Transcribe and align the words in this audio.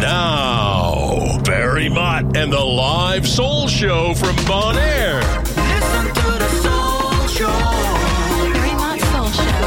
Now, 0.00 1.38
Barry 1.42 1.88
Mott 1.88 2.36
and 2.36 2.52
the 2.52 2.64
live 2.64 3.26
soul 3.26 3.66
show 3.66 4.14
from 4.14 4.36
Bon 4.46 4.76
Air. 4.76 5.16
Listen 5.16 6.06
to 6.14 6.38
the 6.38 6.48
soul 6.62 7.26
show. 7.26 7.50
Very 8.52 8.74
much 8.74 9.00
soul 9.00 9.28
show. 9.30 9.58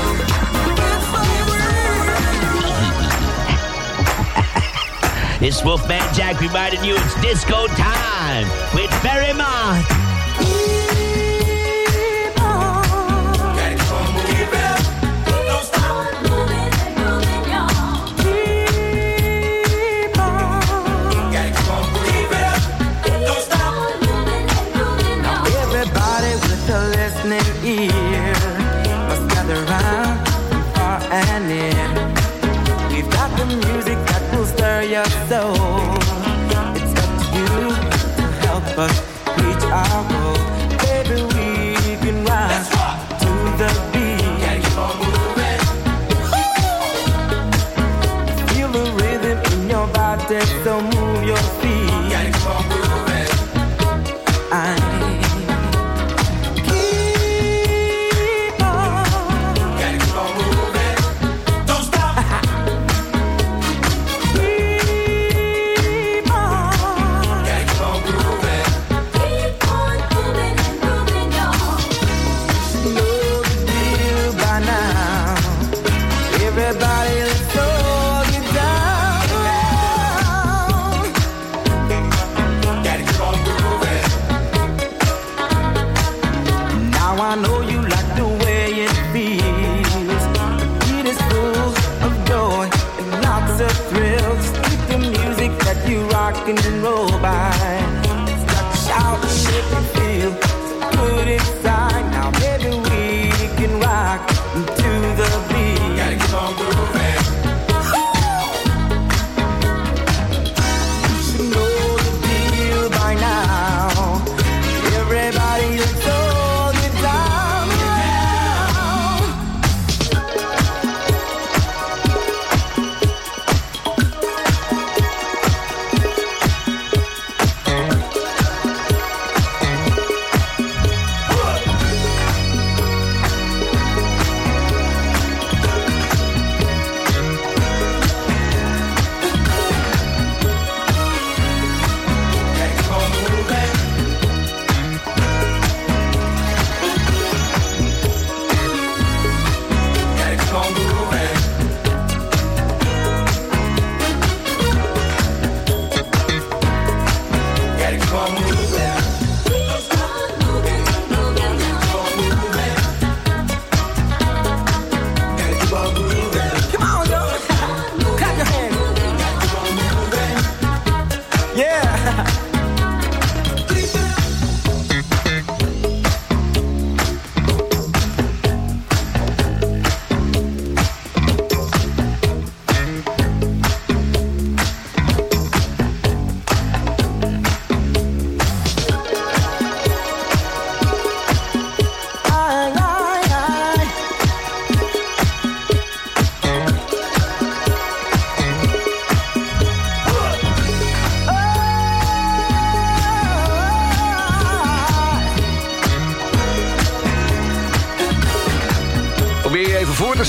This 5.40 5.64
Wolfman 5.66 6.14
Jack 6.14 6.40
reminding 6.40 6.84
you 6.86 6.96
it's 6.96 7.22
disco 7.22 7.68
time 7.68 8.48
with 8.74 8.90
Barry 9.04 9.34
Mott. 9.34 10.01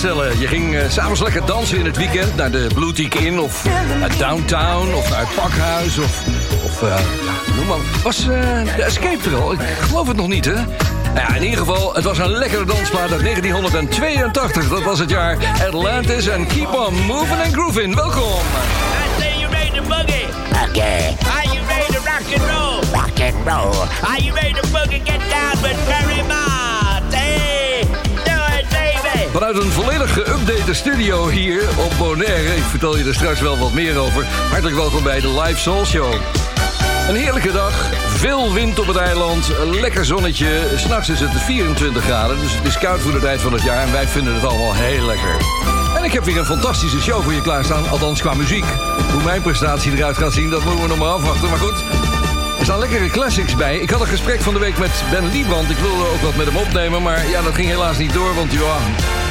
Stellen. 0.02 0.40
Je 0.40 0.46
ging 0.46 0.76
eh, 0.76 0.90
s'avonds 0.90 1.20
lekker 1.20 1.46
dansen 1.46 1.78
in 1.78 1.84
het 1.84 1.96
weekend 1.96 2.36
naar 2.36 2.50
de 2.50 2.66
Blue 2.74 2.92
Tick 2.92 3.14
Inn 3.14 3.40
of 3.40 3.64
naar 3.98 4.16
Downtown 4.18 4.94
of 4.94 5.10
naar 5.10 5.18
het 5.18 5.34
Pakhuis 5.34 5.98
of, 5.98 6.22
of 6.64 6.82
eh, 6.82 6.88
ja, 7.24 7.54
noem 7.56 7.66
maar. 7.66 7.78
Was 8.02 8.18
eh, 8.20 8.26
de 8.76 8.82
Escape 8.82 9.30
er 9.30 9.40
al? 9.40 9.52
Ik 9.52 9.60
geloof 9.80 10.06
het 10.08 10.16
nog 10.16 10.28
niet, 10.28 10.44
hè? 10.44 10.54
Nou 10.54 10.66
Ja, 11.14 11.34
in 11.34 11.42
ieder 11.42 11.58
geval, 11.58 11.94
het 11.94 12.04
was 12.04 12.18
een 12.18 12.30
lekkere 12.30 12.64
dansplaat 12.64 13.12
uit 13.12 13.20
1982. 13.22 14.68
Dat 14.68 14.82
was 14.82 14.98
het 14.98 15.10
jaar 15.10 15.36
Atlantis 15.66 16.26
en 16.26 16.46
Keep 16.46 16.74
On 16.74 16.94
Moving 17.06 17.40
and 17.44 17.52
Grooving. 17.52 17.94
Welkom. 17.94 18.22
I 18.22 19.20
say 19.20 19.38
you 19.40 19.52
ready 19.52 19.70
to 19.70 19.82
boogie. 19.82 20.26
Okay, 20.68 21.16
Are 21.36 21.54
you 21.54 21.66
ready 21.66 21.92
to 21.92 21.98
rock 21.98 22.26
and 22.36 22.50
roll? 22.50 23.00
rock 23.00 23.20
and 23.20 23.34
roll. 23.46 23.86
Are 24.10 24.22
you 24.22 24.34
ready 24.34 24.52
to 24.52 24.66
boogie? 24.68 25.02
Get 25.04 25.20
down 25.30 25.62
with 25.62 25.86
Barry 25.86 26.22
Mott. 26.28 26.71
Vanuit 29.32 29.56
een 29.56 29.70
volledig 29.70 30.12
geüpdate 30.12 30.74
studio 30.74 31.28
hier 31.28 31.68
op 31.78 31.92
Bonaire. 31.98 32.56
Ik 32.56 32.62
vertel 32.62 32.96
je 32.96 33.04
er 33.04 33.14
straks 33.14 33.40
wel 33.40 33.58
wat 33.58 33.72
meer 33.72 33.98
over. 33.98 34.24
Hartelijk 34.26 34.76
welkom 34.76 35.02
bij 35.02 35.20
de 35.20 35.40
Live 35.40 35.60
Soul 35.60 35.84
Show. 35.84 36.12
Een 37.08 37.14
heerlijke 37.14 37.52
dag, 37.52 37.90
veel 38.08 38.52
wind 38.52 38.78
op 38.78 38.86
het 38.86 38.96
eiland, 38.96 39.50
lekker 39.80 40.04
zonnetje. 40.04 40.46
S'nachts 40.76 41.08
is 41.08 41.20
het 41.20 41.40
24 41.40 42.04
graden, 42.04 42.40
dus 42.40 42.54
het 42.54 42.66
is 42.66 42.78
koud 42.78 43.00
voor 43.00 43.12
de 43.12 43.20
tijd 43.20 43.40
van 43.40 43.52
het 43.52 43.62
jaar... 43.62 43.86
en 43.86 43.92
wij 43.92 44.08
vinden 44.08 44.34
het 44.34 44.44
allemaal 44.44 44.74
heel 44.74 45.04
lekker. 45.04 45.36
En 45.96 46.04
ik 46.04 46.12
heb 46.12 46.24
weer 46.24 46.38
een 46.38 46.44
fantastische 46.44 47.00
show 47.00 47.22
voor 47.22 47.32
je 47.32 47.42
klaarstaan, 47.42 47.88
althans 47.88 48.20
qua 48.20 48.34
muziek. 48.34 48.64
Hoe 49.12 49.22
mijn 49.22 49.42
prestatie 49.42 49.92
eruit 49.96 50.18
gaat 50.18 50.32
zien, 50.32 50.50
dat 50.50 50.64
moeten 50.64 50.82
we 50.82 50.88
nog 50.88 50.98
maar 50.98 51.08
afwachten. 51.08 51.48
Maar 51.48 51.58
goed, 51.58 51.84
er 52.58 52.64
staan 52.64 52.78
lekkere 52.78 53.08
classics 53.08 53.56
bij. 53.56 53.78
Ik 53.78 53.90
had 53.90 54.00
een 54.00 54.06
gesprek 54.06 54.40
van 54.40 54.52
de 54.54 54.60
week 54.60 54.78
met 54.78 55.04
Ben 55.10 55.30
Liebrand. 55.30 55.70
Ik 55.70 55.78
wilde 55.78 56.08
ook 56.08 56.20
wat 56.20 56.36
met 56.36 56.46
hem 56.46 56.56
opnemen, 56.56 57.02
maar 57.02 57.28
ja, 57.28 57.42
dat 57.42 57.54
ging 57.54 57.68
helaas 57.68 57.98
niet 57.98 58.12
door, 58.12 58.34
want 58.34 58.52
ja... 58.52 59.21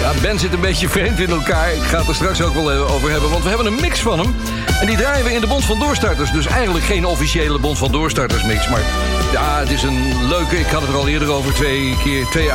Ja, 0.00 0.12
Ben 0.22 0.38
zit 0.38 0.52
een 0.52 0.60
beetje 0.60 0.88
vreemd 0.88 1.20
in 1.20 1.30
elkaar. 1.30 1.74
Ik 1.74 1.82
ga 1.82 1.98
het 1.98 2.08
er 2.08 2.14
straks 2.14 2.42
ook 2.42 2.54
wel 2.54 2.72
even 2.72 2.88
over 2.88 3.10
hebben. 3.10 3.30
Want 3.30 3.42
we 3.42 3.48
hebben 3.48 3.66
een 3.66 3.80
mix 3.80 4.00
van 4.00 4.18
hem. 4.18 4.34
En 4.80 4.86
die 4.86 4.96
draaien 4.96 5.24
we 5.24 5.32
in 5.32 5.40
de 5.40 5.46
Bond 5.46 5.64
van 5.64 5.78
Doorstarters. 5.78 6.30
Dus 6.32 6.46
eigenlijk 6.46 6.84
geen 6.84 7.04
officiële 7.04 7.58
Bond 7.58 7.78
van 7.78 7.92
Doorstarters 7.92 8.44
mix. 8.44 8.68
Maar 8.68 8.82
ja, 9.32 9.58
het 9.58 9.70
is 9.70 9.82
een 9.82 10.26
leuke... 10.28 10.58
Ik 10.58 10.66
had 10.66 10.80
het 10.80 10.90
er 10.90 10.96
al 10.96 11.08
eerder 11.08 11.30
over. 11.30 11.54
Twee 11.54 11.96
keer, 12.02 12.26
twee 12.26 12.52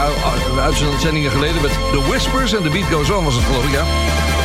uitzendingen 0.59 1.31
geleden. 1.31 1.61
Met 1.61 1.71
The 1.71 2.03
Whispers 2.07 2.53
en 2.53 2.63
The 2.63 2.69
Beat 2.69 2.85
Goes 2.91 3.09
On 3.09 3.23
was 3.23 3.35
het 3.35 3.43
geloof 3.43 3.65
ik, 3.65 3.71
ja. 3.71 3.85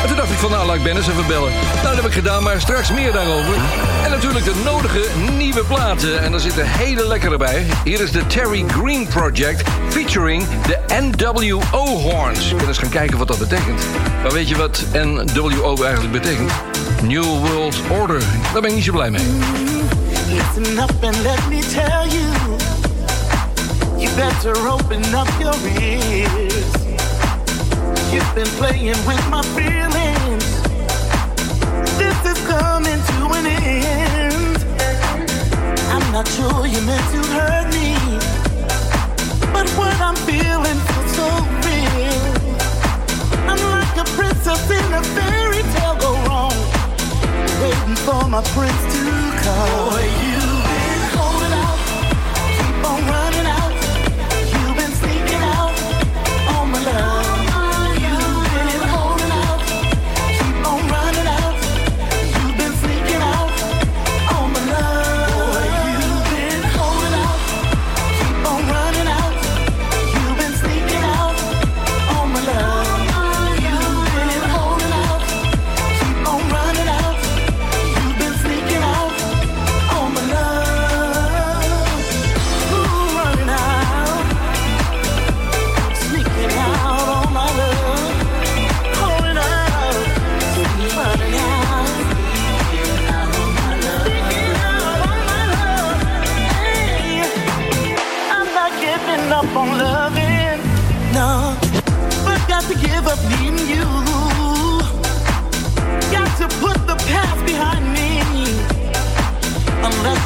En 0.03 0.07
toen 0.07 0.17
dacht 0.17 0.31
ik 0.31 0.39
van, 0.39 0.51
nou, 0.51 0.67
laat 0.67 0.77
ik 0.77 0.83
Bennis 0.83 1.09
even 1.09 1.27
bellen. 1.27 1.53
Nou, 1.75 1.83
dat 1.83 1.95
heb 1.95 2.05
ik 2.05 2.13
gedaan, 2.13 2.43
maar 2.43 2.61
straks 2.61 2.91
meer 2.93 3.13
daarover. 3.13 3.55
En 4.05 4.11
natuurlijk 4.11 4.45
de 4.45 4.55
nodige 4.65 5.05
nieuwe 5.37 5.65
platen. 5.65 6.23
En 6.23 6.31
daar 6.31 6.41
zitten 6.41 6.67
hele 6.67 7.07
lekkere 7.07 7.37
bij. 7.37 7.67
Hier 7.85 8.01
is 8.01 8.13
de 8.13 8.27
Terry 8.27 8.65
Green 8.69 9.07
Project 9.07 9.69
featuring 9.89 10.45
de 10.67 10.79
NWO 11.01 11.87
Horns. 11.87 12.51
Ik 12.51 12.57
ben 12.57 12.69
eens 12.69 12.79
gaan 12.79 12.89
kijken 12.89 13.19
wat 13.19 13.29
dat 13.29 13.39
betekent. 13.39 13.83
Maar 14.23 14.33
weet 14.33 14.49
je 14.49 14.57
wat 14.57 14.85
NWO 14.93 15.83
eigenlijk 15.83 16.13
betekent? 16.13 16.53
New 17.03 17.25
World 17.25 17.77
Order. 18.01 18.23
Daar 18.53 18.61
ben 18.61 18.71
ik 18.71 18.77
niet 18.77 18.85
zo 18.85 18.93
blij 18.93 19.11
mee. 19.11 19.27
Listen 20.29 20.79
up 20.79 21.05
and 21.05 21.17
let 21.23 21.49
me 21.49 21.59
tell 21.59 22.07
you. 22.09 22.59
You 23.97 24.15
better 24.15 24.71
open 24.71 25.05
up 25.15 25.29
your 25.39 25.57
ears. 25.81 26.50
You've 28.13 28.35
been 28.35 28.53
playing 28.59 28.99
with 29.07 29.23
my 29.31 29.41
feelings. 29.55 30.45
This 31.97 32.19
is 32.27 32.39
coming 32.45 33.01
to 33.11 33.19
an 33.39 33.47
end. 33.47 34.59
I'm 35.95 36.07
not 36.11 36.27
sure 36.27 36.67
you 36.67 36.81
meant 36.83 37.07
to 37.15 37.23
hurt 37.37 37.69
me. 37.73 37.95
But 39.53 39.71
what 39.79 39.95
I'm 40.01 40.17
feeling 40.27 40.79
feels 40.89 41.13
so 41.15 41.29
real. 41.67 42.27
I'm 43.47 43.63
like 43.77 43.97
a 43.97 44.07
princess 44.19 44.69
in 44.71 44.93
a 44.93 45.03
fairy 45.15 45.63
tale 45.75 45.95
go 45.95 46.13
wrong. 46.27 46.57
Waiting 47.63 47.95
for 47.95 48.29
my 48.29 48.43
prince 48.57 48.83
to 48.95 49.03
come. 49.45 49.91
Boy, 49.91 50.30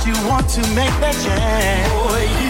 you 0.07 0.13
want 0.29 0.47
to 0.51 0.61
make 0.75 0.93
that 1.01 1.15
change. 1.25 2.44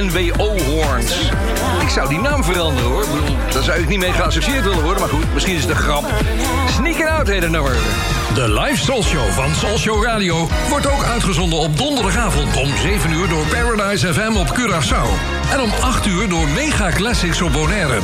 NWO 0.00 0.58
Horns. 0.58 1.30
Ik 1.80 1.88
zou 1.88 2.08
die 2.08 2.20
naam 2.20 2.44
veranderen 2.44 2.90
hoor. 2.90 3.04
Daar 3.52 3.62
zou 3.62 3.78
ik 3.78 3.88
niet 3.88 3.98
mee 3.98 4.12
geassocieerd 4.12 4.64
willen 4.64 4.82
worden, 4.82 5.00
maar 5.00 5.10
goed, 5.10 5.34
misschien 5.34 5.54
is 5.54 5.62
het 5.62 5.70
een 5.70 5.76
grap. 5.76 6.04
Sneaking 6.70 7.08
out 7.08 7.28
heet 7.28 7.42
het 7.42 7.50
nou 7.50 7.64
weer. 7.64 7.78
De 8.34 8.52
live 8.60 8.82
Soul 8.84 9.02
Show 9.02 9.30
van 9.30 9.54
Soul 9.54 9.78
Show 9.78 10.04
Radio 10.04 10.48
wordt 10.68 10.86
ook 10.86 11.04
uitgezonden 11.04 11.58
op 11.58 11.76
donderdagavond 11.76 12.56
om 12.56 12.76
7 12.76 13.12
uur 13.12 13.28
door 13.28 13.46
Paradise 13.46 14.14
FM 14.14 14.36
op 14.36 14.58
Curaçao. 14.58 15.08
En 15.52 15.60
om 15.60 15.70
8 15.80 16.06
uur 16.06 16.28
door 16.28 16.48
Mega 16.48 16.90
Classics 16.90 17.42
op 17.42 17.52
Bonaire. 17.52 17.98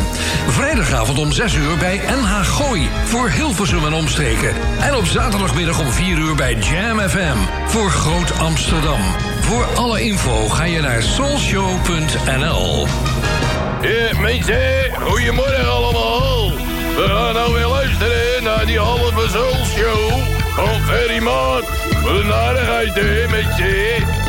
Vrijdagavond 0.49 1.19
om 1.19 1.33
6 1.33 1.55
uur 1.55 1.77
bij 1.79 1.97
NH 1.97 2.45
Gooi 2.45 2.89
voor 3.05 3.31
Hilversum 3.31 3.87
en 3.87 3.93
omstreken. 3.93 4.55
En 4.81 4.95
op 4.95 5.07
zaterdagmiddag 5.07 5.81
om 5.81 5.91
4 5.91 6.19
uur 6.19 6.35
bij 6.35 6.55
Jam 6.55 6.99
FM 6.99 7.37
voor 7.67 7.91
Groot 7.91 8.39
Amsterdam. 8.39 9.01
Voor 9.45 9.65
alle 9.65 10.03
info 10.03 10.49
ga 10.49 10.65
je 10.65 10.81
naar 10.81 11.03
soulshow.nl. 11.03 12.87
Ja, 13.83 14.21
mensen, 14.21 14.95
goedemorgen 15.01 15.71
allemaal. 15.71 16.51
We 16.97 17.05
gaan 17.07 17.35
nou 17.35 17.53
weer 17.53 17.67
luisteren 17.67 18.43
naar 18.43 18.67
die 18.67 18.79
halve 18.79 19.29
show 19.65 20.11
van 20.55 20.81
Ferry 20.81 21.23
Maat. 21.23 21.65
Wat 22.03 22.21
een 22.21 22.33
aardigheid, 22.33 22.95
hè, 22.95 23.29
mensen. 23.29 24.24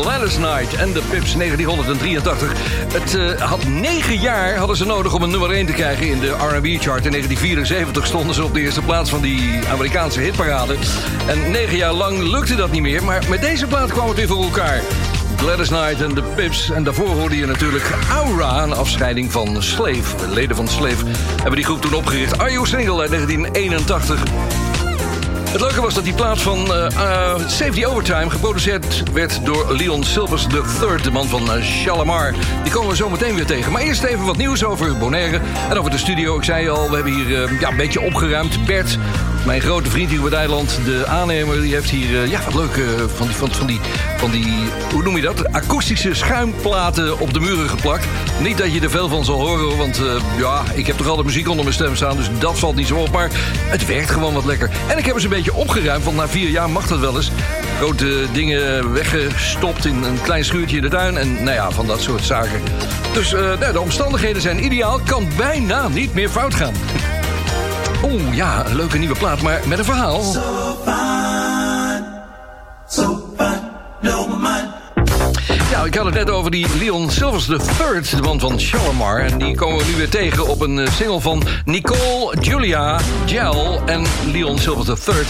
Gladys 0.00 0.34
Knight 0.34 0.74
en 0.74 0.92
de 0.92 1.02
Pips 1.10 1.34
1983. 1.34 2.52
Het 2.92 3.14
eh, 3.14 3.40
had 3.40 3.64
negen 3.66 4.18
jaar 4.18 4.56
hadden 4.56 4.76
ze 4.76 4.86
nodig 4.86 5.14
om 5.14 5.22
een 5.22 5.30
nummer 5.30 5.50
1 5.50 5.66
te 5.66 5.72
krijgen 5.72 6.06
in 6.06 6.20
de 6.20 6.30
R&B 6.30 6.66
chart. 6.66 7.04
In 7.04 7.10
1974 7.10 8.06
stonden 8.06 8.34
ze 8.34 8.44
op 8.44 8.54
de 8.54 8.60
eerste 8.60 8.82
plaats 8.82 9.10
van 9.10 9.20
die 9.20 9.68
Amerikaanse 9.68 10.20
hitparade. 10.20 10.76
En 11.26 11.50
negen 11.50 11.76
jaar 11.76 11.92
lang 11.92 12.18
lukte 12.18 12.54
dat 12.54 12.70
niet 12.70 12.82
meer, 12.82 13.04
maar 13.04 13.22
met 13.28 13.40
deze 13.40 13.66
plaat 13.66 13.92
kwam 13.92 14.08
het 14.08 14.16
weer 14.16 14.28
voor 14.28 14.44
elkaar. 14.44 14.80
Gladys 15.36 15.68
Knight 15.68 16.00
en 16.00 16.14
de 16.14 16.22
Pips. 16.22 16.70
En 16.70 16.84
daarvoor 16.84 17.08
hoorde 17.08 17.36
je 17.36 17.46
natuurlijk 17.46 17.90
Aura, 18.10 18.62
een 18.62 18.72
afscheiding 18.72 19.32
van 19.32 19.62
Slave. 19.62 20.16
De 20.16 20.28
leden 20.28 20.56
van 20.56 20.68
Slave 20.68 21.04
hebben 21.36 21.54
die 21.54 21.64
groep 21.64 21.80
toen 21.80 21.94
opgericht. 21.94 22.38
Are 22.38 22.52
You 22.52 22.66
Single 22.66 23.00
uit 23.00 23.10
1981. 23.10 24.63
Het 25.54 25.62
leuke 25.62 25.80
was 25.80 25.94
dat 25.94 26.04
die 26.04 26.14
plaat 26.14 26.40
van 26.40 26.72
eh 26.72 26.86
eh, 26.86 27.48
Save 27.48 27.70
the 27.70 27.86
Overtime 27.86 28.30
geproduceerd 28.30 29.12
werd 29.12 29.44
door 29.44 29.76
Leon 29.76 30.04
Silvers 30.04 30.46
III, 30.46 31.02
de 31.02 31.10
man 31.10 31.26
van 31.26 31.52
eh, 31.52 31.62
Shalamar. 31.62 32.34
Die 32.62 32.72
komen 32.72 32.88
we 32.90 32.96
zo 32.96 33.10
meteen 33.10 33.34
weer 33.34 33.46
tegen. 33.46 33.72
Maar 33.72 33.82
eerst 33.82 34.02
even 34.02 34.24
wat 34.24 34.36
nieuws 34.36 34.64
over 34.64 34.96
Bonaire 34.96 35.40
en 35.70 35.78
over 35.78 35.90
de 35.90 35.98
studio. 35.98 36.36
Ik 36.36 36.44
zei 36.44 36.68
al, 36.68 36.88
we 36.88 36.94
hebben 36.94 37.12
hier 37.12 37.60
ja, 37.60 37.70
een 37.70 37.76
beetje 37.76 38.00
opgeruimd. 38.00 38.66
Bert, 38.66 38.98
mijn 39.44 39.60
grote 39.60 39.90
vriend 39.90 40.10
het 40.10 40.32
eiland, 40.32 40.78
de 40.84 41.06
aannemer, 41.06 41.60
die 41.60 41.74
heeft 41.74 41.90
hier 41.90 42.22
eh, 42.22 42.30
ja, 42.30 42.40
wat 42.44 42.54
leuk 42.54 42.76
eh, 42.76 42.84
van, 43.14 43.26
die, 43.26 43.36
van, 43.36 43.52
van, 43.52 43.66
die, 43.66 43.80
van 44.16 44.30
die, 44.30 44.54
hoe 44.92 45.02
noem 45.02 45.16
je 45.16 45.22
dat? 45.22 45.52
Akoestische 45.52 46.14
schuimplaten 46.14 47.18
op 47.18 47.32
de 47.32 47.40
muren 47.40 47.68
geplakt. 47.68 48.06
Niet 48.40 48.58
dat 48.58 48.72
je 48.72 48.80
er 48.80 48.90
veel 48.90 49.08
van 49.08 49.24
zal 49.24 49.40
horen, 49.40 49.76
want 49.76 49.98
eh, 49.98 50.38
ja, 50.38 50.62
ik 50.74 50.86
heb 50.86 50.96
toch 50.96 51.06
altijd 51.06 51.26
muziek 51.26 51.48
onder 51.48 51.64
mijn 51.64 51.76
stem 51.76 51.96
staan, 51.96 52.16
dus 52.16 52.30
dat 52.38 52.58
valt 52.58 52.76
niet 52.76 52.86
zo 52.86 52.96
op. 52.96 53.12
Maar 53.12 53.30
het 53.68 53.86
werkt 53.86 54.10
gewoon 54.10 54.34
wat 54.34 54.44
lekker. 54.44 54.70
En 54.88 54.98
ik 54.98 55.04
heb 55.04 55.14
eens 55.14 55.24
een 55.24 55.30
beetje 55.30 55.54
opgeruimd, 55.54 56.04
want 56.04 56.16
na 56.16 56.28
vier 56.28 56.48
jaar 56.48 56.70
mag 56.70 56.86
dat 56.86 56.98
wel 56.98 57.16
eens. 57.16 57.30
Grote 57.76 58.26
dingen 58.32 58.92
weggestopt 58.92 59.84
in 59.86 60.02
een 60.02 60.22
klein 60.22 60.44
schuurtje 60.44 60.76
in 60.76 60.82
de 60.82 60.88
tuin 60.88 61.16
en 61.16 61.34
nou 61.34 61.56
ja, 61.56 61.70
van 61.70 61.86
dat 61.86 62.00
soort 62.00 62.24
zaken. 62.24 62.62
Dus 63.12 63.30
nou, 63.30 63.72
de 63.72 63.80
omstandigheden 63.80 64.42
zijn 64.42 64.64
ideaal, 64.64 65.00
kan 65.04 65.28
bijna 65.36 65.88
niet 65.88 66.14
meer 66.14 66.28
fout 66.28 66.54
gaan. 66.54 66.74
Oeh, 68.02 68.34
ja, 68.34 68.66
een 68.66 68.76
leuke 68.76 68.98
nieuwe 68.98 69.18
plaat, 69.18 69.42
maar 69.42 69.60
met 69.66 69.78
een 69.78 69.84
verhaal. 69.84 70.22
Ja, 75.70 75.84
ik 75.84 75.94
had 75.94 76.04
het 76.04 76.14
net 76.14 76.30
over 76.30 76.50
die 76.50 76.66
Leon 76.78 77.10
Silvers 77.10 77.48
III, 77.48 78.00
de 78.16 78.22
man 78.22 78.40
van 78.40 78.60
Shalimar. 78.60 79.20
En 79.20 79.38
die 79.38 79.54
komen 79.54 79.78
we 79.78 79.84
nu 79.90 79.96
weer 79.96 80.08
tegen 80.08 80.46
op 80.48 80.60
een 80.60 80.78
eh, 80.78 80.92
single 80.92 81.20
van 81.20 81.42
Nicole, 81.64 82.40
Julia, 82.40 83.00
Gel 83.26 83.80
en 83.86 84.04
Leon 84.32 84.58
Silvers 84.58 85.06
III. 85.06 85.26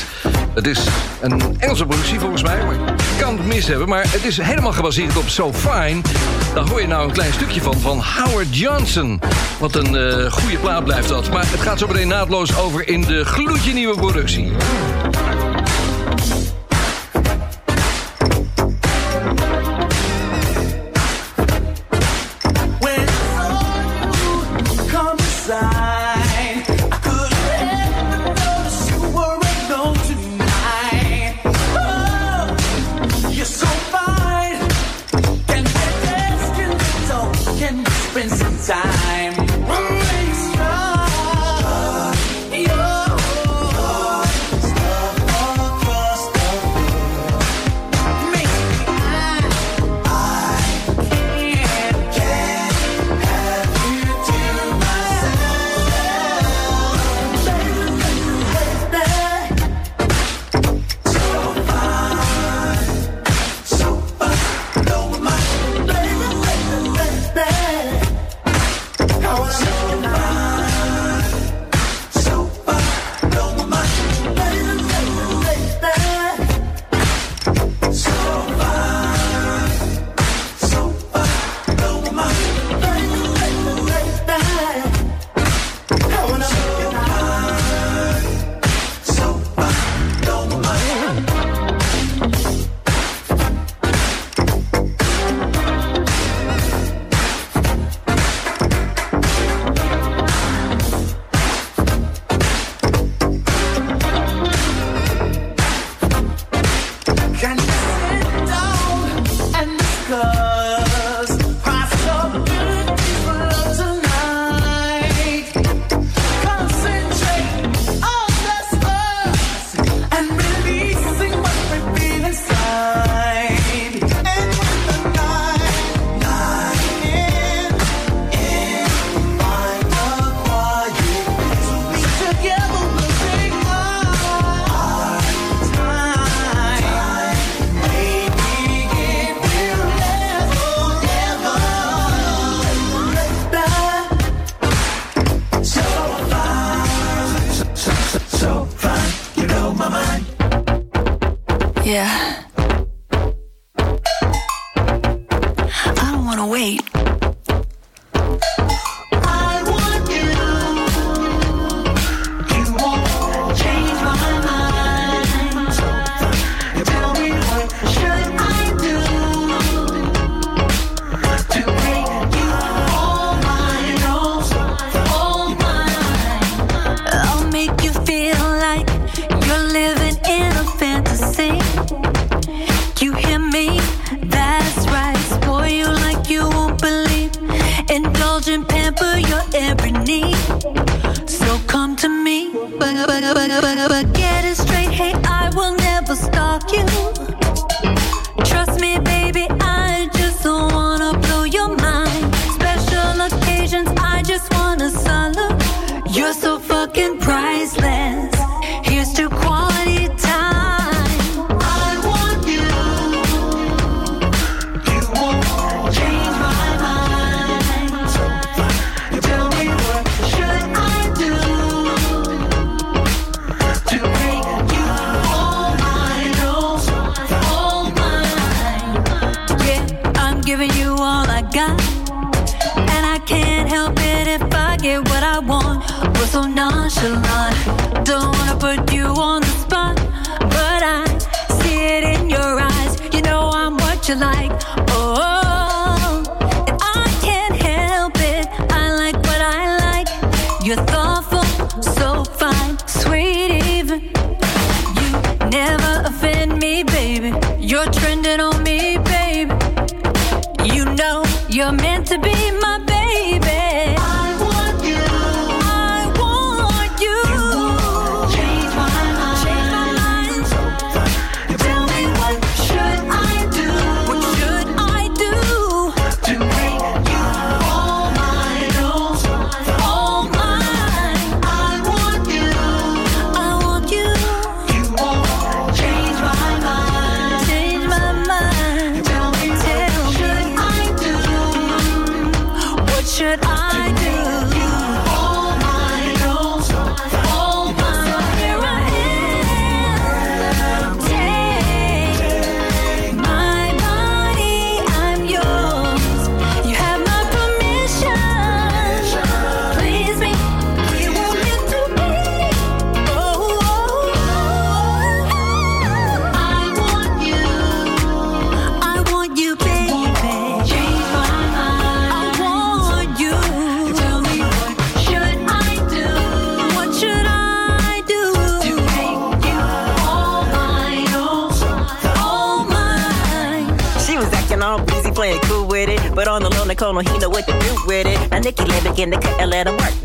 Het 0.54 0.66
is 0.66 0.86
een 1.20 1.56
Engelse 1.58 1.86
productie 1.86 2.18
volgens 2.20 2.42
mij, 2.42 2.64
maar 2.64 2.74
ik 2.74 3.18
kan 3.18 3.36
het 3.36 3.46
mis 3.46 3.66
hebben. 3.66 3.88
Maar 3.88 4.12
het 4.12 4.24
is 4.24 4.36
helemaal 4.36 4.72
gebaseerd 4.72 5.16
op 5.16 5.28
So 5.28 5.52
Fine. 5.52 6.00
Daar 6.54 6.68
hoor 6.68 6.80
je 6.80 6.86
nou 6.86 7.06
een 7.06 7.12
klein 7.12 7.32
stukje 7.32 7.60
van, 7.60 7.80
van 7.80 8.02
Howard 8.16 8.58
Johnson. 8.58 9.20
Wat 9.58 9.74
een 9.74 9.96
eh, 9.96 10.32
goede 10.32 10.58
plaat 10.58 10.84
blijft 10.84 11.08
dat. 11.08 11.30
Maar 11.30 11.50
het 11.50 11.60
gaat 11.60 11.78
zo 11.78 11.86
meteen 11.86 12.08
naadloos 12.08 12.56
over 12.56 12.88
in 12.88 13.00
de 13.00 13.24
gloedje 13.24 13.72
nieuwe 13.72 13.96
productie. 13.96 14.52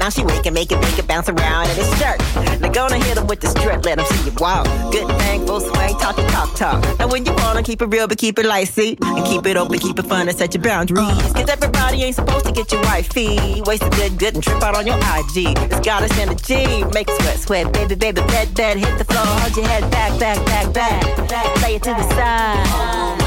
She 0.10 0.24
wake 0.24 0.46
and 0.46 0.56
make 0.56 0.72
it, 0.72 0.80
make 0.80 0.98
it 0.98 1.08
bounce 1.08 1.30
around 1.30 1.70
in 1.70 1.76
his 1.76 1.90
shirt. 2.00 2.20
Now 2.62 2.70
gonna 2.70 2.98
hit 2.98 3.18
him 3.18 3.28
with 3.28 3.42
the 3.42 3.48
strip, 3.48 3.86
let 3.86 4.00
him 4.00 4.06
see 4.06 4.30
you 4.30 4.36
walk. 4.40 4.66
Good 4.92 5.08
thing, 5.20 5.46
full 5.46 5.60
swing, 5.60 5.96
talk 5.98 6.16
talk 6.16 6.56
talk. 6.56 7.00
And 7.00 7.12
when 7.12 7.26
you 7.26 7.34
wanna 7.36 7.64
keep 7.64 7.82
it 7.82 7.86
real, 7.86 8.08
but 8.08 8.18
keep 8.18 8.40
it 8.40 8.46
light, 8.46 8.70
see? 8.70 8.98
And 9.02 9.26
keep 9.26 9.46
it 9.46 9.56
open, 9.56 9.78
keep 9.78 10.00
it 10.00 10.06
fun, 10.06 10.28
and 10.28 10.38
set 10.38 10.54
your 10.54 10.64
boundaries. 10.64 11.06
Cause 11.34 11.50
everybody 11.50 12.04
ain't 12.04 12.16
supposed 12.16 12.46
to 12.46 12.52
get 12.52 12.72
your 12.72 12.82
wifey. 12.84 13.62
Waste 13.66 13.84
a 13.84 13.90
good, 13.90 14.18
good, 14.18 14.34
and 14.36 14.44
trip 14.44 14.62
out 14.64 14.76
on 14.76 14.88
your 14.88 14.98
IG. 14.98 15.56
It's 15.70 15.80
the 15.80 16.18
energy, 16.20 16.84
make 16.94 17.10
sweat, 17.10 17.40
sweat. 17.40 17.74
Baby, 17.74 17.96
baby, 17.96 18.22
bed, 18.22 18.54
bed, 18.56 18.78
hit 18.78 18.98
the 18.98 19.06
floor, 19.06 19.26
hold 19.26 19.56
your 19.56 19.68
head 19.68 19.90
back, 19.92 20.20
back, 20.20 20.44
back, 20.46 20.74
back. 20.74 21.30
back. 21.30 21.62
Lay 21.62 21.76
it 21.76 21.84
to 21.84 21.92
the 21.92 22.04
side. 22.16 23.20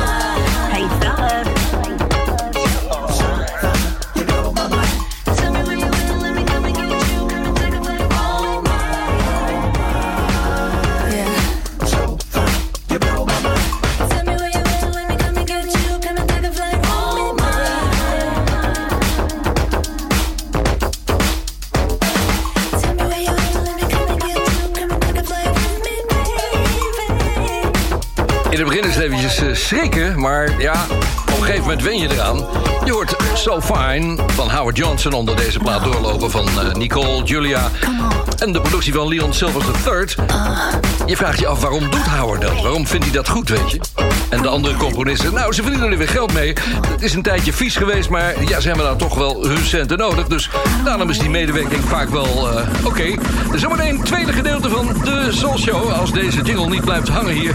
Hey, 0.72 0.88
thought. 0.98 1.71
schrikken, 29.54 30.20
maar 30.20 30.60
ja, 30.60 30.86
op 31.32 31.38
een 31.38 31.44
gegeven 31.44 31.60
moment 31.60 31.82
wen 31.82 31.98
je 31.98 32.10
eraan. 32.10 32.44
Je 32.84 32.92
hoort 32.92 33.16
So 33.34 33.60
Fine 33.60 34.18
van 34.26 34.50
Howard 34.50 34.76
Johnson 34.76 35.12
onder 35.12 35.36
deze 35.36 35.58
plaat 35.58 35.84
doorlopen 35.84 36.30
van 36.30 36.48
eh, 36.48 36.74
Nicole, 36.74 37.22
Julia 37.22 37.70
en 38.38 38.52
de 38.52 38.60
productie 38.60 38.92
van 38.92 39.08
Leon 39.08 39.32
Silver 39.32 39.62
III. 39.86 40.06
Ah. 40.26 40.58
Je 41.06 41.16
vraagt 41.16 41.38
je 41.38 41.46
af 41.46 41.60
waarom 41.60 41.90
doet 41.90 42.06
Howard 42.06 42.40
dat? 42.40 42.62
Waarom 42.62 42.86
vindt 42.86 43.04
hij 43.04 43.14
dat 43.14 43.28
goed, 43.28 43.48
weet 43.48 43.70
je? 43.70 43.80
En 44.28 44.42
de 44.42 44.48
andere 44.48 44.76
componisten, 44.76 45.34
nou, 45.34 45.52
ze 45.52 45.62
verdienen 45.62 45.90
er 45.90 45.98
weer 45.98 46.08
geld 46.08 46.32
mee. 46.32 46.52
Het 46.86 47.02
is 47.02 47.14
een 47.14 47.22
tijdje 47.22 47.52
vies 47.52 47.76
geweest, 47.76 48.08
maar 48.08 48.34
ja, 48.48 48.60
ze 48.60 48.68
hebben 48.68 48.86
dan 48.86 48.96
toch 48.96 49.14
wel 49.14 49.46
hun 49.46 49.64
centen 49.64 49.98
nodig. 49.98 50.26
Dus 50.26 50.50
daarom 50.84 51.10
is 51.10 51.18
die 51.18 51.30
medewerking 51.30 51.84
vaak 51.84 52.08
wel 52.08 52.26
uh, 52.26 52.64
oké. 52.84 52.86
Okay. 52.86 53.18
Zometeen 53.54 54.02
tweede 54.02 54.32
gedeelte 54.32 54.68
van 54.70 54.86
de 55.04 55.28
Soul 55.30 55.58
Show. 55.58 55.92
Als 55.92 56.12
deze 56.12 56.42
jingle 56.42 56.68
niet 56.68 56.84
blijft 56.84 57.08
hangen 57.08 57.34
hier. 57.34 57.54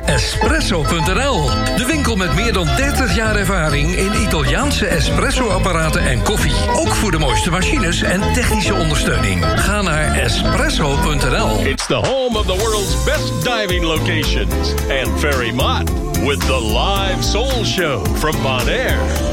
Espresso.nl, 0.05 1.49
de 1.77 1.85
winkel 1.87 2.15
met 2.15 2.33
meer 2.35 2.53
dan 2.53 2.65
30 2.75 3.15
jaar 3.15 3.35
ervaring 3.35 3.95
in 3.95 4.21
Italiaanse 4.21 4.85
espresso-apparaten 4.85 6.01
en 6.01 6.23
koffie. 6.23 6.55
Ook 6.73 6.87
voor 6.87 7.11
de 7.11 7.17
mooiste 7.17 7.51
machines 7.51 8.01
en 8.01 8.33
technische 8.33 8.73
ondersteuning. 8.73 9.45
Ga 9.55 9.81
naar 9.81 10.13
espresso.nl. 10.13 11.65
It's 11.65 11.85
the 11.85 11.93
home 11.93 12.37
of 12.39 12.45
the 12.45 12.57
world's 12.57 13.03
best 13.03 13.43
diving 13.43 13.83
locations. 13.83 14.73
And 14.89 15.19
Ferry 15.19 15.51
Mott 15.51 15.89
with 16.25 16.39
the 16.39 16.61
live 16.61 17.23
soul 17.23 17.63
show 17.63 18.05
from 18.15 18.41
Bonaire. 18.41 19.30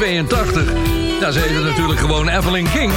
1982. 0.00 1.20
Ja, 1.20 1.30
ze 1.30 1.60
natuurlijk 1.64 2.00
gewoon 2.00 2.28
Evelyn 2.28 2.70
King. 2.70 2.92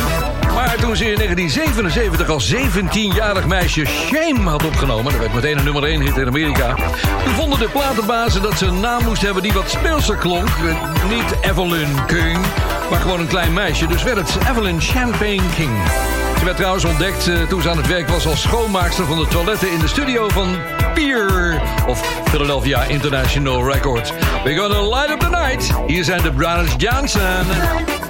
Maar 0.54 0.76
toen 0.76 0.96
ze 0.96 1.12
in 1.12 1.16
1977 1.16 2.30
als 2.30 2.54
17-jarig 2.54 3.48
meisje 3.48 3.86
Shame 3.86 4.50
had 4.50 4.66
opgenomen... 4.66 5.12
dat 5.12 5.22
werd 5.22 5.34
meteen 5.34 5.58
een 5.58 5.64
nummer 5.64 5.84
1 5.84 6.02
hit 6.02 6.18
in 6.18 6.28
Amerika... 6.28 6.76
toen 7.24 7.34
vonden 7.34 7.60
de 7.60 7.70
platenbazen 7.70 8.42
dat 8.42 8.58
ze 8.58 8.66
een 8.66 8.80
naam 8.80 9.04
moest 9.04 9.22
hebben 9.22 9.44
die 9.44 9.54
wat 9.54 9.70
speelser 9.70 10.16
klonk. 10.16 10.48
Eh, 10.48 11.10
Niet 11.10 11.36
Evelyn 11.42 12.06
King, 12.08 12.38
maar 12.90 13.00
gewoon 13.00 13.20
een 13.20 13.28
klein 13.28 13.54
meisje. 13.54 13.88
Dus 13.88 14.04
werd 14.04 14.18
het 14.18 14.38
Evelyn 14.50 14.82
Champagne 14.82 15.50
King. 15.56 15.72
Ze 16.38 16.46
werd 16.46 16.58
trouwens 16.58 16.86
ontdekt 16.86 17.28
eh, 17.28 17.42
toen 17.42 17.62
ze 17.62 17.70
aan 17.70 17.78
het 17.78 17.88
werk 17.88 18.08
was 18.08 18.28
als 18.28 18.42
schoonmaakster 18.42 19.06
van 19.06 19.18
de 19.20 19.28
toiletten 19.28 19.72
in 19.72 19.80
de 19.80 19.88
studio 19.88 20.30
van 20.30 20.56
Pier 20.96 21.60
of 21.88 22.00
Philadelphia 22.30 22.88
International 22.90 23.64
Records. 23.64 24.12
We're 24.44 24.56
gonna 24.56 24.82
light 24.82 25.10
up 25.10 25.20
the 25.20 25.30
night. 25.30 25.72
Hier 25.88 26.04
zijn 26.04 26.22
de 26.22 26.32
Brothers 26.32 26.74
Johnson. 26.78 28.03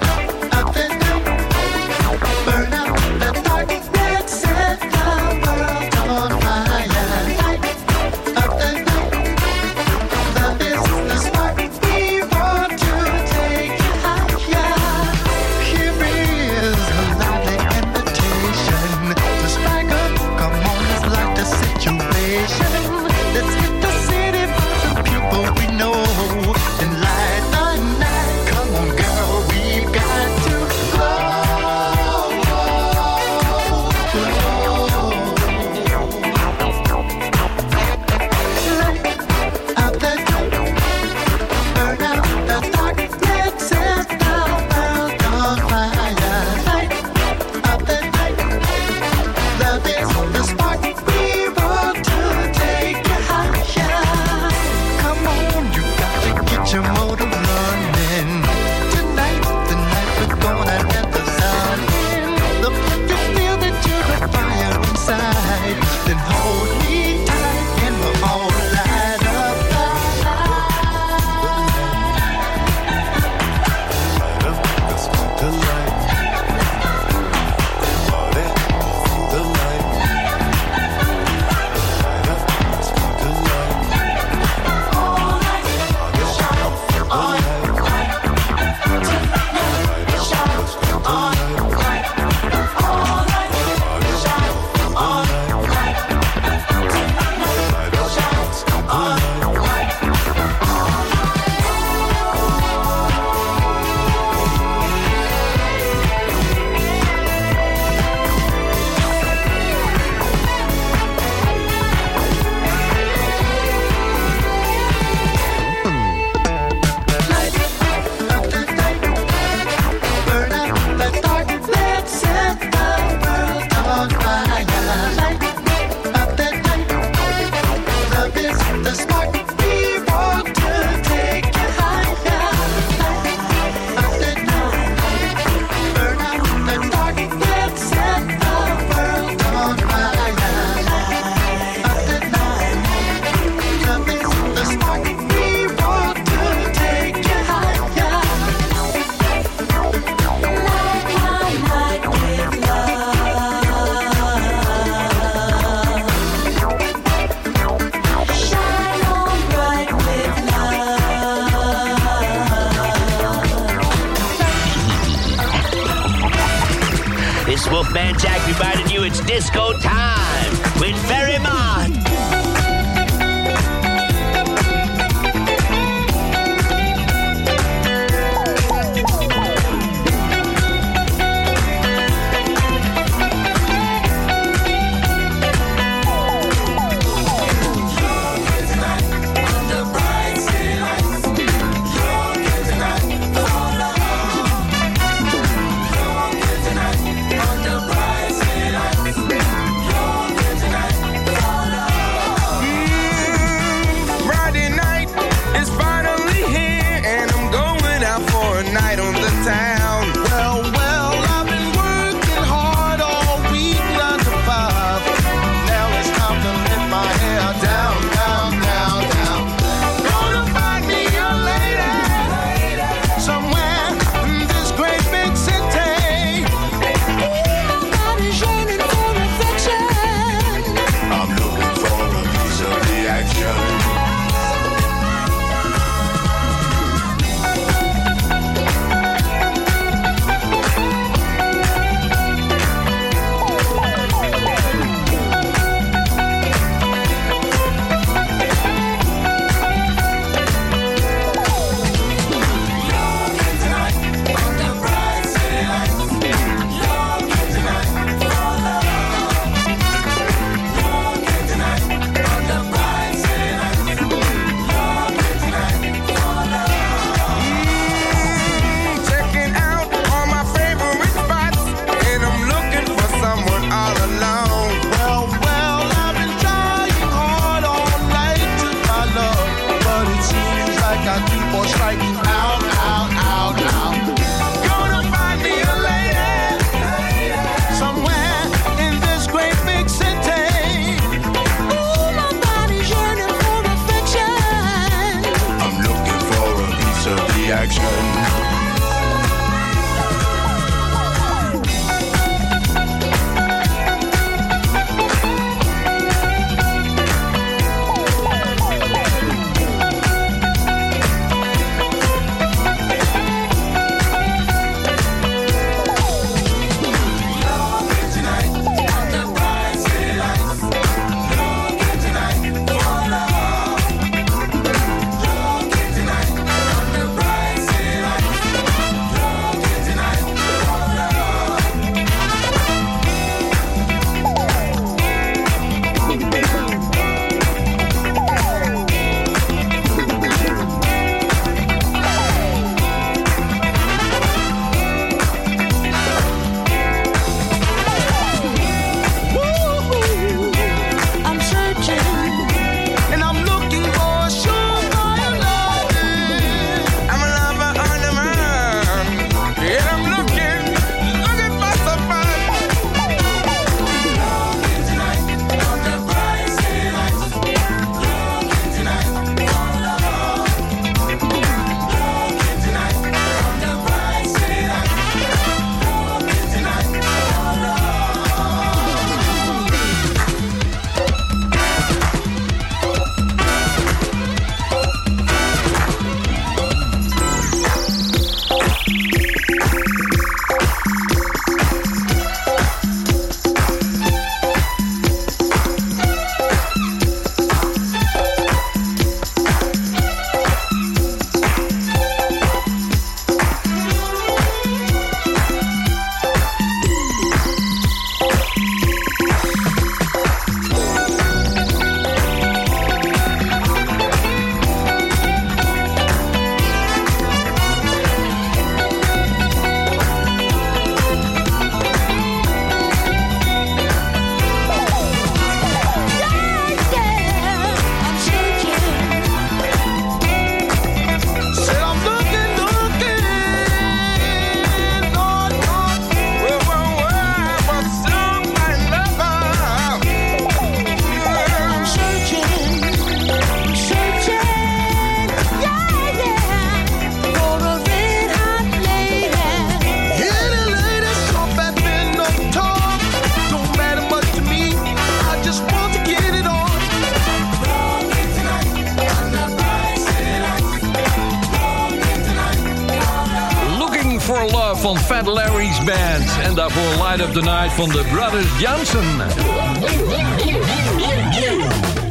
Van 467.74 467.88
de 467.88 468.04
Brothers 468.12 468.58
Johnson. 468.58 469.04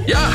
Ja, 0.05 0.29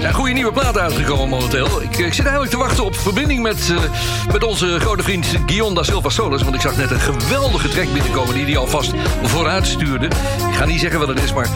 zijn 0.00 0.14
goede 0.14 0.32
nieuwe 0.32 0.52
platen 0.52 0.80
uitgekomen 0.80 1.28
momenteel. 1.28 1.82
Ik, 1.82 1.96
ik 1.96 2.12
zit 2.12 2.24
eigenlijk 2.24 2.50
te 2.50 2.56
wachten 2.58 2.84
op 2.84 2.96
verbinding 2.96 3.42
met, 3.42 3.70
eh, 3.70 4.32
met 4.32 4.44
onze 4.44 4.80
grote 4.80 5.02
vriend 5.02 5.26
da 5.74 5.82
Silva 5.82 6.08
Solis. 6.08 6.42
Want 6.42 6.54
ik 6.54 6.60
zag 6.60 6.76
net 6.76 6.90
een 6.90 7.00
geweldige 7.00 7.68
track 7.68 7.92
binnenkomen 7.92 8.34
die 8.34 8.44
hij 8.44 8.56
alvast 8.56 8.92
vooruit 9.22 9.66
stuurde. 9.66 10.06
Ik 10.48 10.54
ga 10.54 10.64
niet 10.64 10.80
zeggen 10.80 10.98
wat 10.98 11.08
het 11.08 11.22
is, 11.22 11.32
maar 11.32 11.48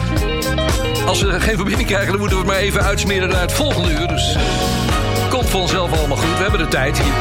als 1.05 1.21
we 1.21 1.39
geen 1.39 1.55
verbinding 1.55 1.87
krijgen... 1.87 2.09
dan 2.09 2.19
moeten 2.19 2.37
we 2.37 2.43
het 2.43 2.53
maar 2.53 2.61
even 2.61 2.83
uitsmeren 2.83 3.29
naar 3.29 3.41
het 3.41 3.53
volgende 3.53 3.91
uur. 3.91 4.07
Dus 4.07 4.35
eh, 4.35 4.41
komt 5.29 5.49
vanzelf 5.49 5.97
allemaal 5.97 6.17
goed. 6.17 6.37
We 6.37 6.41
hebben 6.41 6.59
de 6.59 6.67
tijd 6.67 6.99
hier. 6.99 7.13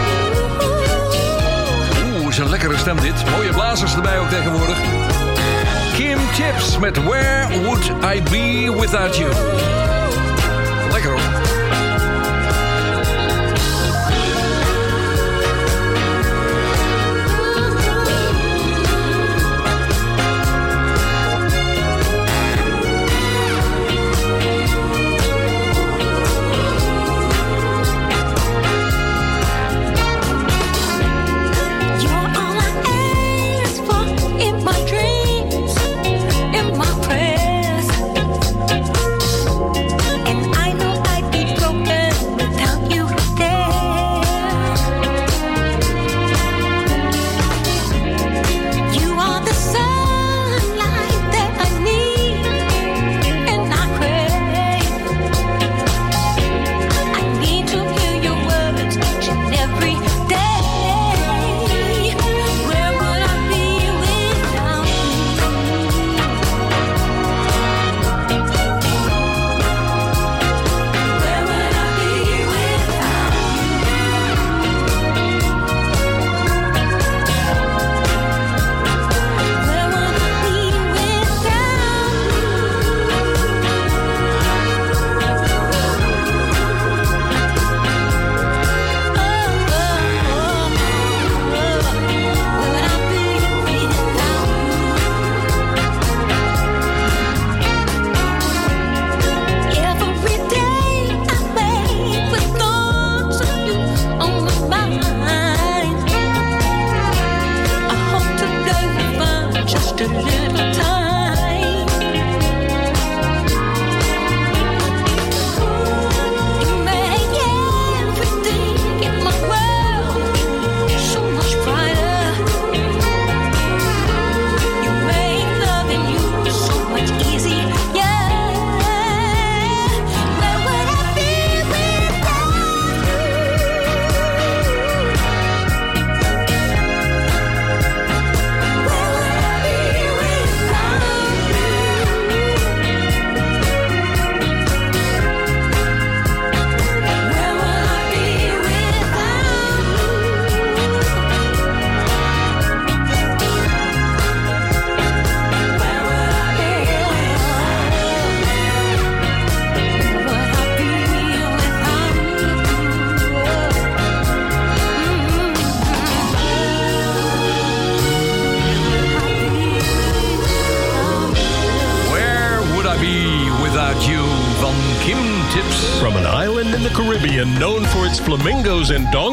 Oeh, 2.15 2.29
is 2.29 2.39
een 2.39 2.51
lekkere 2.51 2.77
stem 2.77 3.01
dit. 3.01 3.31
Mooie 3.31 3.51
blazers 3.51 3.95
erbij 3.95 4.19
ook 4.19 4.29
tegenwoordig. 4.29 4.79
Chips 6.37 6.79
met 6.79 6.99
Where 6.99 7.49
Would 7.67 7.91
I 8.05 8.21
Be 8.31 8.69
Without 8.69 9.19
You? 9.19 9.96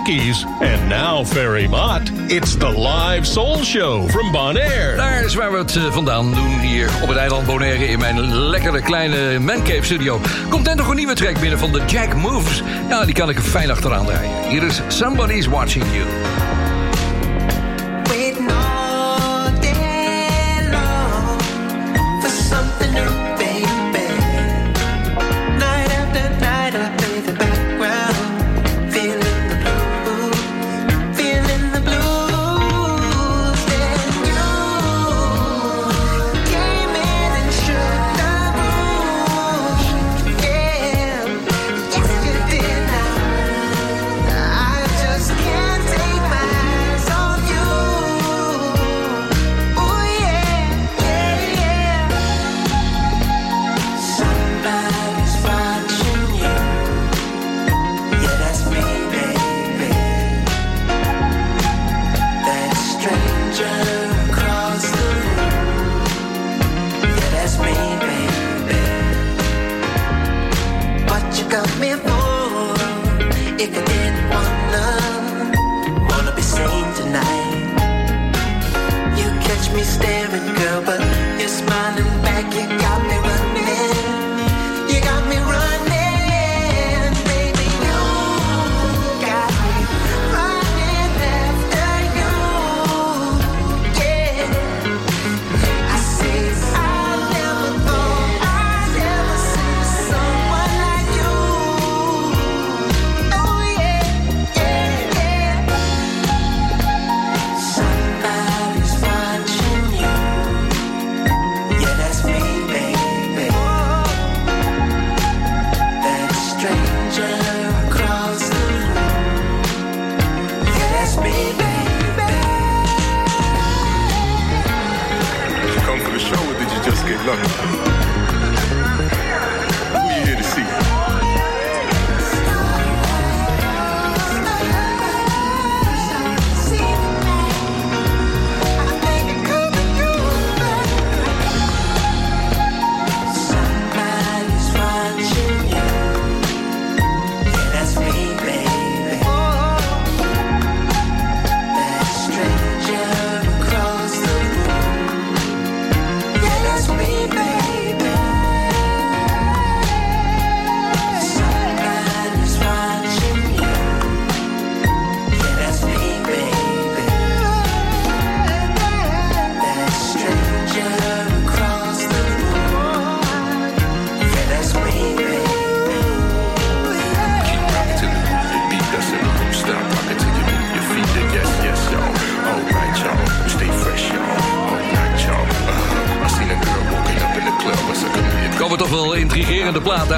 Flamingos 0.06 0.46
and 0.62 0.90
now 0.90 1.24
Ferry 1.24 1.68
Mott, 1.68 2.10
it's 2.30 2.56
the 2.56 2.70
live 2.70 3.26
soul 3.26 3.64
show 3.64 4.08
from 4.08 4.32
Bonaire. 4.32 4.96
Daar 4.96 5.24
is 5.24 5.36
waar 5.36 5.52
we 5.52 5.58
het 5.58 5.76
eh, 5.76 5.92
vandaan 5.92 6.34
doen 6.34 6.60
hier 6.60 6.90
op 7.02 7.08
het 7.08 7.18
eiland 7.18 7.46
Bonaire 7.46 7.88
in 7.88 8.00
mijn 8.00 8.36
lekkere 8.36 8.82
kleine 8.82 9.40
mancave 9.40 9.84
studio. 9.84 10.20
Komt 10.50 10.68
er 10.68 10.76
nog 10.76 10.88
een 10.88 10.96
nieuwe 10.96 11.14
track 11.14 11.40
binnen 11.40 11.60
van 11.60 11.72
de 11.72 11.82
Jack 11.86 12.16
Moves. 12.16 12.62
Ja, 12.90 13.06
die 13.06 13.14
kan 13.14 13.30
ik 13.30 13.40
fijn 13.40 13.72
achteraan 13.72 14.06
draaien. 14.06 14.50
Hier 14.50 14.64
is 14.64 14.82
Somebody's 14.88 15.48
Watching 15.48 15.86
You. 15.94 16.43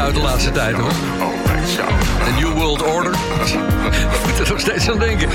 Uit 0.06 0.16
de 0.16 0.22
laatste 0.22 0.52
tijd, 0.52 0.76
hoor. 0.76 0.92
De 2.26 2.32
New 2.40 2.54
World 2.54 2.84
Order. 2.84 3.12
Ik 4.14 4.26
moet 4.26 4.40
er 4.40 4.50
nog 4.50 4.60
steeds 4.60 4.90
aan 4.90 5.00
denken. 5.00 5.30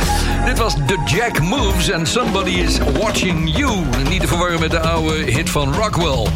Dit 0.44 0.58
was 0.58 0.74
The 0.86 0.98
Jack 1.04 1.40
Moves 1.40 1.92
and 1.92 2.08
Somebody 2.08 2.50
is 2.50 2.78
Watching 3.00 3.56
You. 3.56 3.84
Niet 4.08 4.20
te 4.20 4.26
verwarren 4.26 4.60
met 4.60 4.70
de 4.70 4.80
oude 4.80 5.14
hit 5.14 5.50
van 5.50 5.74
Rockwell. 5.74 6.26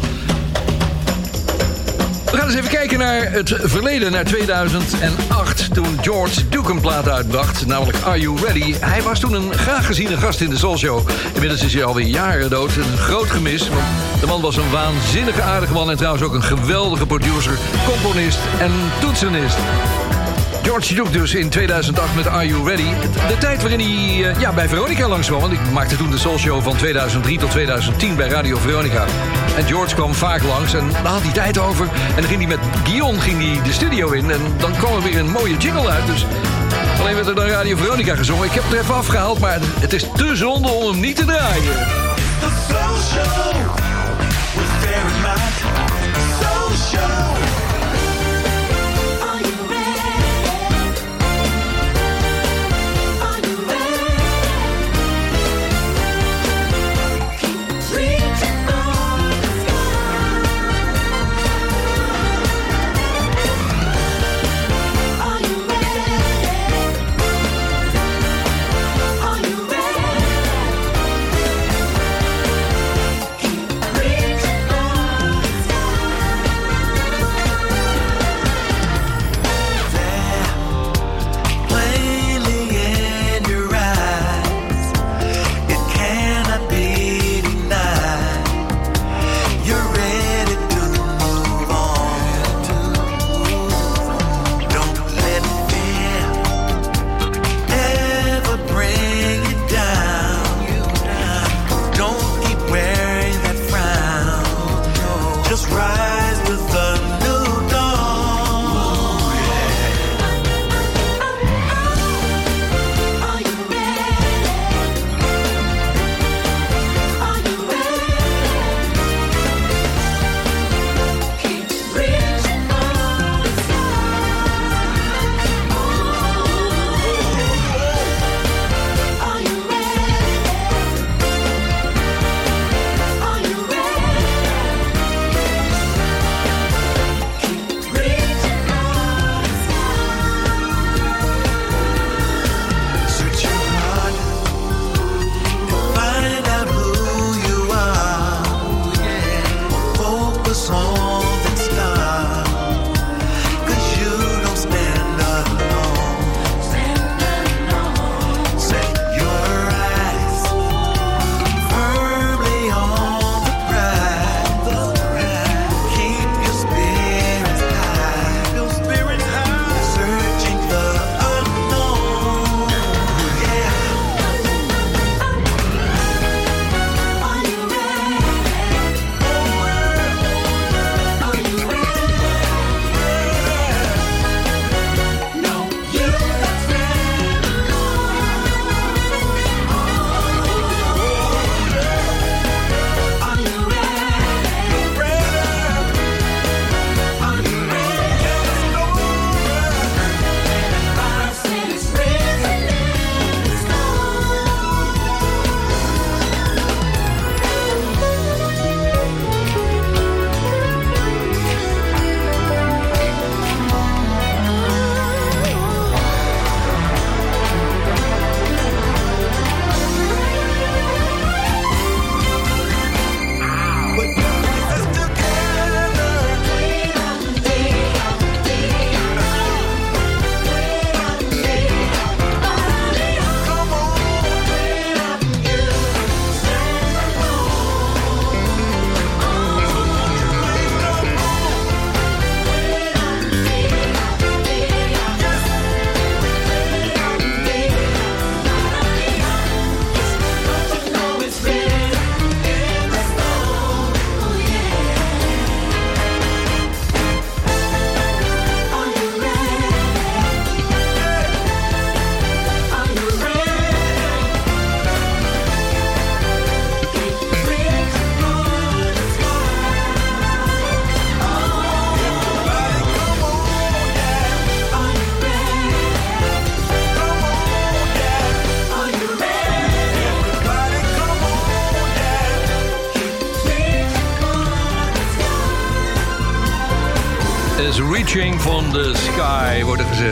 We 2.31 2.37
gaan 2.37 2.45
eens 2.45 2.55
even 2.55 2.69
kijken 2.69 2.99
naar 2.99 3.31
het 3.31 3.55
verleden, 3.63 4.11
naar 4.11 4.25
2008... 4.25 5.73
toen 5.73 5.97
George 6.01 6.49
Duke 6.49 6.71
een 6.71 6.81
plaat 6.81 7.09
uitbracht, 7.09 7.65
namelijk 7.65 7.97
Are 8.03 8.19
You 8.19 8.37
Ready? 8.45 8.73
Hij 8.79 9.01
was 9.01 9.19
toen 9.19 9.33
een 9.33 9.53
graag 9.53 9.85
geziene 9.85 10.17
gast 10.17 10.41
in 10.41 10.49
de 10.49 10.57
Soul 10.57 10.77
Show. 10.77 11.09
Inmiddels 11.33 11.63
is 11.63 11.73
hij 11.73 11.83
alweer 11.83 12.07
jaren 12.07 12.49
dood. 12.49 12.75
Een 12.75 12.97
groot 12.97 13.29
gemis, 13.29 13.69
want 13.69 13.83
de 14.25 14.31
man 14.31 14.41
was 14.41 14.57
een 14.57 14.71
waanzinnige 14.71 15.41
aardige 15.41 15.73
man... 15.73 15.89
en 15.89 15.97
trouwens 15.97 16.23
ook 16.23 16.33
een 16.33 16.43
geweldige 16.43 17.05
producer, 17.05 17.57
componist 17.85 18.39
en 18.59 18.71
toetsenist. 18.99 19.57
George 20.63 20.93
Duke 20.93 21.09
dus 21.09 21.33
in 21.33 21.49
2008 21.49 22.15
met 22.15 22.27
Are 22.27 22.47
You 22.47 22.69
Ready? 22.69 22.89
De 23.27 23.37
tijd 23.39 23.61
waarin 23.61 23.79
hij 23.79 24.31
eh, 24.31 24.39
ja, 24.39 24.53
bij 24.53 24.67
Veronica 24.67 25.07
langskwam. 25.07 25.41
Want 25.41 25.53
ik 25.53 25.71
maakte 25.71 25.95
toen 25.95 26.11
de 26.11 26.17
Soul 26.17 26.37
Show 26.37 26.61
van 26.61 26.75
2003 26.75 27.37
tot 27.37 27.51
2010 27.51 28.15
bij 28.15 28.27
Radio 28.27 28.57
Veronica. 28.57 29.05
En 29.57 29.65
George 29.65 29.95
kwam 29.95 30.13
vaak 30.13 30.43
langs 30.43 30.73
en 30.73 30.89
daar 30.91 31.11
had 31.11 31.21
hij 31.21 31.33
tijd 31.33 31.57
over. 31.57 31.85
En 31.85 32.15
dan 32.15 32.29
ging 32.29 32.39
hij 32.39 32.47
met 32.47 32.65
Guion 32.83 33.21
ging 33.21 33.41
hij 33.41 33.63
de 33.63 33.73
studio 33.73 34.11
in. 34.11 34.31
En 34.31 34.41
dan 34.57 34.71
kwam 34.71 34.95
er 34.95 35.01
weer 35.01 35.17
een 35.17 35.31
mooie 35.31 35.57
jingle 35.57 35.89
uit. 35.89 36.05
Dus 36.05 36.25
alleen 36.99 37.15
werd 37.15 37.27
er 37.27 37.35
dan 37.35 37.45
Radio 37.45 37.77
Veronica 37.77 38.15
gezongen. 38.15 38.45
Ik 38.45 38.51
heb 38.51 38.63
het 38.63 38.73
er 38.73 38.79
even 38.79 38.95
afgehaald, 38.95 39.39
maar 39.39 39.59
het 39.79 39.93
is 39.93 40.05
te 40.15 40.35
zonde 40.35 40.67
om 40.67 40.91
hem 40.91 40.99
niet 40.99 41.15
te 41.15 41.25
draaien. 41.25 42.04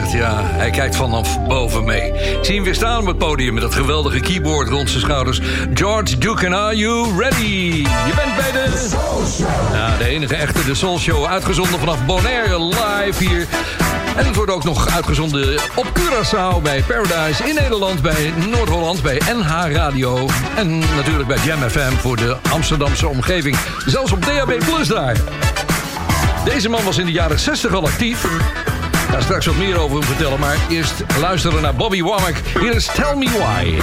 Gezegd. 0.00 0.12
Ja, 0.12 0.40
hij 0.42 0.70
kijkt 0.70 0.96
vanaf 0.96 1.46
boven 1.46 1.84
mee. 1.84 2.12
Ik 2.12 2.38
zie 2.42 2.54
hem 2.54 2.64
weer 2.64 2.74
staan 2.74 3.00
op 3.00 3.06
het 3.06 3.18
podium 3.18 3.54
met 3.54 3.62
dat 3.62 3.74
geweldige 3.74 4.20
keyboard 4.20 4.68
rond 4.68 4.90
zijn 4.90 5.02
schouders. 5.02 5.40
George 5.74 6.18
Duke, 6.18 6.56
are 6.56 6.76
you 6.76 7.18
ready? 7.18 7.86
Je 8.06 8.12
bent 8.16 8.36
bij 8.36 8.52
de... 8.52 8.88
Ja, 9.72 9.96
de 9.96 10.04
enige 10.04 10.36
echte 10.36 10.64
de 10.64 10.74
Soul 10.74 10.98
Show, 10.98 11.24
uitgezonden 11.24 11.78
vanaf 11.78 12.06
Bonaire, 12.06 12.64
live 12.64 13.28
hier. 13.28 13.46
En 14.16 14.26
het 14.26 14.36
wordt 14.36 14.50
ook 14.50 14.64
nog 14.64 14.88
uitgezonden 14.94 15.58
op 15.74 15.86
Curaçao, 15.98 16.62
bij 16.62 16.82
Paradise, 16.82 17.48
in 17.48 17.54
Nederland, 17.54 18.02
bij 18.02 18.32
Noord-Holland, 18.50 19.02
bij 19.02 19.20
NH 19.34 19.72
Radio. 19.72 20.28
En 20.56 20.78
natuurlijk 20.78 21.26
bij 21.26 21.38
Jam 21.44 21.58
FM 21.58 21.92
voor 21.92 22.16
de 22.16 22.36
Amsterdamse 22.50 23.08
omgeving. 23.08 23.56
Zelfs 23.86 24.12
op 24.12 24.24
DAB 24.24 24.64
Plus 24.64 24.88
daar. 24.88 25.16
Deze 26.44 26.68
man 26.68 26.84
was 26.84 26.98
in 26.98 27.06
de 27.06 27.12
jaren 27.12 27.38
60 27.38 27.74
al 27.74 27.86
actief. 27.86 28.26
Ik 29.04 29.10
ga 29.10 29.20
straks 29.20 29.46
wat 29.46 29.56
meer 29.56 29.80
over 29.80 30.04
vertellen, 30.04 30.40
maar 30.40 30.56
eerst 30.68 30.94
luisteren 31.20 31.62
naar 31.62 31.74
Bobby 31.74 32.02
Womack. 32.02 32.34
Hier 32.60 32.74
is 32.74 32.86
Tell 32.86 33.16
Me 33.16 33.30
Why. 33.30 33.82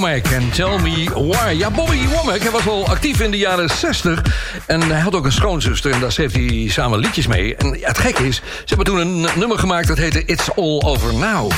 Womack. 0.00 0.26
En 0.26 0.50
Tell 0.50 0.78
Me 0.78 1.10
Why. 1.14 1.54
Ja, 1.58 1.70
Bobby 1.70 2.06
Womack 2.08 2.38
hij 2.40 2.50
was 2.50 2.64
wel 2.64 2.88
actief 2.88 3.20
in 3.20 3.30
de 3.30 3.38
jaren 3.38 3.70
60. 3.70 4.22
En 4.66 4.80
hij 4.80 5.00
had 5.00 5.14
ook 5.14 5.24
een 5.24 5.32
schoonzuster. 5.32 5.92
En 5.92 6.00
daar 6.00 6.12
schreef 6.12 6.32
hij 6.32 6.66
samen 6.70 6.98
liedjes 6.98 7.26
mee. 7.26 7.56
En 7.56 7.78
het 7.80 7.98
gekke 7.98 8.26
is, 8.26 8.36
ze 8.36 8.42
hebben 8.74 8.86
toen 8.86 8.98
een 8.98 9.26
nummer 9.38 9.58
gemaakt... 9.58 9.88
dat 9.88 9.96
heette 9.96 10.24
It's 10.24 10.48
All 10.56 10.80
Over 10.84 11.14
Now. 11.14 11.50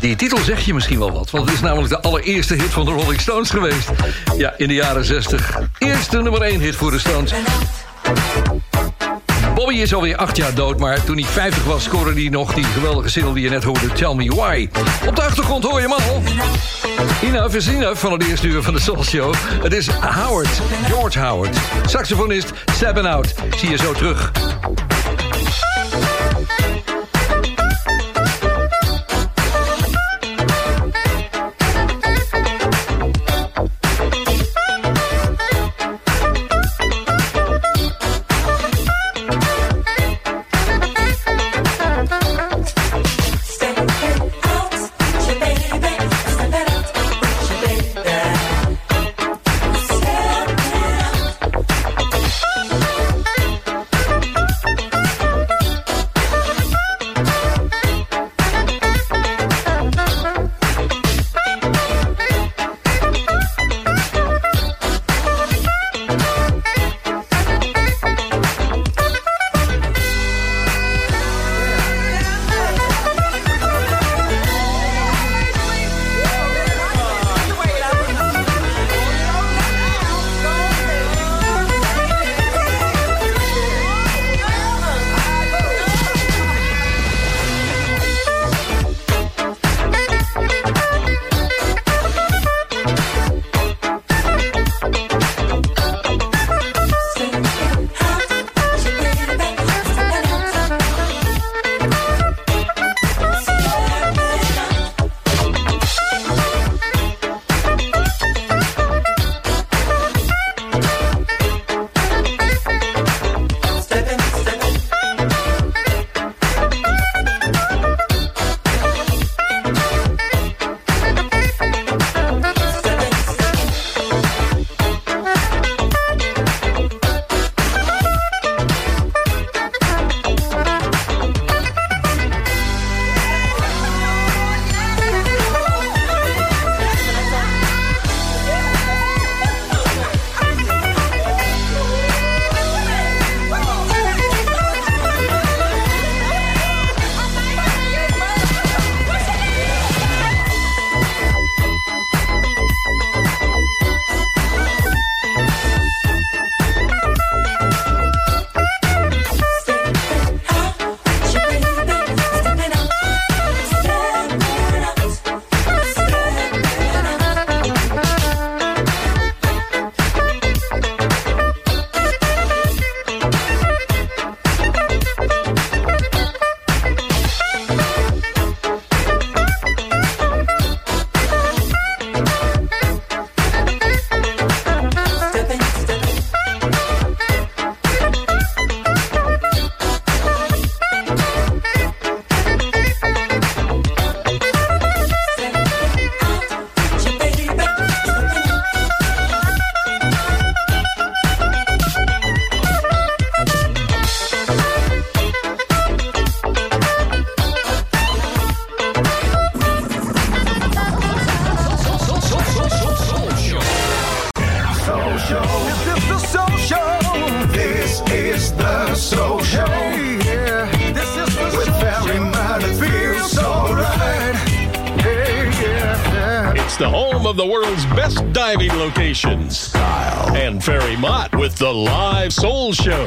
Die 0.00 0.16
titel 0.16 0.38
zeg 0.38 0.64
je 0.64 0.74
misschien 0.74 0.98
wel 0.98 1.12
wat. 1.12 1.30
Want 1.30 1.44
het 1.44 1.54
is 1.54 1.60
namelijk 1.60 1.88
de 1.88 2.00
allereerste 2.00 2.54
hit 2.54 2.70
van 2.70 2.84
de 2.84 2.90
Rolling 2.90 3.20
Stones 3.20 3.50
geweest. 3.50 3.90
Ja, 4.36 4.54
in 4.56 4.68
de 4.68 4.74
jaren 4.74 5.04
60. 5.04 5.58
Eerste 5.78 6.22
nummer 6.22 6.42
1 6.42 6.60
hit 6.60 6.76
voor 6.76 6.90
de 6.90 6.98
Stones. 6.98 7.32
Bobby 9.54 9.74
is 9.74 9.94
alweer 9.94 10.16
acht 10.16 10.36
jaar 10.36 10.54
dood, 10.54 10.78
maar 10.78 11.04
toen 11.04 11.18
hij 11.18 11.28
50 11.28 11.64
was... 11.64 11.84
scoorde 11.84 12.12
hij 12.12 12.28
nog 12.28 12.54
die 12.54 12.64
geweldige 12.64 13.08
single 13.08 13.32
die 13.32 13.42
je 13.42 13.50
net 13.50 13.64
hoorde, 13.64 13.92
Tell 13.92 14.14
Me 14.14 14.34
Why. 14.34 14.68
Op 15.06 15.16
de 15.16 15.22
achtergrond 15.22 15.64
hoor 15.64 15.80
je 15.80 15.88
hem 15.88 15.92
al. 15.92 16.22
Enough 17.22 17.54
is 17.54 17.66
enough 17.66 18.00
van 18.00 18.12
het 18.12 18.22
eerste 18.22 18.46
uur 18.46 18.62
van 18.62 18.74
de 18.74 18.80
Soul 18.80 19.04
Show. 19.04 19.34
Het 19.62 19.72
is 19.72 19.88
Howard, 19.88 20.60
George 20.86 21.18
Howard. 21.18 21.56
Saxofonist, 21.86 22.52
Steppin' 22.72 23.06
Out. 23.06 23.34
Zie 23.56 23.70
je 23.70 23.76
zo 23.76 23.92
terug. 23.92 24.32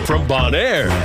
From 0.05 0.27
Bonaire. 0.27 1.02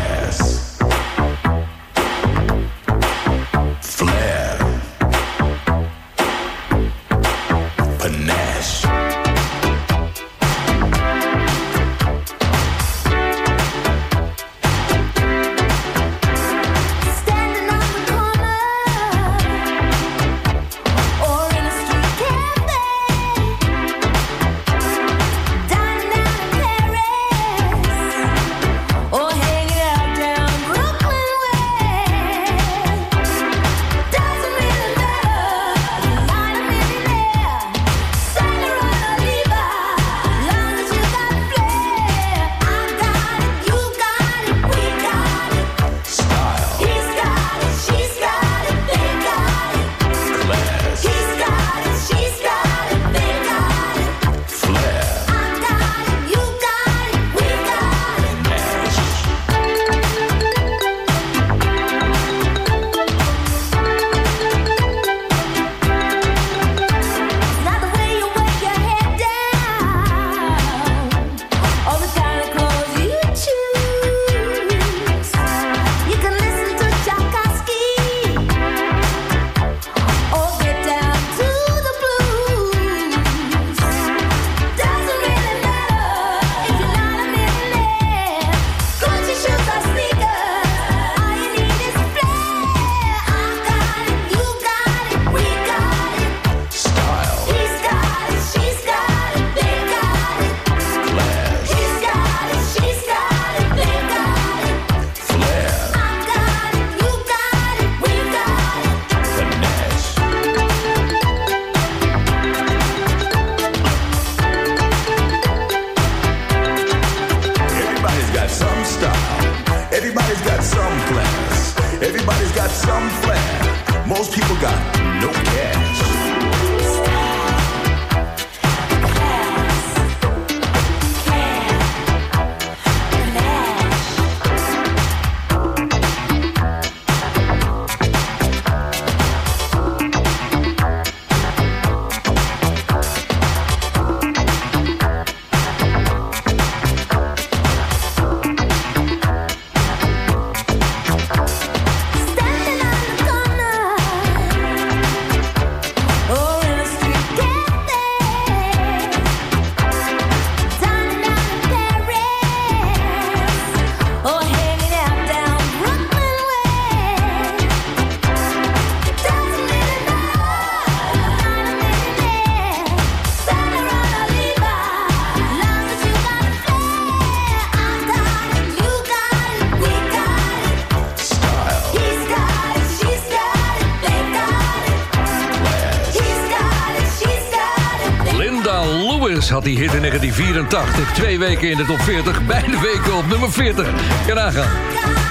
Die 189.68 189.78
hit 189.78 189.94
in 189.94 190.00
1984. 190.00 191.12
Twee 191.12 191.38
weken 191.38 191.70
in 191.70 191.76
de 191.76 191.84
top 191.84 192.00
40, 192.00 192.42
beide 192.46 192.80
weken 192.80 193.16
op 193.16 193.26
nummer 193.26 193.52
40. 193.52 193.88
Kan 194.26 194.36
nagaan. 194.36 194.70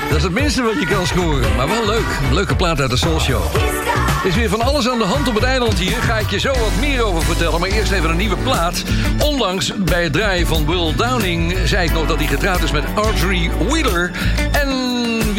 Dat 0.07 0.17
is 0.17 0.23
het 0.23 0.33
minste 0.33 0.61
wat 0.61 0.79
je 0.79 0.85
kan 0.85 1.07
scoren. 1.07 1.55
Maar 1.55 1.67
wel 1.67 1.85
leuk. 1.85 2.05
Leuke 2.31 2.55
plaat 2.55 2.81
uit 2.81 2.89
de 2.89 2.97
Soul 2.97 3.19
Show. 3.19 3.55
Er 4.23 4.27
is 4.27 4.35
weer 4.35 4.49
van 4.49 4.61
alles 4.61 4.89
aan 4.89 4.97
de 4.97 5.03
hand 5.03 5.27
op 5.27 5.35
het 5.35 5.43
eiland 5.43 5.79
hier. 5.79 6.01
Ga 6.01 6.17
ik 6.17 6.29
je 6.29 6.39
zo 6.39 6.49
wat 6.49 6.71
meer 6.79 7.03
over 7.03 7.21
vertellen. 7.21 7.59
Maar 7.59 7.69
eerst 7.69 7.91
even 7.91 8.09
een 8.09 8.17
nieuwe 8.17 8.37
plaat. 8.37 8.83
Onlangs 9.23 9.73
bij 9.75 10.03
het 10.03 10.13
draaien 10.13 10.47
van 10.47 10.65
Will 10.65 10.93
Downing... 10.95 11.57
zei 11.63 11.87
ik 11.87 11.93
nog 11.93 12.07
dat 12.07 12.17
hij 12.17 12.27
getrouwd 12.27 12.63
is 12.63 12.71
met 12.71 12.83
Audrey 12.95 13.49
Wheeler. 13.67 14.11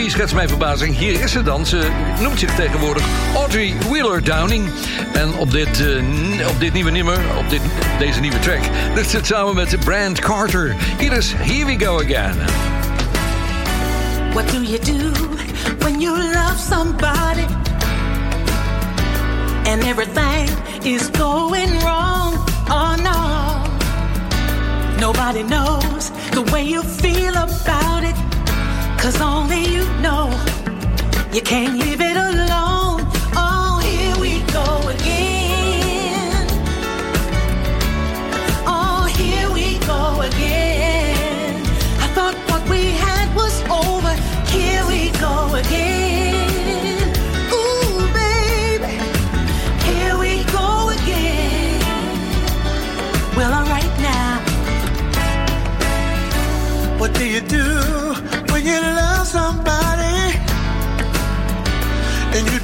Wie 0.09 0.17
schetst 0.17 0.35
mijn 0.35 0.49
verbazing? 0.49 0.97
Hier 0.97 1.21
is 1.21 1.33
ze 1.33 1.43
dan. 1.43 1.67
Ze 1.67 1.91
noemt 2.21 2.39
zich 2.39 2.55
tegenwoordig 2.55 3.03
Audrey 3.37 3.75
Wheeler 3.89 4.25
Downing. 4.25 4.69
En 5.13 5.35
op 5.35 5.51
dit, 5.51 5.79
n- 5.79 6.41
op 6.49 6.61
dit 6.61 6.73
nieuwe 6.73 6.91
nummer, 6.91 7.19
op 7.39 7.51
dit, 7.51 7.61
deze 7.99 8.21
nieuwe 8.21 8.39
track... 8.39 8.61
doet 8.95 9.07
ze 9.07 9.19
samen 9.23 9.55
met 9.55 9.81
Brand 9.85 10.19
Carter. 10.19 10.77
Hier 10.99 11.13
is 11.13 11.33
Here 11.37 11.65
We 11.65 11.85
Go 11.85 11.95
Again. 12.01 12.37
What 14.33 14.49
do 14.53 14.61
you 14.63 14.79
do 14.79 15.13
when 15.79 16.01
you 16.01 16.17
love 16.33 16.59
somebody 16.71 17.47
and 19.71 19.83
everything 19.85 20.49
is 20.83 21.09
going 21.19 21.81
wrong? 21.81 22.35
Oh 22.69 22.95
no, 23.03 23.63
nobody 25.01 25.43
knows 25.43 26.11
the 26.31 26.43
way 26.53 26.65
you 26.69 26.83
feel 26.85 27.35
about 27.37 28.03
it, 28.03 28.15
cause 28.99 29.21
only 29.21 29.63
you 29.75 29.85
know 30.01 30.29
you 31.33 31.41
can't 31.41 31.79
leave 31.79 32.01
it 32.01 32.17
alone. 32.17 33.01
Oh, 33.37 33.81
here 33.85 34.17
we 34.21 34.41
go 34.53 34.67
again. 34.89 36.47
Oh, 38.67 39.05
here 39.17 39.49
we 39.53 39.79
go 39.87 40.21
again. 40.23 41.63
I 42.05 42.09
thought 42.15 42.37
what 42.51 42.69
we 42.69 42.83
had 43.05 43.29
was 43.37 43.63
over. 43.71 44.15
Here 44.51 44.85
we 44.87 45.11
go 45.21 45.55
again. 45.55 45.88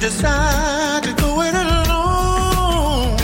decide 0.09 1.01
to 1.01 1.13
go 1.13 1.41
it 1.41 1.55
alone. 1.55 3.17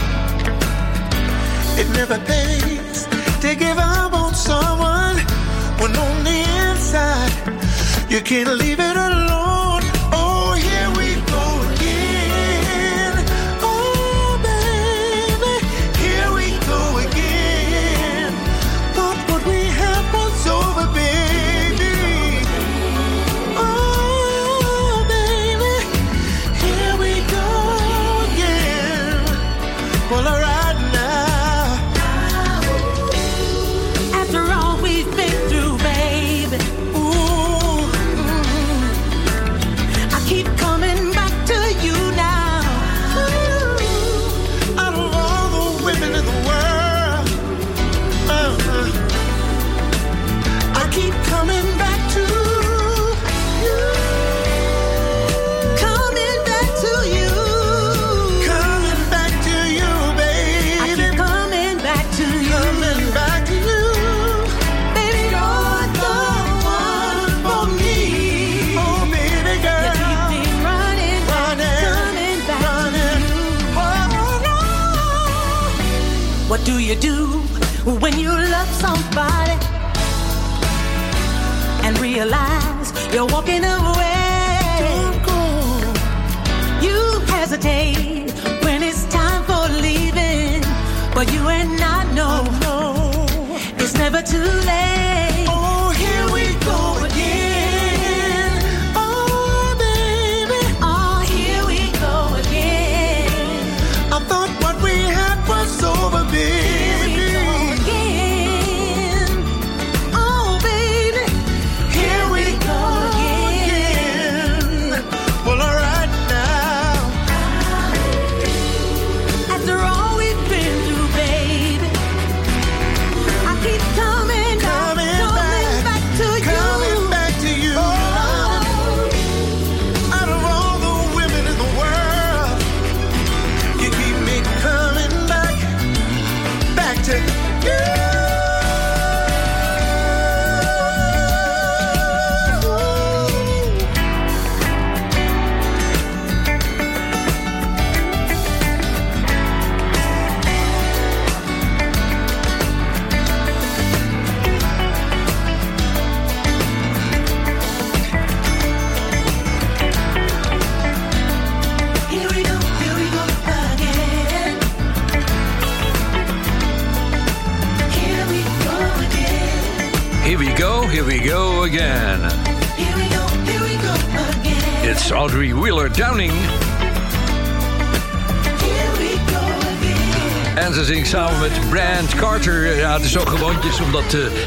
It 1.80 1.88
never 2.00 2.18
pays 2.26 3.06
to 3.44 3.56
give 3.56 3.78
up 3.78 4.14
on 4.14 4.34
someone 4.34 5.18
when 5.80 5.96
on 6.06 6.24
the 6.24 6.40
inside 6.66 7.34
you 8.10 8.20
can't 8.22 8.58
leave 8.58 8.80
it 8.80 8.98
alone. 8.98 9.11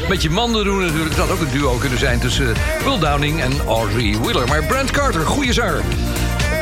Met 0.09 0.21
je 0.21 0.29
man 0.29 0.53
te 0.53 0.63
doen 0.63 0.85
natuurlijk. 0.85 1.15
Had 1.15 1.31
ook 1.31 1.39
een 1.39 1.51
duo 1.51 1.75
kunnen 1.77 1.99
zijn 1.99 2.19
tussen 2.19 2.53
Will 2.83 2.99
Downing 2.99 3.41
en 3.41 3.51
Audrey 3.67 4.15
Wheeler. 4.21 4.47
Maar 4.47 4.63
Brand 4.63 4.91
Carter, 4.91 5.25
goede 5.25 5.53
zanger. 5.53 5.81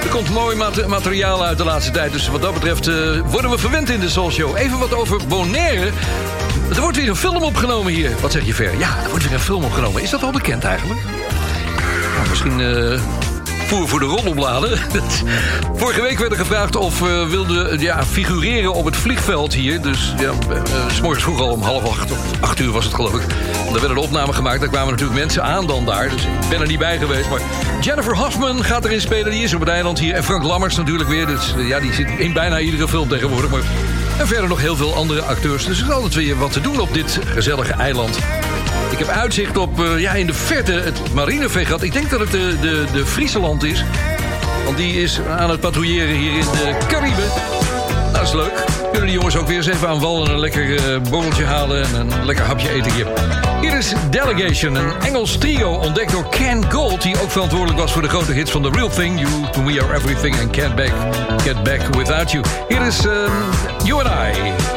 Er 0.04 0.10
komt 0.10 0.30
mooi 0.30 0.56
mat- 0.56 0.88
materiaal 0.88 1.44
uit 1.46 1.58
de 1.58 1.64
laatste 1.64 1.92
tijd. 1.92 2.12
Dus 2.12 2.28
wat 2.28 2.42
dat 2.42 2.54
betreft 2.54 2.88
eh, 2.88 2.96
worden 3.26 3.52
we 3.52 3.58
verwend 3.58 3.90
in 3.90 4.00
de 4.00 4.10
Soul 4.10 4.32
Show. 4.32 4.58
Even 4.58 4.80
wat 4.80 4.94
over 4.94 5.20
Bonaire. 5.28 5.90
Er 6.76 6.82
wordt 6.82 6.98
weer 6.98 7.10
een 7.10 7.16
film 7.16 7.44
opgenomen 7.44 7.94
hier. 7.94 8.12
Wat 8.22 8.32
zeg 8.32 8.46
je, 8.46 8.54
Ver? 8.54 8.78
Ja, 8.80 8.98
er 9.04 9.10
wordt 9.10 9.24
weer 9.24 9.34
een 9.34 9.40
film 9.40 9.64
opgenomen. 9.64 10.02
Is 10.02 10.10
dat 10.10 10.24
al 10.24 10.32
bekend 10.32 10.64
eigenlijk? 10.64 11.00
Nou, 12.16 12.30
misschien 12.30 12.60
eh 12.62 13.00
voor 13.82 14.00
de 14.00 14.06
roddelbladen. 14.06 14.80
Vorige 15.76 16.02
week 16.02 16.20
werd 16.20 16.32
er 16.32 16.38
gevraagd 16.38 16.76
of 16.76 17.00
we 17.00 17.26
wilden 17.30 17.80
ja, 17.80 18.06
figureren 18.06 18.74
op 18.74 18.86
het 18.86 18.96
vliegveld 18.96 19.54
hier. 19.54 19.82
Dus 19.82 20.14
ja, 20.18 20.32
eh, 20.50 20.62
s 20.94 21.02
morgens 21.02 21.24
vroeg 21.24 21.40
al 21.40 21.52
om 21.52 21.62
half 21.62 21.84
acht 21.84 22.12
of 22.12 22.20
acht 22.40 22.60
uur 22.60 22.72
was 22.72 22.86
het 22.86 22.94
geloof 22.94 23.14
ik. 23.14 23.28
Daar 23.72 23.72
werden 23.72 23.96
de 23.96 24.02
opnamen 24.02 24.36
gemaakt. 24.36 24.60
Daar 24.60 24.70
kwamen 24.70 24.92
natuurlijk 24.92 25.20
mensen 25.20 25.44
aan 25.44 25.68
dan 25.68 25.86
daar. 25.86 26.10
Dus 26.10 26.24
ik 26.24 26.50
ben 26.50 26.62
er 26.62 26.68
niet 26.68 26.80
bij 26.80 26.98
geweest. 26.98 27.30
Maar 27.30 27.42
Jennifer 27.82 28.18
Hoffman 28.18 28.64
gaat 28.64 28.86
erin 28.86 29.02
spelen. 29.02 29.32
Die 29.32 29.44
is 29.44 29.54
op 29.54 29.60
het 29.60 29.70
eiland 29.70 30.00
hier. 30.00 30.14
En 30.14 30.24
Frank 30.24 30.44
Lammers 30.44 30.76
natuurlijk 30.76 31.10
weer. 31.10 31.26
Dus 31.26 31.54
eh, 31.58 31.68
ja, 31.68 31.80
die 31.80 31.94
zit 31.94 32.08
in 32.18 32.34
bijna 32.34 32.60
iedere 32.60 32.88
film 32.88 33.08
tegenwoordig. 33.08 33.50
Maar 33.50 33.62
en 34.20 34.28
verder 34.28 34.48
nog 34.48 34.62
heel 34.62 34.76
veel 34.76 34.96
andere 34.96 35.22
acteurs. 35.22 35.66
Dus 35.66 35.80
er 35.80 35.86
is 35.86 35.92
altijd 35.92 36.14
weer 36.14 36.38
wat 36.38 36.52
te 36.52 36.62
doen 36.62 36.80
op 36.80 36.94
dit 36.94 37.20
gezellige 37.26 37.74
eiland. 37.74 38.20
Ik 38.94 39.00
heb 39.00 39.08
uitzicht 39.08 39.58
op, 39.58 39.84
eh, 39.84 40.00
ja, 40.00 40.12
in 40.12 40.28
de 40.28 40.34
verte 40.34 40.72
het 40.72 41.14
marineveegat. 41.14 41.82
Ik 41.84 41.94
denk 41.94 42.10
dat 42.10 42.20
het 42.20 42.32
de, 42.32 42.58
de, 42.62 42.86
de 42.94 43.06
Frieseland 43.06 43.64
is. 43.64 43.84
Want 44.66 44.78
die 44.78 45.02
is 45.02 45.20
aan 45.38 45.50
het 45.50 45.60
patrouilleren 45.60 46.16
hier 46.16 46.32
in 46.32 46.46
de 46.46 46.78
Cariben. 46.88 47.30
Dat 48.12 48.22
is 48.22 48.34
leuk. 48.34 48.64
Kunnen 48.92 49.06
die 49.06 49.14
jongens 49.18 49.36
ook 49.36 49.48
weer 49.48 49.58
eens 49.58 49.68
even 49.68 49.88
aan 49.88 50.00
wal 50.00 50.26
en 50.26 50.32
een 50.32 50.40
lekker 50.40 50.76
eh, 50.76 51.02
borreltje 51.10 51.46
halen... 51.46 51.84
en 51.84 51.96
een 51.96 52.26
lekker 52.26 52.46
hapje 52.46 52.70
eten 52.70 52.92
hier. 52.92 53.08
Hier 53.62 53.78
is 53.78 53.94
Delegation, 54.10 54.76
een 54.76 55.02
Engels 55.02 55.38
trio 55.38 55.72
ontdekt 55.72 56.12
door 56.12 56.30
Ken 56.30 56.72
Gold... 56.72 57.02
die 57.02 57.22
ook 57.22 57.32
verantwoordelijk 57.32 57.80
was 57.80 57.92
voor 57.92 58.02
de 58.02 58.10
grote 58.10 58.32
hits 58.32 58.52
van 58.52 58.62
The 58.62 58.70
Real 58.70 58.90
Thing... 58.90 59.20
You, 59.20 59.66
We 59.66 59.84
Are 59.84 59.96
Everything 59.96 60.40
and 60.42 60.50
Can't 60.52 60.76
Back, 60.76 60.92
Get 61.42 61.64
Back 61.64 61.96
Without 61.96 62.32
You. 62.32 62.44
Hier 62.68 62.82
is 62.82 63.06
ehm, 63.06 63.32
You 63.84 64.04
and 64.04 64.10
I. 64.10 64.73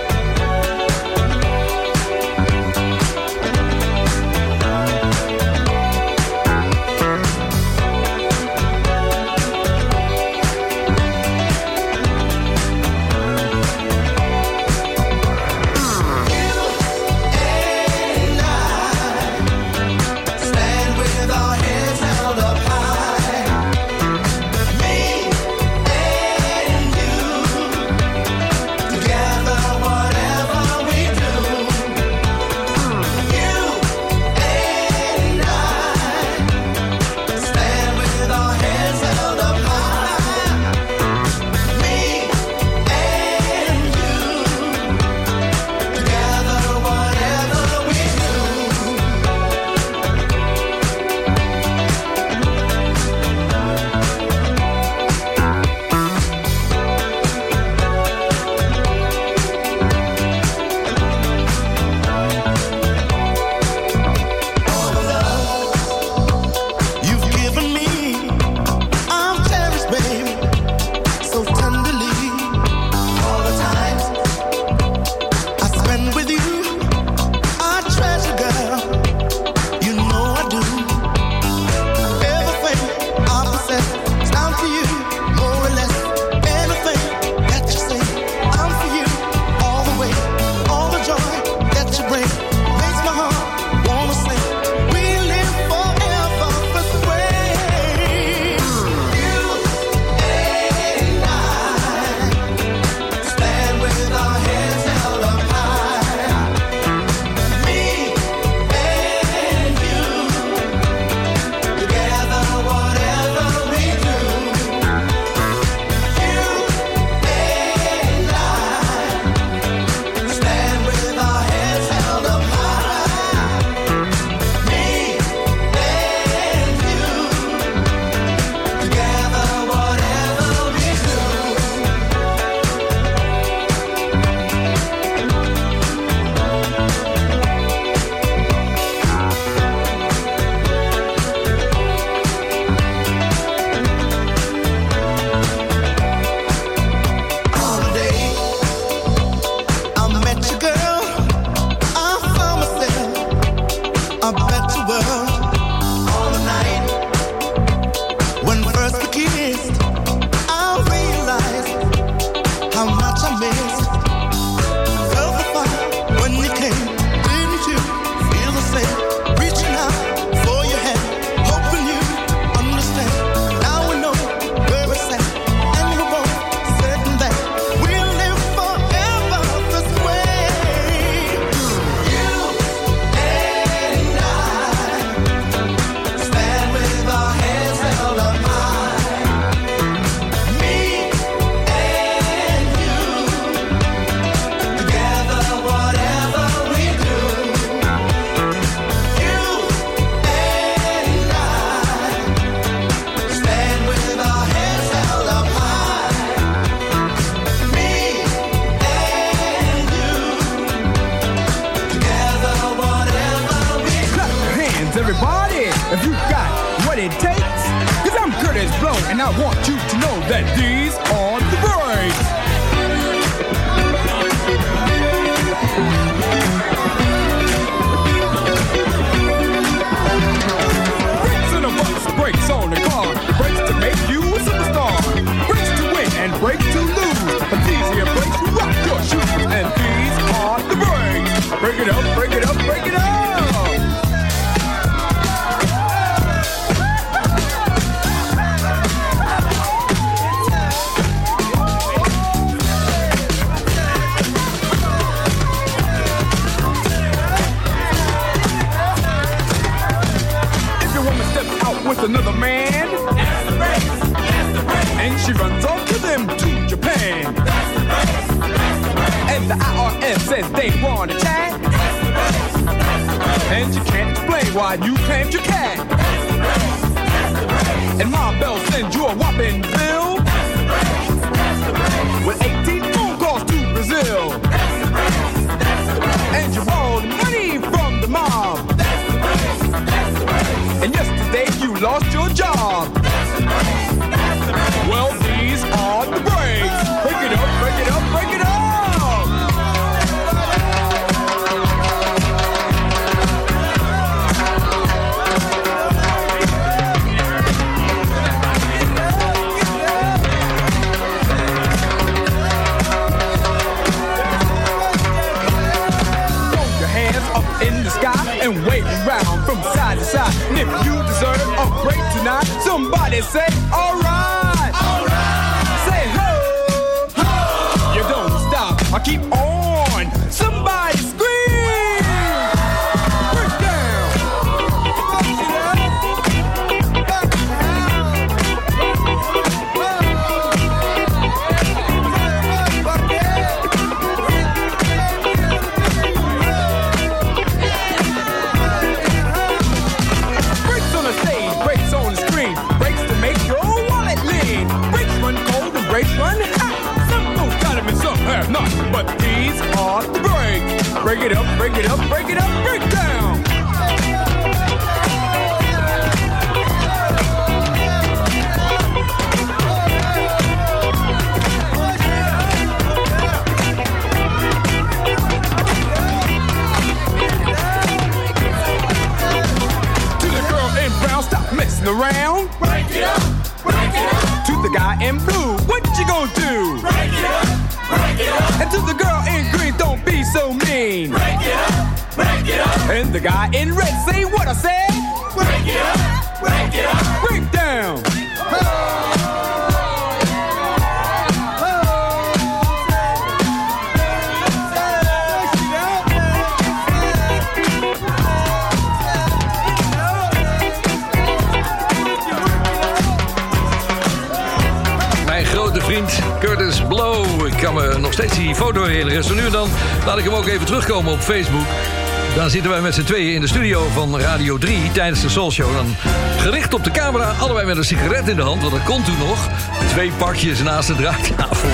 zitten 422.56 422.74
wij 422.74 422.84
met 422.84 422.94
z'n 422.94 423.04
tweeën 423.04 423.34
in 423.34 423.40
de 423.40 423.46
studio 423.46 423.88
van 423.88 424.20
Radio 424.20 424.58
3 424.58 424.92
tijdens 424.92 425.20
de 425.20 425.28
Soul 425.28 425.50
Show. 425.50 425.72
Dan 425.74 425.96
gericht 426.38 426.74
op 426.74 426.84
de 426.84 426.90
camera, 426.90 427.30
allebei 427.38 427.66
met 427.66 427.76
een 427.76 427.84
sigaret 427.84 428.28
in 428.28 428.36
de 428.36 428.42
hand, 428.42 428.60
want 428.60 428.72
dat 428.74 428.84
kon 428.84 429.02
toen 429.02 429.18
nog. 429.18 429.48
Twee 429.88 430.12
pakjes 430.12 430.62
naast 430.62 430.88
de 430.88 430.94
draaitafel. 430.94 431.68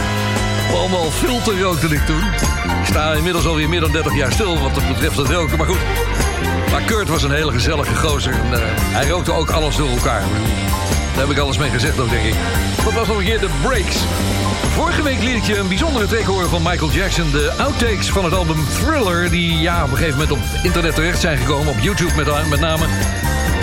Allemaal 0.77 1.11
filter 1.11 1.61
rookte 1.61 1.87
ik 1.87 2.07
toen. 2.07 2.23
Ik 2.81 2.87
sta 2.87 3.13
inmiddels 3.13 3.47
alweer 3.47 3.69
meer 3.69 3.81
dan 3.81 3.93
30 3.93 4.17
jaar 4.17 4.33
stil 4.33 4.59
wat 4.59 4.75
dat 4.75 4.89
betreft 4.89 5.17
dat 5.17 5.31
roken, 5.31 5.59
maar 5.59 5.67
goed. 5.67 5.83
Maar 6.71 6.83
Kurt 6.83 7.09
was 7.09 7.23
een 7.23 7.33
hele 7.33 7.53
gezellige 7.53 7.95
gozer. 7.95 8.33
En, 8.33 8.53
eh, 8.53 8.61
hij 8.75 9.09
rookte 9.09 9.33
ook 9.33 9.51
alles 9.51 9.77
door 9.77 9.91
elkaar. 9.91 10.23
Daar 11.15 11.27
heb 11.27 11.31
ik 11.31 11.39
alles 11.39 11.59
mee 11.59 11.71
gezegd 11.71 12.01
ook, 12.01 12.11
denk 12.11 12.25
ik. 12.25 12.35
Dat 12.85 12.93
was 12.93 13.07
nog 13.07 13.19
een 13.19 13.25
keer 13.25 13.41
de 13.41 13.51
Breaks. 13.63 13.97
Vorige 14.74 15.03
week 15.03 15.23
liet 15.23 15.36
ik 15.36 15.43
je 15.43 15.59
een 15.59 15.69
bijzondere 15.69 16.07
track 16.07 16.23
horen 16.23 16.49
van 16.49 16.62
Michael 16.62 16.90
Jackson. 16.90 17.31
De 17.31 17.53
outtakes 17.59 18.11
van 18.11 18.24
het 18.24 18.35
album 18.35 18.57
Thriller. 18.69 19.31
Die 19.31 19.59
ja, 19.59 19.85
op 19.85 19.90
een 19.90 19.97
gegeven 19.97 20.19
moment 20.19 20.39
op 20.39 20.39
internet 20.62 20.94
terecht 20.94 21.20
zijn 21.20 21.39
gekomen. 21.39 21.73
Op 21.73 21.78
YouTube 21.78 22.15
met, 22.15 22.49
met 22.49 22.61
name. 22.61 22.86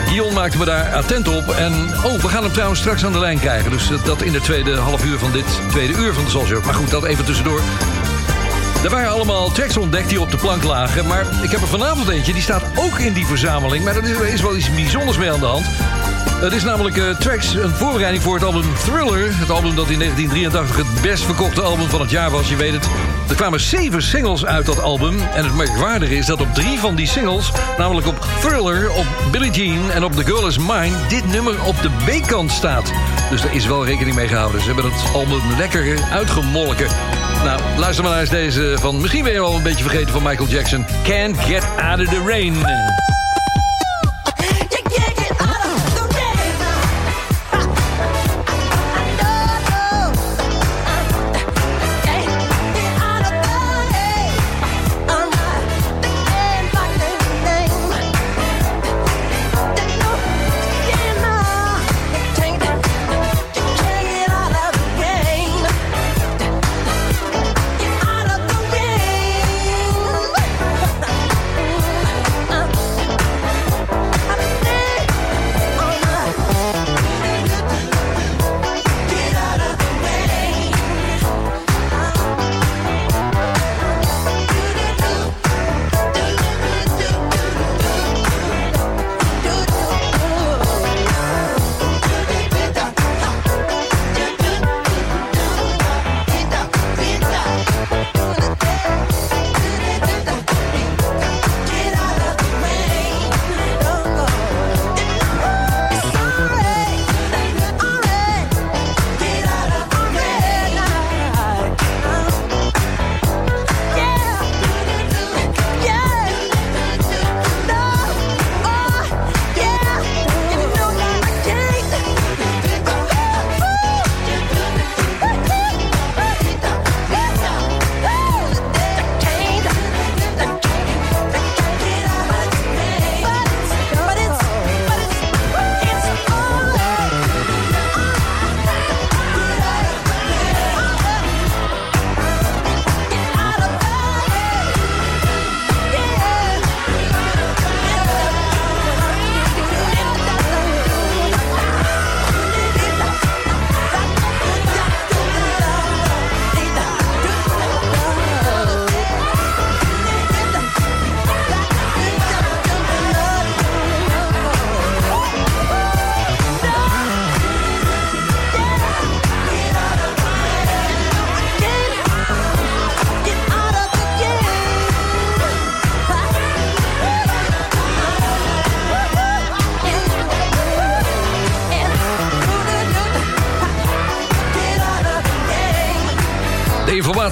Dion 0.10 0.34
maakte 0.34 0.57
me 0.57 0.65
daar 0.65 0.94
attent 0.94 1.27
op. 1.27 1.49
En 1.49 1.73
oh, 2.03 2.22
we 2.22 2.27
gaan 2.27 2.44
hem 2.44 2.52
trouwens 2.52 2.80
straks 2.80 3.06
aan 3.06 3.11
de 3.11 3.19
lijn 3.19 3.40
krijgen. 3.40 3.72
Dus 3.72 3.91
eh, 3.91 4.03
dat 4.03 4.22
in 4.22 4.31
de 4.31 4.41
tweede 4.41 4.76
half 4.76 5.06
uur 5.06 5.19
van 5.19 5.31
dit 5.31 5.61
tweede 5.69 5.94
uur 5.94 6.14
van 6.14 6.23
de 6.23 6.30
Soul 6.30 6.45
Show. 6.45 6.65
Maar 6.65 6.73
goed, 6.73 6.90
dat 6.90 7.03
even 7.03 7.26
tussendoor. 7.26 7.61
Er 8.84 8.90
waren 8.90 9.11
allemaal 9.11 9.52
tracks 9.52 9.77
ontdekt 9.77 10.10
die 10.10 10.22
op 10.22 10.31
de 10.31 10.38
plank 10.38 10.64
lagen. 10.64 11.07
Maar 11.07 11.26
ik 11.44 11.52
heb 11.52 11.61
er 11.61 11.68
vanavond 11.68 12.10
eentje, 12.10 12.34
die 12.34 12.41
staat 12.41 12.64
ook 12.76 12.99
in 12.99 13.14
die 13.14 13.26
verzameling. 13.26 13.84
Maar 13.84 13.95
er 13.95 14.03
is, 14.03 14.34
is 14.34 14.41
wel 14.41 14.56
iets 14.56 14.73
bijzonders 14.73 15.18
mee 15.18 15.31
aan 15.31 15.40
de 15.40 15.45
hand. 15.45 15.65
Het 16.40 16.53
is 16.53 16.64
namelijk 16.64 16.98
eh, 16.98 17.10
tracks, 17.10 17.53
een 17.53 17.70
voorbereiding 17.70 18.24
voor 18.24 18.34
het 18.34 18.44
album 18.44 18.64
Thriller. 18.76 19.38
Het 19.40 19.49
album 19.49 19.76
dat 19.76 19.90
in 19.90 19.99
1983 19.99 20.76
het 20.76 21.02
best 21.02 21.24
verkochte 21.24 21.61
album 21.61 21.88
van 21.90 22.02
het 22.02 22.10
jaar 22.10 22.30
was, 22.30 22.49
je 22.49 22.56
weet 22.56 22.74
het. 22.74 22.90
Er 23.30 23.36
kwamen 23.36 23.60
zeven 23.60 24.02
singles 24.02 24.45
uit 24.45 24.66
dat 24.66 24.82
album. 24.82 25.20
En 25.20 25.44
het 25.44 25.56
merkwaardige 25.56 26.16
is 26.16 26.26
dat 26.26 26.41
op 26.41 26.53
drie 26.53 26.80
van 26.80 26.95
die 26.95 27.07
singles... 27.07 27.52
namelijk 27.78 28.07
op 28.07 28.28
Thriller, 28.41 28.91
op 28.91 29.06
Billie 29.32 29.52
Jean 29.52 29.91
en 29.91 30.03
op 30.03 30.16
The 30.16 30.24
Girl 30.24 30.48
Is 30.48 30.57
Mine... 30.57 30.95
dit 31.10 31.28
nummer 31.28 31.64
op 31.64 31.76
de 31.82 31.90
B-kant 32.06 32.52
staat. 32.52 32.91
Dus 33.30 33.41
daar 33.41 33.56
is 33.56 33.66
wel 33.66 33.86
rekening 33.86 34.16
mee 34.16 34.28
gehouden. 34.28 34.61
Ze 34.61 34.68
hebben 34.68 34.91
het 34.91 35.14
album 35.14 35.41
lekker 35.57 36.03
uitgemolken. 36.11 36.88
Nou, 37.44 37.61
luister 37.78 38.03
maar 38.03 38.14
naar 38.14 38.22
eens 38.22 38.30
deze 38.30 38.76
van... 38.80 39.02
misschien 39.02 39.24
ben 39.24 39.34
je 39.34 39.40
wel 39.40 39.56
een 39.56 39.64
beetje 39.64 39.84
vergeten 39.84 40.11
van 40.11 40.24
Michael 40.24 40.49
Jackson. 40.49 40.86
Can't 41.03 41.38
Get 41.38 41.64
Out 41.78 41.99
of 41.99 42.07
the 42.07 42.24
Rain. 42.26 42.56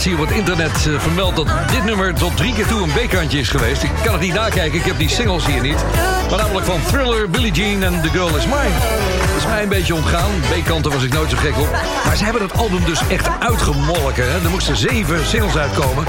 Sensatie 0.08 0.24
op 0.24 0.30
het 0.30 0.48
internet 0.48 0.88
eh, 0.88 1.00
vermeldt 1.00 1.36
dat 1.36 1.48
dit 1.72 1.84
nummer 1.84 2.14
tot 2.14 2.38
drie 2.38 2.54
keer 2.54 2.68
toe 2.68 2.84
een 2.84 3.08
B-kantje 3.08 3.40
is 3.40 3.50
geweest. 3.50 3.84
Ik 3.84 3.92
kan 4.04 4.14
het 4.14 4.22
niet 4.22 4.34
nakijken, 4.34 4.80
ik 4.80 4.86
heb 4.86 4.98
die 4.98 5.10
singles 5.10 5.46
hier 5.46 5.62
niet. 5.62 5.84
Maar 6.30 6.38
namelijk 6.38 6.66
van 6.66 6.80
Thriller, 6.88 7.30
Billie 7.30 7.52
Jean 7.52 7.84
en 7.84 8.02
The 8.02 8.10
Girl 8.10 8.36
Is 8.36 8.46
Mine. 8.46 8.78
Dat 9.28 9.38
is 9.38 9.46
mij 9.46 9.64
een 9.64 9.70
beetje 9.70 9.96
ontgaan. 9.96 10.30
B-kanten 10.40 10.92
was 10.92 11.04
ik 11.04 11.14
nooit 11.14 11.30
zo 11.30 11.38
gek 11.38 11.58
op. 11.58 11.72
Maar 12.06 12.18
ze 12.18 12.24
hebben 12.24 12.42
het 12.42 12.58
album 12.58 12.86
dus 12.86 13.02
echt 13.08 13.30
uitgemolken. 13.40 14.32
Hè? 14.32 14.44
Er 14.44 14.50
moesten 14.50 14.76
zeven 14.76 15.26
singles 15.26 15.58
uitkomen. 15.58 16.06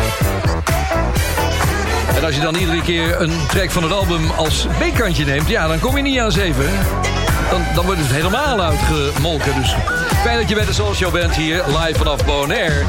En 2.16 2.25
als 2.25 2.35
je 2.35 2.41
dan 2.41 2.55
iedere 2.55 2.83
keer 2.83 3.20
een 3.20 3.33
track 3.49 3.70
van 3.70 3.83
het 3.83 3.93
album 3.93 4.31
als 4.31 4.66
B-kantje 4.79 5.25
neemt... 5.25 5.49
ja, 5.49 5.66
dan 5.66 5.79
kom 5.79 5.97
je 5.97 6.03
niet 6.03 6.19
aan 6.19 6.33
zeven. 6.33 6.70
Dan, 7.51 7.62
dan 7.75 7.85
wordt 7.85 8.01
het 8.01 8.11
helemaal 8.11 8.61
uitgemolken. 8.61 9.55
Dus 9.55 9.75
fijn 10.23 10.39
dat 10.39 10.49
je 10.49 10.55
bij 10.55 10.65
de 10.65 10.73
Soul 10.73 11.11
bent 11.11 11.35
hier, 11.35 11.65
live 11.66 11.99
vanaf 11.99 12.25
Bonaire. 12.25 12.85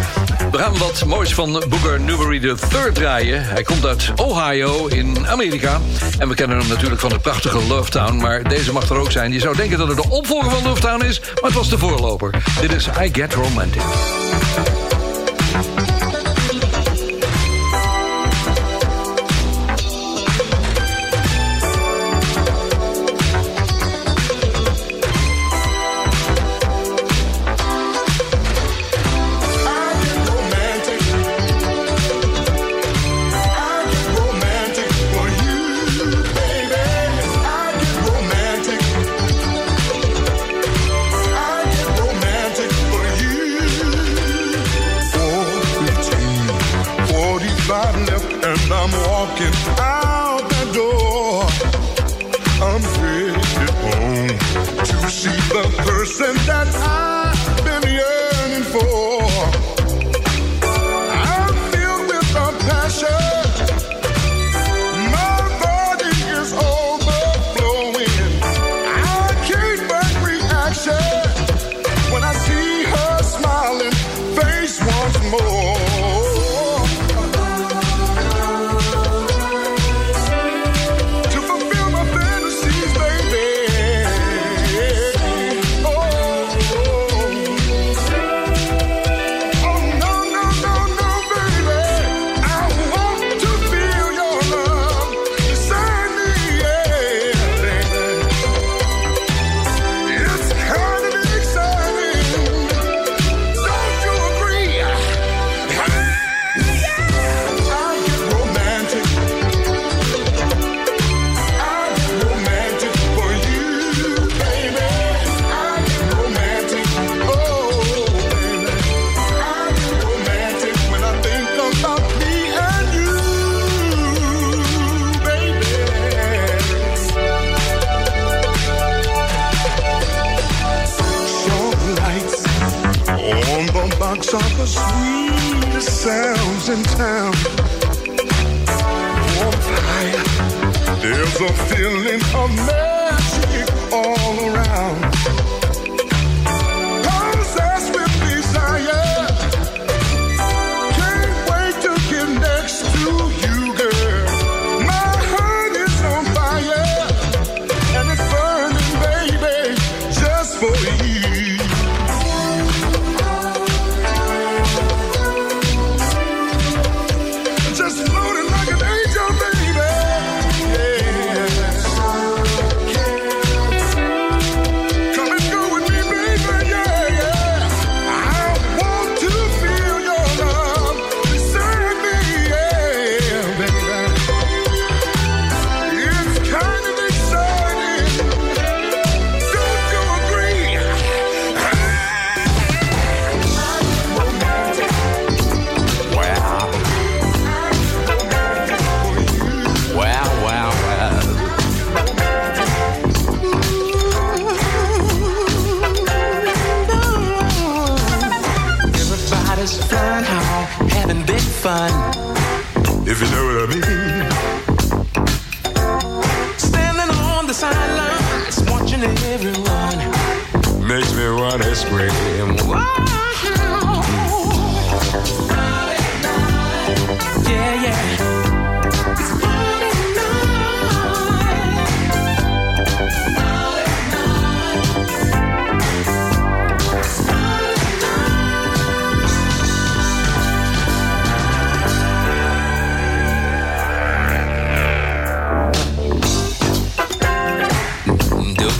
We 0.52 0.58
gaan 0.58 0.78
wat 0.78 1.06
moois 1.06 1.34
van 1.34 1.64
Booker 1.70 2.00
Newbery 2.00 2.44
III 2.44 2.92
draaien. 2.94 3.44
Hij 3.44 3.64
komt 3.64 3.86
uit 3.86 4.12
Ohio 4.16 4.88
in 4.88 5.28
Amerika. 5.28 5.80
En 6.18 6.30
we 6.30 6.36
kennen 6.36 6.58
hem 6.58 6.68
natuurlijk 6.68 7.02
van 7.02 7.10
de 7.10 7.20
prachtige 7.20 7.68
Love 7.68 7.90
Town. 7.90 8.16
Maar 8.16 8.44
deze 8.44 8.72
mag 8.72 8.90
er 8.90 8.98
ook 8.98 9.12
zijn. 9.12 9.32
Je 9.32 9.40
zou 9.40 9.56
denken 9.56 9.78
dat 9.78 9.88
het 9.88 9.98
de 9.98 10.10
opvolger 10.10 10.52
van 10.52 10.64
Love 10.64 10.82
Town 10.82 11.06
is... 11.06 11.20
maar 11.20 11.44
het 11.44 11.54
was 11.54 11.70
de 11.70 11.78
voorloper. 11.78 12.44
Dit 12.62 12.74
is 12.74 12.88
I 12.88 13.10
Get 13.12 13.34
Romantic. 13.34 13.82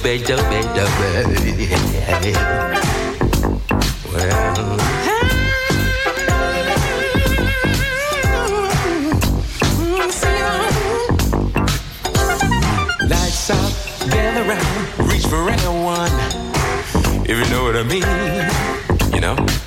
Doobie, 0.10 0.26
doobie, 0.26 0.64
doobie. 0.74 2.34
Well, 4.12 4.78
gather 14.10 14.46
round, 14.50 15.12
reach 15.12 15.28
for 15.28 15.48
anyone. 15.48 16.10
If 17.30 17.38
you 17.38 17.46
know 17.54 17.64
what 17.66 17.76
I 17.76 17.84
mean, 17.84 19.14
you 19.14 19.22
know. 19.22 19.59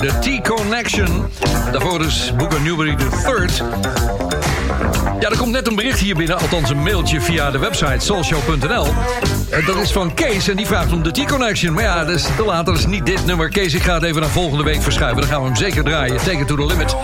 De 0.00 0.40
T-Connection. 0.40 1.26
Daarvoor 1.72 1.98
dus 1.98 2.32
Booker 2.36 2.60
Newbery 2.60 2.96
III. 3.26 3.46
Ja, 5.20 5.28
er 5.28 5.36
komt 5.36 5.52
net 5.52 5.66
een 5.66 5.74
bericht 5.74 5.98
hier 5.98 6.14
binnen, 6.14 6.38
althans 6.38 6.70
een 6.70 6.82
mailtje 6.82 7.20
via 7.20 7.50
de 7.50 7.58
website 7.58 7.98
soulshow.nl. 7.98 8.86
Dat 9.66 9.76
is 9.76 9.92
van 9.92 10.14
Kees 10.14 10.48
en 10.48 10.56
die 10.56 10.66
vraagt 10.66 10.92
om 10.92 11.02
de 11.02 11.10
T-Connection. 11.10 11.72
Maar 11.72 11.82
ja, 11.82 12.04
dat 12.04 12.14
is 12.14 12.26
te 12.36 12.44
laat, 12.44 12.66
dat 12.66 12.78
is 12.78 12.86
niet 12.86 13.06
dit 13.06 13.26
nummer. 13.26 13.48
Kees, 13.48 13.74
ik 13.74 13.82
ga 13.82 13.94
het 13.94 14.02
even 14.02 14.20
naar 14.20 14.30
volgende 14.30 14.64
week 14.64 14.82
verschuiven. 14.82 15.20
Dan 15.20 15.30
gaan 15.30 15.40
we 15.40 15.46
hem 15.46 15.56
zeker 15.56 15.84
draaien. 15.84 16.16
Take 16.16 16.38
it 16.38 16.46
to 16.46 16.56
the 16.56 16.66
limit. 16.66 16.96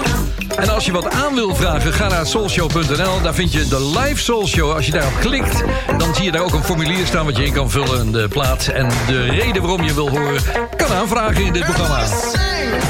En 0.57 0.69
als 0.69 0.85
je 0.85 0.93
wat 0.93 1.11
aan 1.11 1.35
wil 1.35 1.55
vragen, 1.55 1.93
ga 1.93 2.09
naar 2.09 2.27
soulshow.nl. 2.27 3.23
Daar 3.23 3.35
vind 3.35 3.53
je 3.53 3.69
de 3.69 3.99
live 3.99 4.23
Soulshow. 4.23 4.73
Als 4.73 4.87
je 4.87 4.93
daarop 4.93 5.21
klikt, 5.21 5.65
dan 5.99 6.15
zie 6.15 6.25
je 6.25 6.33
daar 6.33 6.43
ook 6.43 6.55
een 6.55 6.65
formulier 6.65 7.07
staan... 7.07 7.25
wat 7.25 7.37
je 7.37 7.45
in 7.45 7.53
kan 7.53 7.71
vullen, 7.71 8.13
de 8.13 8.29
plaat 8.29 8.67
en 8.67 8.89
de 9.07 9.23
reden 9.23 9.63
waarom 9.63 9.83
je 9.83 9.95
wil 9.95 10.11
horen... 10.11 10.43
kan 10.77 10.93
aanvragen 10.93 11.45
in 11.45 11.53
dit 11.53 11.65
programma. 11.65 12.05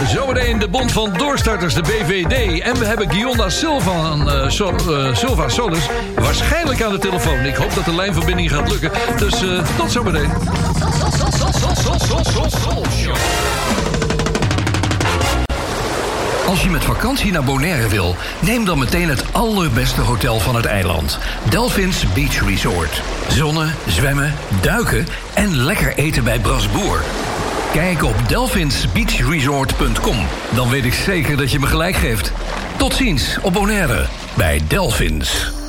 Zometeen 0.07 0.59
de 0.59 0.69
Bond 0.69 0.93
van 0.93 1.13
Doorstarters, 1.17 1.75
de 1.75 1.81
BVD. 1.81 2.61
En 2.61 2.79
we 2.79 2.85
hebben 2.85 3.11
Gionda 3.11 3.49
Silva, 3.49 4.13
eh, 4.27 5.15
Silva 5.15 5.49
Solis 5.49 5.89
waarschijnlijk 6.15 6.83
aan 6.83 6.93
de 6.93 6.99
telefoon. 6.99 7.45
Ik 7.45 7.55
hoop 7.55 7.75
dat 7.75 7.85
de 7.85 7.95
lijnverbinding 7.95 8.51
gaat 8.51 8.71
lukken. 8.71 8.91
Dus 9.19 9.43
eh, 9.43 9.65
tot 9.77 9.93
zometeen. 9.93 10.31
Als 16.47 16.63
je 16.63 16.71
met 16.71 16.85
vakantie 16.85 17.33
naar 17.33 17.45
Bonaire 17.45 17.89
wil, 17.89 18.17
neem 18.41 18.65
dan 18.65 18.79
meteen 18.79 19.09
het 19.09 19.25
allerbeste 19.33 20.01
hotel 20.01 20.41
van 20.41 20.57
het 20.57 20.67
eiland. 20.67 21.19
Delphins 21.49 22.13
Beach 22.13 22.49
Resort. 22.49 23.03
Zonnen, 23.29 23.75
zwemmen, 23.87 24.35
duiken 24.61 25.07
en 25.35 25.57
lekker 25.57 25.95
eten 25.97 26.25
bij 26.25 26.39
Brasboer. 26.39 27.03
Kijk 27.75 28.03
op 28.03 28.29
delphinsbeachresort.com. 28.29 30.17
Dan 30.55 30.71
weet 30.71 30.85
ik 30.85 30.95
zeker 30.95 31.37
dat 31.37 31.51
je 31.51 31.59
me 31.59 31.67
gelijk 31.67 31.97
geeft. 31.97 32.33
Tot 32.77 32.95
ziens 32.95 33.39
op 33.43 33.53
Bonaire 33.53 34.07
bij 34.37 34.61
Delphins. 34.69 35.54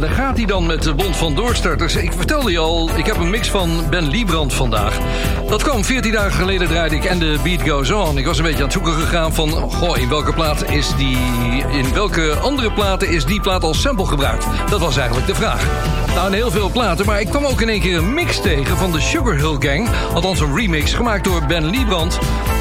Ja, 0.00 0.06
daar 0.06 0.14
gaat 0.14 0.36
hij 0.36 0.46
dan 0.46 0.66
met 0.66 0.82
de 0.82 0.94
Bond 0.94 1.16
van 1.16 1.34
Doorstarters. 1.34 1.96
Ik 1.96 2.12
vertelde 2.12 2.50
je 2.50 2.58
al, 2.58 2.90
ik 2.96 3.06
heb 3.06 3.16
een 3.16 3.30
mix 3.30 3.50
van 3.50 3.70
Ben 3.90 4.08
Liebrand 4.08 4.54
vandaag. 4.54 4.98
Dat 5.48 5.62
kwam 5.62 5.84
14 5.84 6.12
dagen 6.12 6.32
geleden 6.32 6.68
draaide 6.68 6.96
ik 6.96 7.04
en 7.04 7.18
de 7.18 7.38
Beat 7.42 7.68
Goes 7.68 7.90
On. 7.90 8.18
Ik 8.18 8.26
was 8.26 8.38
een 8.38 8.42
beetje 8.42 8.58
aan 8.58 8.64
het 8.64 8.72
zoeken 8.72 8.92
gegaan 8.92 9.34
van... 9.34 9.48
goh, 9.50 9.98
in 9.98 10.08
welke 10.08 10.32
plaat 10.32 10.70
is 10.70 10.94
die... 10.96 11.18
in 11.70 11.92
welke 11.94 12.34
andere 12.34 12.72
platen 12.72 13.08
is 13.08 13.24
die 13.24 13.40
plaat 13.40 13.62
als 13.62 13.80
sample 13.80 14.06
gebruikt? 14.06 14.46
Dat 14.70 14.80
was 14.80 14.96
eigenlijk 14.96 15.26
de 15.26 15.34
vraag. 15.34 15.66
Nou, 16.14 16.26
in 16.26 16.32
heel 16.32 16.50
veel 16.50 16.70
platen, 16.70 17.06
maar 17.06 17.20
ik 17.20 17.28
kwam 17.28 17.44
ook 17.44 17.60
in 17.60 17.68
één 17.68 17.80
keer 17.80 17.96
een 17.96 18.14
mix 18.14 18.40
tegen... 18.40 18.76
van 18.76 18.92
de 18.92 19.00
Sugar 19.00 19.34
Hill 19.34 19.56
Gang, 19.58 19.88
althans 20.14 20.40
een 20.40 20.56
remix, 20.56 20.92
gemaakt 20.92 21.24
door 21.24 21.46
Ben 21.46 21.64
Liebrand... 21.64 22.18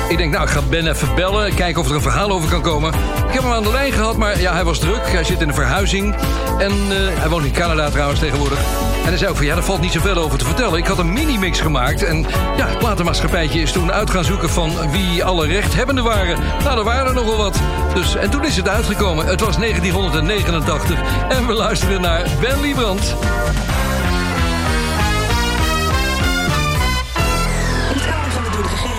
Ik 0.09 0.17
denk, 0.17 0.31
nou, 0.31 0.43
ik 0.43 0.49
ga 0.49 0.61
Ben 0.69 0.87
even 0.87 1.15
bellen, 1.15 1.55
kijken 1.55 1.81
of 1.81 1.89
er 1.89 1.95
een 1.95 2.01
verhaal 2.01 2.31
over 2.31 2.49
kan 2.49 2.61
komen. 2.61 2.93
Ik 3.27 3.33
heb 3.33 3.43
hem 3.43 3.51
aan 3.51 3.63
de 3.63 3.71
lijn 3.71 3.91
gehad, 3.91 4.17
maar 4.17 4.39
ja, 4.39 4.53
hij 4.53 4.63
was 4.63 4.79
druk. 4.79 5.11
Hij 5.11 5.23
zit 5.23 5.41
in 5.41 5.47
een 5.47 5.53
verhuizing. 5.53 6.15
En 6.57 6.71
eh, 6.71 7.19
hij 7.19 7.29
woont 7.29 7.45
in 7.45 7.51
Canada 7.51 7.89
trouwens 7.89 8.19
tegenwoordig. 8.19 8.59
En 9.01 9.07
hij 9.07 9.17
zei 9.17 9.29
ook 9.29 9.35
van, 9.35 9.45
ja, 9.45 9.53
daar 9.53 9.63
valt 9.63 9.81
niet 9.81 9.91
zoveel 9.91 10.15
over 10.15 10.37
te 10.37 10.45
vertellen. 10.45 10.79
Ik 10.79 10.87
had 10.87 10.97
een 10.97 11.13
mini-mix 11.13 11.59
gemaakt. 11.59 12.03
En 12.03 12.25
ja, 12.57 12.67
het 12.67 12.77
platenmaatschappijtje 12.77 13.61
is 13.61 13.71
toen 13.71 13.91
uit 13.91 14.09
gaan 14.09 14.23
zoeken 14.23 14.49
van 14.49 14.71
wie 14.91 15.23
alle 15.23 15.47
rechthebbenden 15.47 16.03
waren. 16.03 16.39
Nou, 16.63 16.77
er 16.77 16.83
waren 16.83 17.07
er 17.07 17.13
nogal 17.13 17.37
wat. 17.37 17.59
Dus, 17.93 18.15
en 18.15 18.29
toen 18.29 18.45
is 18.45 18.55
het 18.55 18.69
uitgekomen. 18.69 19.25
Het 19.25 19.39
was 19.39 19.57
1989. 19.57 20.99
En 21.29 21.47
we 21.47 21.53
luisteren 21.53 22.01
naar 22.01 22.27
Ben 22.41 22.61
Liebrand. 22.61 23.15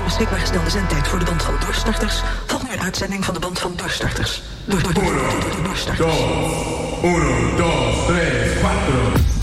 Door 0.00 0.04
beschikbaar 0.04 0.40
gestelde 0.40 0.70
zendtijd 0.70 1.08
voor 1.08 1.18
de 1.18 1.24
band 1.24 1.42
van 1.42 1.54
doorstarters... 1.64 2.22
volgt 2.46 2.68
nu 2.68 2.72
een 2.72 2.82
uitzending 2.82 3.24
van 3.24 3.34
de 3.34 3.40
band 3.40 3.58
van 3.58 3.72
doorstarters. 3.76 4.42
Door, 4.64 4.82
door, 4.82 4.94
door, 4.94 5.04
door, 5.04 5.14
door, 5.14 5.50
door, 5.50 5.64
doorstarters. 5.64 6.16
Uno, 7.02 7.56
dos, 7.56 8.06
tres, 8.06 8.60
cuatro. 8.60 9.39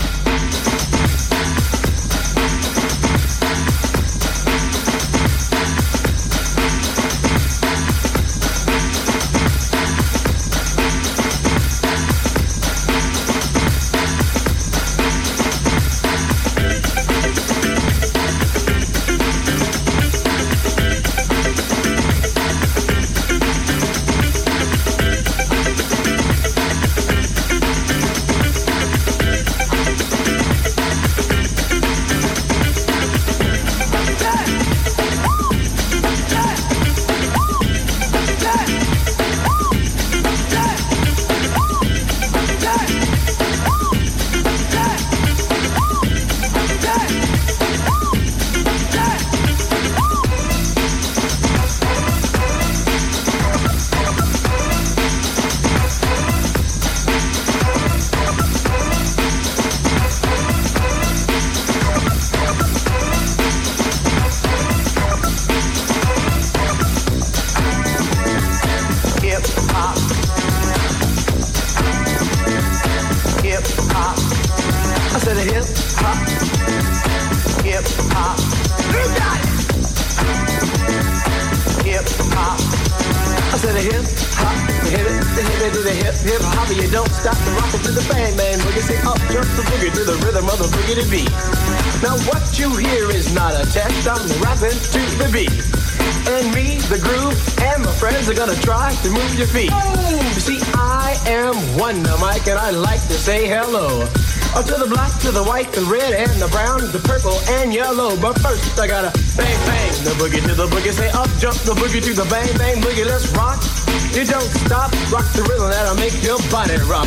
The 105.78 105.84
red, 105.86 106.12
and 106.12 106.30
the 106.42 106.48
brown, 106.48 106.80
the 106.90 106.98
purple, 106.98 107.38
and 107.60 107.72
yellow. 107.72 108.16
But 108.16 108.38
first, 108.40 108.78
I 108.78 108.86
gotta 108.88 109.12
bang, 109.36 109.58
bang, 109.66 109.92
the 110.02 110.10
boogie 110.18 110.42
to 110.42 110.54
the 110.54 110.66
boogie. 110.66 110.92
Say 110.92 111.08
up, 111.10 111.30
jump 111.38 111.54
the 111.62 111.74
boogie 111.74 112.02
to 112.02 112.14
the 112.14 112.24
bang, 112.26 112.50
bang, 112.58 112.82
boogie. 112.82 113.06
Let's 113.06 113.30
rock. 113.38 113.62
You 114.10 114.24
don't 114.24 114.50
stop, 114.66 114.90
rock 115.12 115.26
the 115.34 115.42
rhythm 115.46 115.70
that'll 115.70 115.94
make 115.94 116.16
your 116.24 116.38
body 116.50 116.78
rock. 116.90 117.06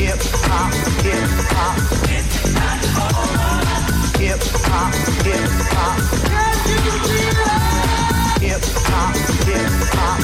Hip 0.00 0.16
hop, 0.48 0.72
hip 1.04 1.28
hop. 1.52 1.76
Hip 4.16 4.40
hop, 4.64 4.94
hip 5.26 5.50
hop. 5.76 6.00
Hip 8.40 8.64
hop, 8.88 9.12
hip 9.44 9.76
hop. 9.92 10.20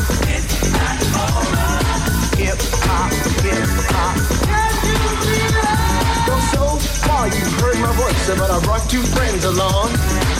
Hip 2.38 2.60
hop, 2.86 3.12
hip 3.42 3.68
hop. 3.90 4.31
But 8.38 8.50
I 8.50 8.58
brought 8.64 8.88
two 8.88 9.02
friends 9.02 9.44
along. 9.44 9.92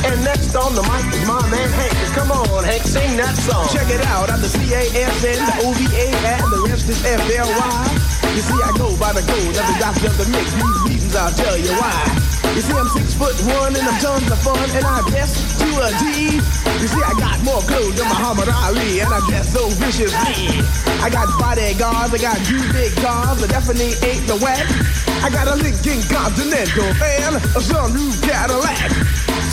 And 0.05 0.19
next 0.24 0.55
on 0.55 0.74
the 0.74 0.82
mic 0.82 1.06
is 1.14 1.27
my 1.27 1.40
man 1.51 1.70
Hank. 1.70 1.93
Come 2.14 2.31
on, 2.31 2.64
Hank, 2.64 2.82
sing 2.82 3.16
that 3.16 3.36
song. 3.36 3.69
Check 3.70 3.89
it 3.90 4.05
out, 4.06 4.31
I'm 4.31 4.40
the 4.40 4.48
C-A-S-N, 4.48 5.39
the 5.39 5.55
O-V-A, 5.66 6.06
and 6.10 6.47
the 6.52 6.60
rest 6.69 6.89
is 6.89 7.05
F-L-Y. 7.05 8.12
You 8.35 8.43
see, 8.43 8.60
I 8.64 8.73
go 8.78 8.97
by 8.97 9.12
the 9.12 9.20
code 9.23 9.56
of 9.56 9.64
the 9.69 9.77
doctor 9.78 10.09
of 10.09 10.16
the 10.16 10.28
mix. 10.32 10.52
These 10.56 10.81
reasons 10.89 11.14
I'll 11.16 11.32
tell 11.32 11.56
you 11.56 11.73
why. 11.77 12.32
You 12.56 12.60
see, 12.60 12.77
I'm 12.77 12.89
six 12.89 13.14
foot 13.14 13.36
one 13.60 13.77
and 13.77 13.85
I'm 13.85 13.98
tons 14.01 14.28
of 14.31 14.40
fun 14.40 14.69
and 14.77 14.85
I 14.85 15.01
dress 15.09 15.56
to 15.60 15.69
a 15.81 15.89
T. 16.01 16.36
You 16.36 16.89
see, 16.89 17.02
I 17.05 17.12
got 17.16 17.40
more 17.44 17.60
clothes 17.64 17.97
than 17.97 18.09
Muhammad 18.09 18.48
Ali 18.48 19.01
and 19.01 19.09
I 19.09 19.20
dress 19.28 19.52
so 19.52 19.69
viciously. 19.81 20.60
I 21.01 21.09
got 21.09 21.28
bodyguards, 21.40 22.12
I 22.12 22.19
got 22.20 22.36
two 22.44 22.60
big 22.73 22.93
cars, 23.01 23.43
I 23.43 23.47
definitely 23.48 23.97
ain't 24.05 24.27
the 24.28 24.36
whack. 24.40 24.69
I 25.22 25.30
got 25.30 25.46
a 25.46 25.54
Lincoln 25.54 26.02
Continental 26.10 26.90
and 26.98 27.36
a 27.38 27.62
sunroof 27.62 28.18
Cadillac. 28.26 28.90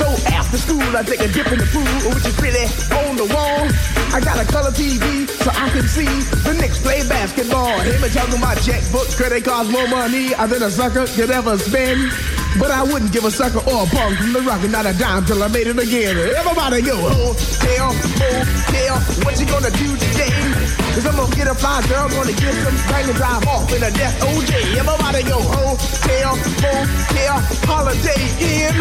So 0.02 0.10
after 0.34 0.58
school, 0.58 0.82
I 0.98 1.04
take 1.04 1.22
a 1.22 1.28
dip 1.28 1.46
in 1.52 1.60
the 1.60 1.70
pool, 1.70 2.10
which 2.10 2.26
is 2.26 2.34
really 2.42 2.66
on 3.06 3.16
the 3.16 3.30
wall. 3.30 3.70
I 4.10 4.20
got 4.20 4.42
a 4.42 4.46
color 4.50 4.72
TV 4.72 5.30
so 5.30 5.52
I 5.54 5.70
can 5.70 5.86
see 5.88 6.10
the 6.42 6.58
Knicks 6.58 6.82
play 6.82 7.08
basketball. 7.08 7.78
Him 7.82 8.04
and 8.04 8.12
talking 8.12 8.40
about 8.40 8.58
checkbook, 8.66 9.10
credit 9.14 9.46
cards, 9.46 9.70
more 9.70 9.88
money 9.88 10.34
than 10.34 10.64
a 10.64 10.72
sucker 10.72 11.06
could 11.06 11.30
ever 11.30 11.56
spend. 11.60 12.10
But 12.58 12.72
I 12.72 12.82
wouldn't 12.82 13.14
give 13.14 13.26
a 13.26 13.32
sucker 13.32 13.60
or 13.60 13.84
a 13.84 13.88
punk 13.94 14.18
from 14.18 14.34
the 14.34 14.42
rock 14.42 14.64
and 14.64 14.72
not 14.72 14.88
a 14.88 14.98
dime 14.98 15.24
till 15.26 15.44
I 15.44 15.50
made 15.50 15.68
it 15.68 15.78
again. 15.78 16.18
Everybody 16.18 16.82
go, 16.82 16.98
hotel, 16.98 17.94
motel, 18.18 18.98
what 19.22 19.40
you 19.40 19.46
gonna 19.46 19.70
do 19.70 19.94
today? 19.98 20.89
Cause 21.00 21.16
I'm 21.16 21.16
gonna 21.16 21.34
get 21.34 21.48
a 21.48 21.56
fly 21.56 21.80
girl, 21.88 22.10
gonna 22.12 22.36
get 22.36 22.52
some 22.60 22.76
bang 22.92 23.08
and 23.08 23.16
drive 23.16 23.48
off 23.48 23.72
in 23.72 23.82
a 23.82 23.90
death 23.90 24.20
OJ. 24.20 24.52
Everybody 24.76 25.24
go, 25.24 25.40
hotel, 25.40 26.36
motel, 26.36 27.40
holiday 27.64 28.20
in. 28.44 28.76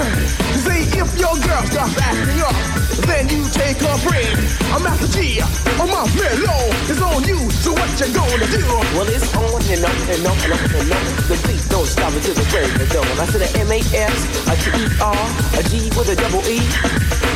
See, 0.67 0.99
if 0.99 1.15
your 1.15 1.39
girl 1.39 1.63
starts 1.71 1.95
acting 1.95 2.43
up, 2.43 2.59
then 3.07 3.31
you 3.31 3.47
take 3.55 3.79
her 3.79 3.99
friend. 4.03 4.35
I'm 4.75 4.83
Master 4.83 5.07
G, 5.15 5.39
I'm 5.79 5.95
off 5.95 6.11
mellow. 6.19 6.67
It's 6.91 6.99
on 6.99 7.23
you, 7.23 7.39
so 7.63 7.71
what 7.71 7.87
you 8.03 8.11
gonna 8.11 8.51
do? 8.51 8.67
Well, 8.99 9.07
it's 9.15 9.31
on 9.39 9.63
and 9.71 9.87
on 9.87 9.95
and 10.11 10.27
on 10.27 10.39
and 10.43 10.53
on 10.59 10.75
and 10.75 10.91
on. 10.91 11.05
The 11.31 11.39
beat 11.47 11.63
don't 11.71 11.87
stop 11.87 12.11
until 12.11 12.35
the 12.35 12.47
break 12.51 12.83
of 12.83 12.91
dawn. 12.99 13.07
I 13.15 13.27
said 13.31 13.47
a 13.47 13.51
M-A-S, 13.63 14.19
a 14.51 14.55
T-E-R, 14.59 15.23
a 15.55 15.63
G 15.71 15.87
with 15.95 16.11
a 16.11 16.17
double 16.19 16.43
E. 16.51 16.59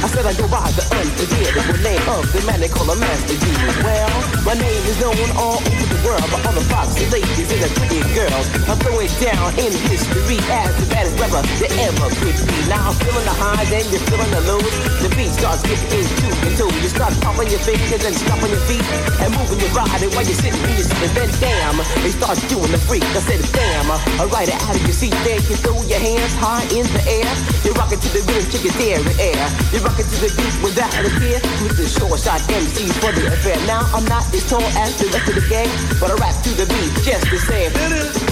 I 0.01 0.09
said 0.09 0.24
I 0.24 0.32
go 0.32 0.48
by 0.48 0.64
the 0.73 0.85
unforgettable 0.89 1.77
name 1.85 2.05
of 2.09 2.24
the 2.32 2.40
man 2.48 2.64
they 2.64 2.73
call 2.73 2.89
a 2.89 2.97
Master 2.97 3.36
G. 3.36 3.44
Well, 3.85 4.09
my 4.48 4.56
name 4.56 4.82
is 4.89 4.97
known 4.97 5.19
all 5.36 5.60
over 5.60 5.86
the 5.93 6.01
world 6.01 6.24
by 6.32 6.40
all 6.48 6.56
the 6.56 6.64
foxy 6.73 7.05
ladies 7.12 7.52
and 7.52 7.60
the 7.60 7.70
pretty 7.77 8.01
girls. 8.16 8.47
I 8.64 8.74
throw 8.81 8.97
it 9.05 9.12
down 9.20 9.52
in 9.60 9.74
history 9.90 10.40
as 10.48 10.73
the 10.81 10.86
baddest 10.89 11.20
rapper 11.20 11.44
that 11.44 11.73
ever 11.85 12.09
could 12.16 12.36
be. 12.48 12.56
Now 12.73 12.89
I'm 12.89 12.97
feeling 13.05 13.27
the 13.28 13.36
highs 13.36 13.69
and 13.69 13.85
you're 13.93 14.05
feeling 14.09 14.32
the 14.32 14.43
lows. 14.48 14.73
The 15.05 15.10
beat 15.12 15.35
starts 15.35 15.62
getting 15.66 15.90
into 15.93 16.31
your 16.40 16.55
toe. 16.56 16.73
You 16.81 16.89
start 16.89 17.12
popping 17.20 17.52
your 17.52 17.60
fingers 17.60 18.02
and 18.06 18.14
stomping 18.16 18.55
your 18.55 18.64
feet 18.64 18.86
and 19.20 19.28
moving 19.36 19.60
your 19.60 19.74
body 19.77 20.09
while 20.16 20.24
you're 20.24 20.39
sitting 20.39 20.56
in 20.56 20.74
your 20.78 20.86
seat. 20.86 21.02
And 21.05 21.12
then 21.12 21.31
damn, 21.43 21.77
they 22.01 22.14
start 22.14 22.40
doing 22.48 22.70
the 22.73 22.81
freak. 22.81 23.05
I 23.12 23.20
said 23.20 23.43
damn, 23.52 23.90
alright 24.19 24.48
out 24.48 24.74
of 24.74 24.82
your 24.82 24.97
seat 24.97 25.14
there. 25.27 25.43
You 25.51 25.59
throw 25.60 25.77
your 25.85 26.01
hands 26.01 26.35
high 26.39 26.64
in 26.70 26.86
the 26.90 27.02
air. 27.06 27.31
You're 27.66 27.74
rocking 27.74 28.01
to 28.01 28.09
the 28.14 28.23
rhythm, 28.31 28.47
chick 28.51 28.64
is 28.66 28.74
there 28.78 29.02
in 29.02 29.14
air. 29.19 29.44
You're 29.74 29.81
rocking 29.82 30.06
to 30.06 30.16
the 30.22 30.30
beat 30.38 30.56
without 30.62 30.94
a 30.94 31.10
care. 31.18 31.40
With 31.62 31.76
the 31.76 31.86
short 31.86 32.20
shot 32.20 32.40
MCs 32.48 32.94
for 33.02 33.12
the 33.12 33.26
affair. 33.26 33.59
Now 33.66 33.82
I'm 33.92 34.04
not 34.06 34.32
as 34.32 34.48
tall 34.48 34.62
as 34.62 34.96
the 34.98 35.06
rest 35.10 35.28
of 35.28 35.34
the 35.34 35.46
gang, 35.48 35.68
but 36.00 36.10
I 36.10 36.14
rap 36.14 36.42
to 36.44 36.50
the 36.50 36.66
beat 36.66 36.92
just 37.04 37.28
the 37.30 37.38
same. 37.38 37.70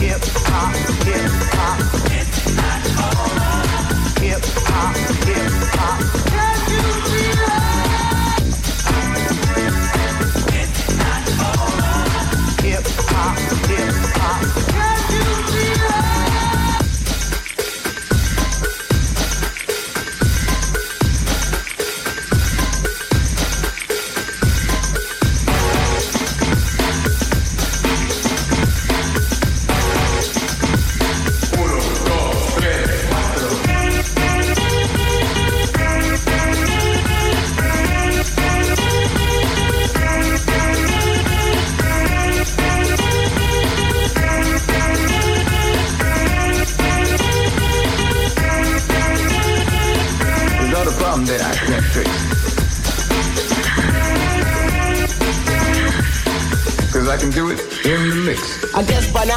Hip 0.01 0.23
hop, 0.47 0.75
hip 1.05 1.31
hop. 1.55 1.79
Hip 4.21 4.45
hop, 4.67 4.97
hip 5.27 5.43
hop. 5.75 6.20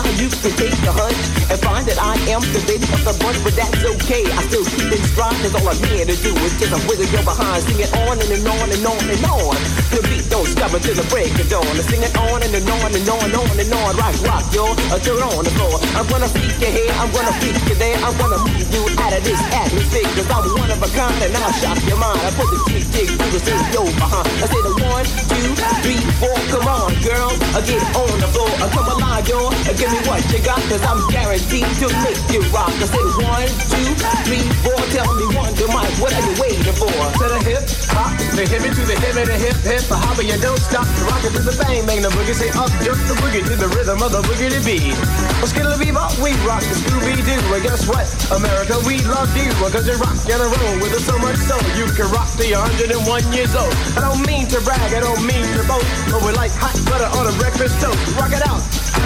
Now 0.04 0.12
you 0.20 0.30
can 0.30 0.52
take 0.60 0.76
the 0.84 0.92
hunch 0.92 1.18
and 1.50 1.60
find 1.64 1.86
that 1.88 2.00
I 2.00 2.16
am 2.28 2.42
the 2.52 2.62
baby 2.68 2.84
of 2.92 3.02
the 3.08 3.16
bunch, 3.24 3.40
but 3.44 3.56
that's 3.56 3.84
okay. 3.96 4.24
I 4.28 4.42
still 4.48 4.66
keep 4.66 4.92
it 4.92 5.04
strong, 5.08 5.34
cause 5.40 5.56
all 5.56 5.68
I'm 5.68 5.80
here 5.88 6.06
to 6.06 6.16
do 6.16 6.32
is 6.44 6.54
just 6.60 6.76
a 6.76 6.80
wiggle 6.88 7.08
your 7.08 7.24
behind, 7.24 7.64
sing 7.64 7.80
it 7.80 7.92
on 8.08 8.20
and, 8.20 8.30
and 8.32 8.48
on 8.48 8.68
and 8.72 8.84
on 8.84 9.04
and 9.04 9.24
on. 9.26 9.56
The 9.96 10.02
beat 10.10 10.23
don't 10.34 10.49
stop 10.49 10.73
until 10.73 10.97
the 10.97 11.05
break 11.14 11.30
of 11.38 11.45
dawn. 11.45 11.61
I 11.61 11.85
sing 11.85 12.01
it 12.01 12.10
on 12.18 12.41
and, 12.41 12.49
and 12.49 12.65
on 12.65 12.89
and 12.89 13.05
on 13.05 13.22
and 13.22 13.38
on 13.38 13.53
and 13.53 13.69
on. 13.69 13.93
Rock, 14.01 14.18
rock, 14.26 14.45
yo, 14.49 14.65
until 14.89 15.22
you're 15.22 15.30
on 15.30 15.45
the 15.45 15.53
floor. 15.53 15.77
I'm 15.93 16.10
gonna 16.10 16.26
freak 16.26 16.57
you 16.57 16.73
here, 16.73 16.89
I'm 16.97 17.14
gonna 17.14 17.38
freak 17.38 17.61
you 17.69 17.77
there, 17.77 18.01
I'm 18.01 18.18
gonna 18.18 18.41
move 18.41 18.65
you 18.73 18.81
out 18.97 19.14
of 19.14 19.22
this 19.22 19.38
atmosphere, 19.53 20.10
cause 20.18 20.30
I'm 20.34 20.49
one 20.57 20.73
of 20.73 20.81
a 20.81 20.89
kind 20.97 21.22
and 21.22 21.38
I'll 21.38 21.53
shock 21.61 21.77
your 21.85 22.01
mind. 22.01 22.18
I 22.26 22.34
put 22.34 22.49
the 22.49 22.57
jig, 22.65 22.81
jig, 22.89 23.10
the 23.14 23.39
sing 23.45 23.61
yo 23.77 23.85
behind. 24.01 24.26
I 24.41 24.45
say 24.49 24.61
the 24.65 24.73
one, 24.81 25.05
two, 25.05 25.53
three, 25.85 26.01
four, 26.18 26.38
come 26.49 26.65
on, 26.65 26.89
girl. 27.05 27.30
I 27.53 27.61
get 27.61 27.85
on 27.93 28.18
the 28.18 28.30
floor, 28.34 28.49
I 28.57 28.65
come 28.73 28.89
alive, 28.89 29.30
yo. 29.30 29.53
Give 29.77 29.93
me 29.93 30.01
what 30.10 30.26
you 30.34 30.41
got, 30.41 30.61
cause 30.65 30.81
I'm 30.81 30.97
guaranteed 31.14 31.69
to 31.77 31.88
make 32.01 32.22
you 32.34 32.41
rock. 32.49 32.73
I 32.73 32.89
say 32.89 33.05
one, 33.22 33.49
two, 33.69 33.85
three, 34.26 34.45
four, 34.65 34.81
tell 34.97 35.14
me 35.14 35.30
one, 35.38 35.53
two, 35.53 35.69
Mike, 35.69 35.93
what 36.01 36.10
are 36.10 36.26
you 36.26 36.34
waiting 36.41 36.73
for? 36.73 36.89
To 36.89 37.26
the 37.30 37.39
hip, 37.45 37.61
hop, 37.93 38.18
the 38.34 38.49
hip 38.49 38.65
to 38.65 38.81
the 38.81 38.97
hip 38.97 39.14
and 39.14 39.30
the 39.30 39.38
hip, 39.38 39.57
hip, 39.61 39.85
the 39.85 39.97
hopper, 40.24 40.32
you 40.36 40.41
don't 40.41 40.60
stop. 40.60 40.88
Rock 41.08 41.24
it 41.24 41.32
to 41.36 41.44
the 41.44 41.56
bang, 41.60 41.86
bang, 41.86 42.02
the 42.02 42.10
boogie, 42.10 42.34
say 42.34 42.50
up, 42.50 42.72
jump 42.84 42.98
the 43.08 43.16
boogie 43.20 43.44
to 43.44 43.56
the 43.56 43.68
rhythm 43.76 44.02
of 44.02 44.12
the 44.12 44.22
boogie 44.24 44.50
to 44.52 44.60
beat. 44.64 44.95
Well, 45.40 45.48
skittle 45.48 45.78
bebop, 45.78 46.20
we 46.22 46.34
rock 46.48 46.64
the 46.64 46.76
Scooby-Doo. 46.76 47.41
Well, 47.50 47.62
guess 47.62 47.88
what? 47.88 48.08
America, 48.32 48.80
we 48.86 49.00
love 49.04 49.36
you, 49.36 49.52
cause 49.72 49.88
you 49.88 49.95
rock 50.00 50.16
and 50.30 50.40
roll 50.40 50.80
with 50.80 50.94
us 50.94 51.06
so 51.06 51.18
much 51.20 51.38
so 51.38 51.58
you 51.76 51.86
can 51.94 52.10
rock 52.12 52.30
you're 52.40 52.60
101 52.60 53.34
years 53.34 53.56
old. 53.56 53.74
I 53.95 54.02
don't 54.02 54.26
mean 54.26 54.48
to 54.52 54.60
brag, 54.62 54.94
I 54.94 55.00
don't 55.00 55.26
mean 55.26 55.45
to 55.56 55.64
boast, 55.68 55.88
but 56.12 56.22
we're 56.24 56.36
like 56.36 56.52
hot 56.52 56.76
butter 56.88 57.10
on 57.20 57.28
a 57.28 57.32
breakfast 57.40 57.80
toast. 57.80 58.00
Rock 58.18 58.34
it 58.34 58.45
out. 58.48 58.62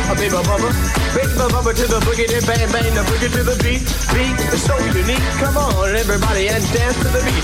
A 0.07 0.15
baby 0.15 0.31
bubba, 0.31 0.71
baby 1.11 1.35
bubba 1.35 1.75
to 1.75 1.85
the 1.87 1.99
boogie, 2.07 2.27
then 2.27 2.43
bang 2.47 2.71
bang 2.71 2.93
the 2.95 3.03
boogie 3.07 3.29
to 3.31 3.43
the 3.43 3.55
beat. 3.63 3.83
Beat 4.15 4.39
is 4.53 4.63
so 4.63 4.77
unique. 4.95 5.23
Come 5.39 5.57
on, 5.57 5.95
everybody, 5.95 6.47
and 6.49 6.63
dance 6.71 6.97
to 6.97 7.09
the 7.11 7.21
beat. 7.25 7.43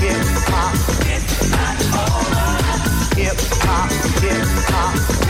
hip 0.00 0.24
hop, 0.48 0.74
hip 3.16 3.38
hop, 3.64 3.92
hip 4.22 4.40
hop. 4.70 5.25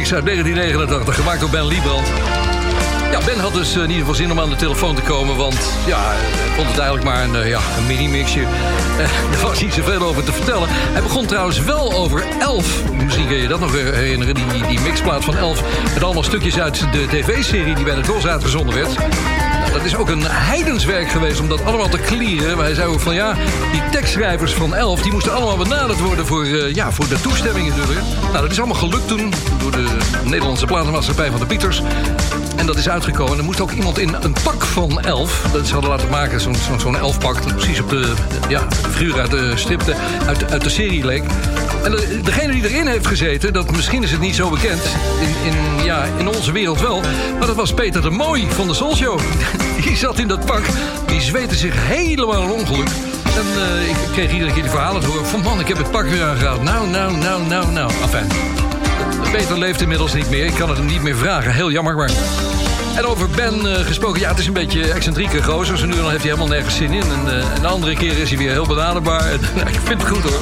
Tracks 0.00 0.14
uit 0.14 0.24
1989, 0.24 1.14
gemaakt 1.14 1.40
door 1.40 1.50
Ben 1.50 1.66
Liebrand. 1.66 2.06
Ja, 3.10 3.18
Ben 3.24 3.38
had 3.38 3.54
dus 3.54 3.68
eh, 3.68 3.74
in 3.74 3.82
ieder 3.82 3.98
geval 3.98 4.14
zin 4.14 4.30
om 4.30 4.40
aan 4.40 4.50
de 4.50 4.56
telefoon 4.56 4.94
te 4.94 5.02
komen... 5.02 5.36
want 5.36 5.72
ja, 5.86 5.98
hij 5.98 6.54
vond 6.54 6.68
het 6.68 6.78
eigenlijk 6.78 7.04
maar 7.04 7.24
een, 7.24 7.36
eh, 7.36 7.48
ja, 7.48 7.60
een 7.78 7.86
mini-mixje. 7.86 8.40
Er 9.34 9.40
was 9.42 9.60
niet 9.60 9.74
zoveel 9.74 10.02
over 10.02 10.24
te 10.24 10.32
vertellen. 10.32 10.68
Hij 10.70 11.02
begon 11.02 11.26
trouwens 11.26 11.60
wel 11.60 11.92
over 11.92 12.24
Elf. 12.38 12.92
Misschien 12.92 13.26
kun 13.26 13.36
je 13.36 13.48
dat 13.48 13.60
nog 13.60 13.72
herinneren, 13.72 14.34
die, 14.34 14.66
die 14.68 14.80
mixplaat 14.80 15.24
van 15.24 15.36
Elf... 15.36 15.62
met 15.94 16.04
allemaal 16.04 16.22
stukjes 16.22 16.60
uit 16.60 16.92
de 16.92 17.06
tv-serie 17.06 17.74
die 17.74 17.84
bij 17.84 17.94
de 17.94 18.00
Tros 18.00 18.26
uitgezonden 18.26 18.74
werd... 18.74 18.96
Nou, 19.70 19.82
dat 19.82 19.92
is 19.92 19.96
ook 19.96 20.08
een 20.08 20.22
heidenswerk 20.26 21.10
geweest 21.10 21.40
om 21.40 21.48
dat 21.48 21.64
allemaal 21.64 21.88
te 21.88 21.98
clearen. 21.98 22.56
Maar 22.56 22.64
hij 22.64 22.74
zei 22.74 22.88
ook 22.88 23.00
van 23.00 23.14
ja, 23.14 23.34
die 23.72 23.82
tekstschrijvers 23.90 24.52
van 24.54 24.74
Elf... 24.74 25.02
die 25.02 25.12
moesten 25.12 25.32
allemaal 25.34 25.56
benaderd 25.56 26.00
worden 26.00 26.26
voor, 26.26 26.44
eh, 26.44 26.74
ja, 26.74 26.92
voor 26.92 27.08
de 27.08 27.20
toestemmingen 27.20 27.76
natuurlijk. 27.76 28.06
Nou, 28.22 28.40
dat 28.40 28.50
is 28.50 28.58
allemaal 28.58 28.76
gelukt 28.76 29.08
toen 29.08 29.32
door 29.58 29.70
de 29.70 29.86
Nederlandse 30.24 30.66
platenmaatschappij 30.66 31.30
van 31.30 31.40
de 31.40 31.46
Pieters. 31.46 31.82
En 32.56 32.66
dat 32.66 32.76
is 32.76 32.88
uitgekomen. 32.88 33.38
Er 33.38 33.44
moest 33.44 33.60
ook 33.60 33.70
iemand 33.70 33.98
in 33.98 34.14
een 34.20 34.34
pak 34.44 34.64
van 34.64 35.00
elf. 35.00 35.42
Dat 35.52 35.66
ze 35.66 35.72
hadden 35.72 35.90
laten 35.90 36.08
maken, 36.08 36.40
zo'n 36.40 36.54
zo'n 36.78 36.96
elfpak. 36.96 37.42
Dat 37.42 37.54
precies 37.56 37.80
op 37.80 37.88
de, 37.88 38.12
ja, 38.48 38.66
figuur 38.90 39.20
uit 39.20 39.30
de 39.30 39.52
strip, 39.56 39.84
de- 39.84 39.96
uit, 40.26 40.50
uit 40.50 40.62
de 40.62 40.70
serie 40.70 41.04
leek. 41.04 41.22
En 41.84 41.90
de- 41.90 42.20
degene 42.24 42.52
die 42.52 42.68
erin 42.68 42.86
heeft 42.86 43.06
gezeten, 43.06 43.52
dat 43.52 43.70
misschien 43.70 44.02
is 44.02 44.10
het 44.10 44.20
niet 44.20 44.34
zo 44.34 44.50
bekend. 44.50 44.82
In, 45.20 45.52
in, 45.52 45.84
ja, 45.84 46.04
in 46.18 46.28
onze 46.28 46.52
wereld 46.52 46.80
wel. 46.80 47.00
Maar 47.38 47.46
dat 47.46 47.56
was 47.56 47.74
Peter 47.74 48.02
de 48.02 48.10
Mooi 48.10 48.46
van 48.50 48.68
de 48.68 48.74
Soul 48.74 48.96
Show. 48.96 49.20
Die 49.84 49.96
zat 49.96 50.18
in 50.18 50.28
dat 50.28 50.44
pak. 50.46 50.62
Die 51.06 51.20
zweette 51.20 51.54
zich 51.54 51.74
helemaal 51.76 52.42
een 52.42 52.50
ongeluk. 52.50 52.88
En 53.24 53.62
eh, 53.62 53.88
ik 53.88 53.96
kreeg 54.12 54.32
iedere 54.32 54.52
keer 54.52 54.62
die 54.62 54.70
verhalen 54.70 55.00
te 55.00 55.06
horen. 55.06 55.26
Van 55.26 55.40
man, 55.40 55.60
ik 55.60 55.68
heb 55.68 55.76
het 55.76 55.90
pak 55.90 56.06
weer 56.08 56.22
aangehad. 56.22 56.62
Nou, 56.62 56.88
nou, 56.88 57.16
nou, 57.16 57.46
nou, 57.46 57.70
nou. 57.72 57.90
Enfin. 58.02 58.26
Peter 59.32 59.58
leeft 59.58 59.80
inmiddels 59.80 60.14
niet 60.14 60.30
meer. 60.30 60.44
Ik 60.44 60.54
kan 60.54 60.68
het 60.68 60.78
hem 60.78 60.86
niet 60.86 61.02
meer 61.02 61.16
vragen. 61.16 61.52
Heel 61.52 61.70
jammer, 61.70 61.96
maar... 61.96 62.10
En 62.96 63.06
over 63.06 63.28
Ben 63.28 63.76
eh, 63.76 63.84
gesproken, 63.86 64.20
ja, 64.20 64.28
het 64.28 64.38
is 64.38 64.46
een 64.46 64.52
beetje 64.52 64.92
excentrieke 64.92 65.42
gozer. 65.42 65.78
Zo 65.78 65.86
nu 65.86 65.94
dan 65.94 66.10
heeft 66.10 66.22
hij 66.22 66.30
helemaal 66.32 66.48
nergens 66.54 66.76
zin 66.76 66.92
in. 66.92 67.02
En, 67.02 67.28
eh, 67.38 67.54
en 67.54 67.60
de 67.60 67.66
andere 67.66 67.94
keer 67.94 68.18
is 68.18 68.28
hij 68.28 68.38
weer 68.38 68.50
heel 68.50 68.66
benaderbaar. 68.66 69.30
En, 69.30 69.40
ik 69.74 69.80
vind 69.84 70.02
het 70.02 70.10
goed, 70.10 70.22
hoor. 70.22 70.40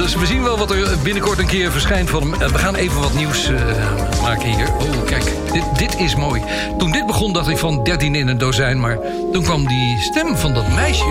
Dus 0.00 0.14
we 0.14 0.26
zien 0.26 0.42
wel 0.42 0.58
wat 0.58 0.70
er 0.70 0.98
binnenkort 1.02 1.38
een 1.38 1.46
keer 1.46 1.72
verschijnt 1.72 2.10
van 2.10 2.22
hem. 2.22 2.42
Eh, 2.42 2.48
we 2.48 2.58
gaan 2.58 2.74
even 2.74 3.00
wat 3.00 3.14
nieuws 3.14 3.48
eh, 3.48 4.22
maken 4.22 4.54
hier. 4.54 4.68
Oh, 4.68 5.04
kijk, 5.04 5.24
dit, 5.52 5.64
dit 5.78 5.98
is 5.98 6.16
mooi. 6.16 6.42
Toen 6.78 6.90
dit 6.90 7.06
begon 7.06 7.32
dacht 7.32 7.48
ik 7.48 7.58
van 7.58 7.84
13 7.84 8.14
in 8.14 8.28
een 8.28 8.38
dozijn. 8.38 8.80
Maar 8.80 8.98
toen 9.32 9.42
kwam 9.42 9.66
die 9.66 9.98
stem 10.00 10.36
van 10.36 10.54
dat 10.54 10.68
meisje... 10.68 11.04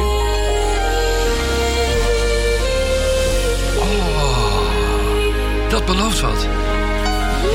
Oh, 3.79 4.59
dat 5.69 5.85
belooft 5.85 6.21
wat. 6.21 6.47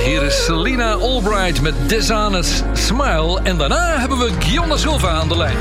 Hier 0.05 0.23
is 0.23 0.44
Selena 0.44 0.93
Albright 0.93 1.61
met 1.61 1.74
Dishonest 1.86 2.65
Smile. 2.73 3.40
En 3.43 3.56
daarna 3.59 3.98
hebben 3.98 4.19
we 4.19 4.31
Gionna 4.39 4.77
Silva 4.77 5.09
aan 5.09 5.28
de 5.28 5.36
lijn. 5.36 5.56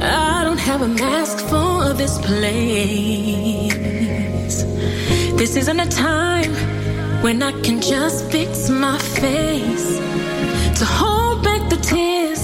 I 0.00 0.44
don't 0.44 0.60
have 0.60 0.82
a 0.82 0.86
mask 0.86 1.38
for 1.48 1.94
this 1.96 2.18
place. 2.18 3.77
This 5.38 5.54
isn't 5.54 5.78
a 5.78 5.86
time 5.86 6.52
when 7.22 7.44
I 7.44 7.52
can 7.62 7.80
just 7.80 8.28
fix 8.32 8.68
my 8.68 8.98
face. 8.98 9.96
To 10.80 10.84
hold 10.84 11.44
back 11.44 11.62
the 11.70 11.76
tears 11.76 12.42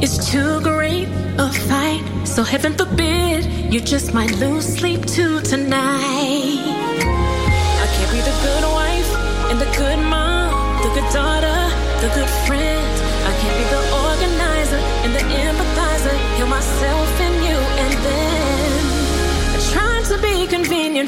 is 0.00 0.16
too 0.30 0.62
great 0.62 1.08
a 1.36 1.52
fight. 1.68 2.02
So 2.24 2.42
heaven 2.42 2.72
forbid 2.72 3.44
you 3.70 3.80
just 3.80 4.14
might 4.14 4.32
lose 4.38 4.64
sleep 4.64 5.04
too 5.04 5.42
tonight. 5.42 6.56
I 7.84 7.86
can't 7.94 8.12
be 8.16 8.22
the 8.30 8.36
good 8.46 8.64
wife 8.80 9.10
and 9.50 9.60
the 9.60 9.70
good 9.76 9.98
mom, 9.98 10.80
the 10.84 10.88
good 10.96 11.12
daughter, 11.12 11.60
the 12.00 12.10
good 12.16 12.30
friend. 12.46 12.92
I 13.28 13.32
can't 13.40 13.56
be 13.60 13.66
the 13.76 13.82
organizer 14.08 14.80
and 15.04 15.12
the 15.14 15.24
empathizer. 15.44 16.16
Heal 16.38 16.46
myself 16.46 17.20
and 17.20 17.31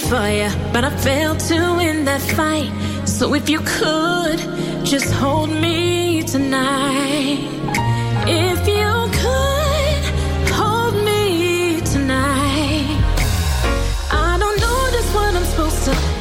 for 0.08 0.28
you, 0.28 0.50
but 0.72 0.84
I 0.84 0.90
failed 0.90 1.40
to 1.50 1.76
win 1.76 2.04
that 2.04 2.20
fight. 2.20 2.70
So 3.06 3.34
if 3.34 3.48
you 3.48 3.60
could 3.60 4.38
just 4.84 5.12
hold 5.12 5.50
me 5.50 6.22
tonight, 6.22 7.38
if 8.26 8.60
you 8.68 8.92
could 9.20 10.04
hold 10.52 10.94
me 11.04 11.80
tonight. 11.80 12.98
I 14.10 14.36
don't 14.38 14.58
know 14.60 14.88
just 14.92 15.14
what 15.14 15.34
I'm 15.34 15.44
supposed 15.44 15.84
to 15.84 16.13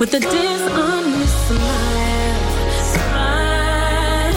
with 0.00 0.12
a 0.14 0.20
dishonest 0.20 1.48
smile. 1.48 2.40
Smile 2.92 4.34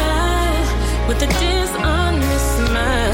with 1.08 1.22
a 1.24 1.28
dishonest 1.28 2.48
smile. 2.58 3.14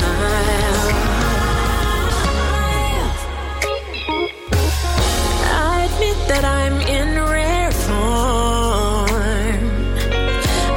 I 5.72 5.88
admit 5.90 6.18
that 6.28 6.44
I'm 6.44 6.82
in 6.98 7.10
rare 7.22 7.72
form. 7.72 9.62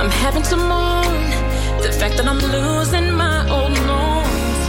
I'm 0.00 0.10
having 0.10 0.44
to 0.44 0.56
mourn 0.56 1.30
the 1.82 1.90
fact 1.92 2.16
that 2.18 2.26
I'm 2.26 2.38
losing 2.38 3.12
my 3.12 3.38
old 3.50 3.72
norms. 3.92 4.60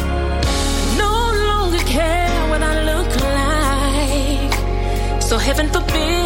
No 0.98 1.14
longer 1.52 1.84
care 1.86 2.48
what 2.50 2.62
I 2.64 2.74
look 2.92 3.12
like. 3.40 4.54
So 5.22 5.38
heaven 5.38 5.68
forbid 5.70 6.17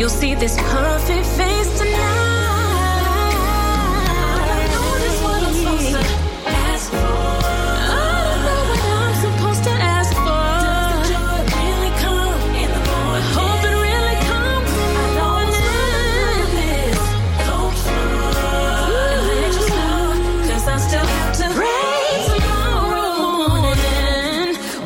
you'll 0.00 0.08
see 0.08 0.34
this 0.34 0.56
perfect 0.56 1.26
face 1.26 1.78
tonight. 1.78 2.30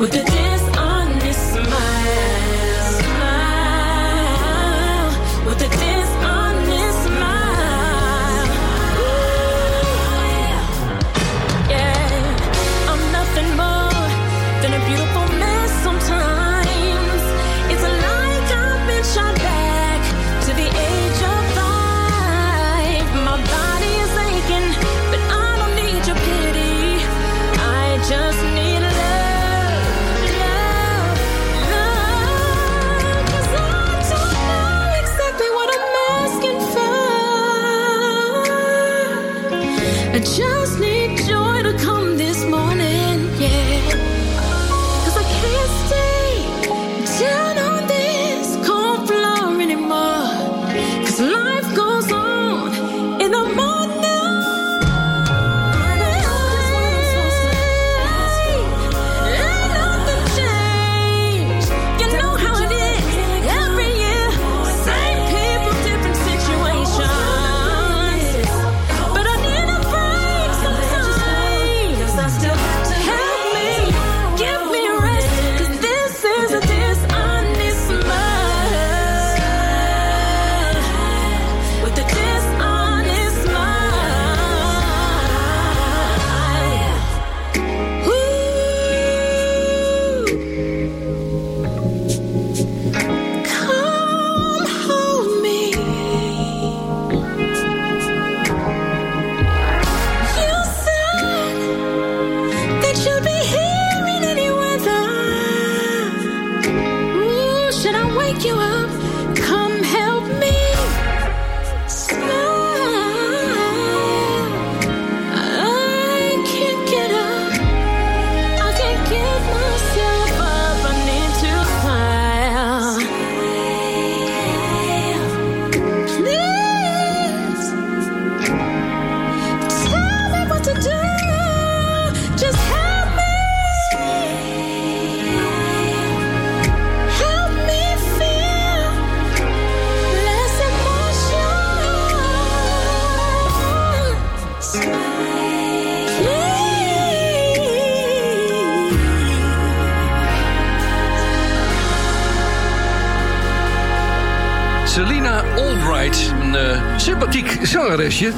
I 0.03 0.09
don't 0.11 0.34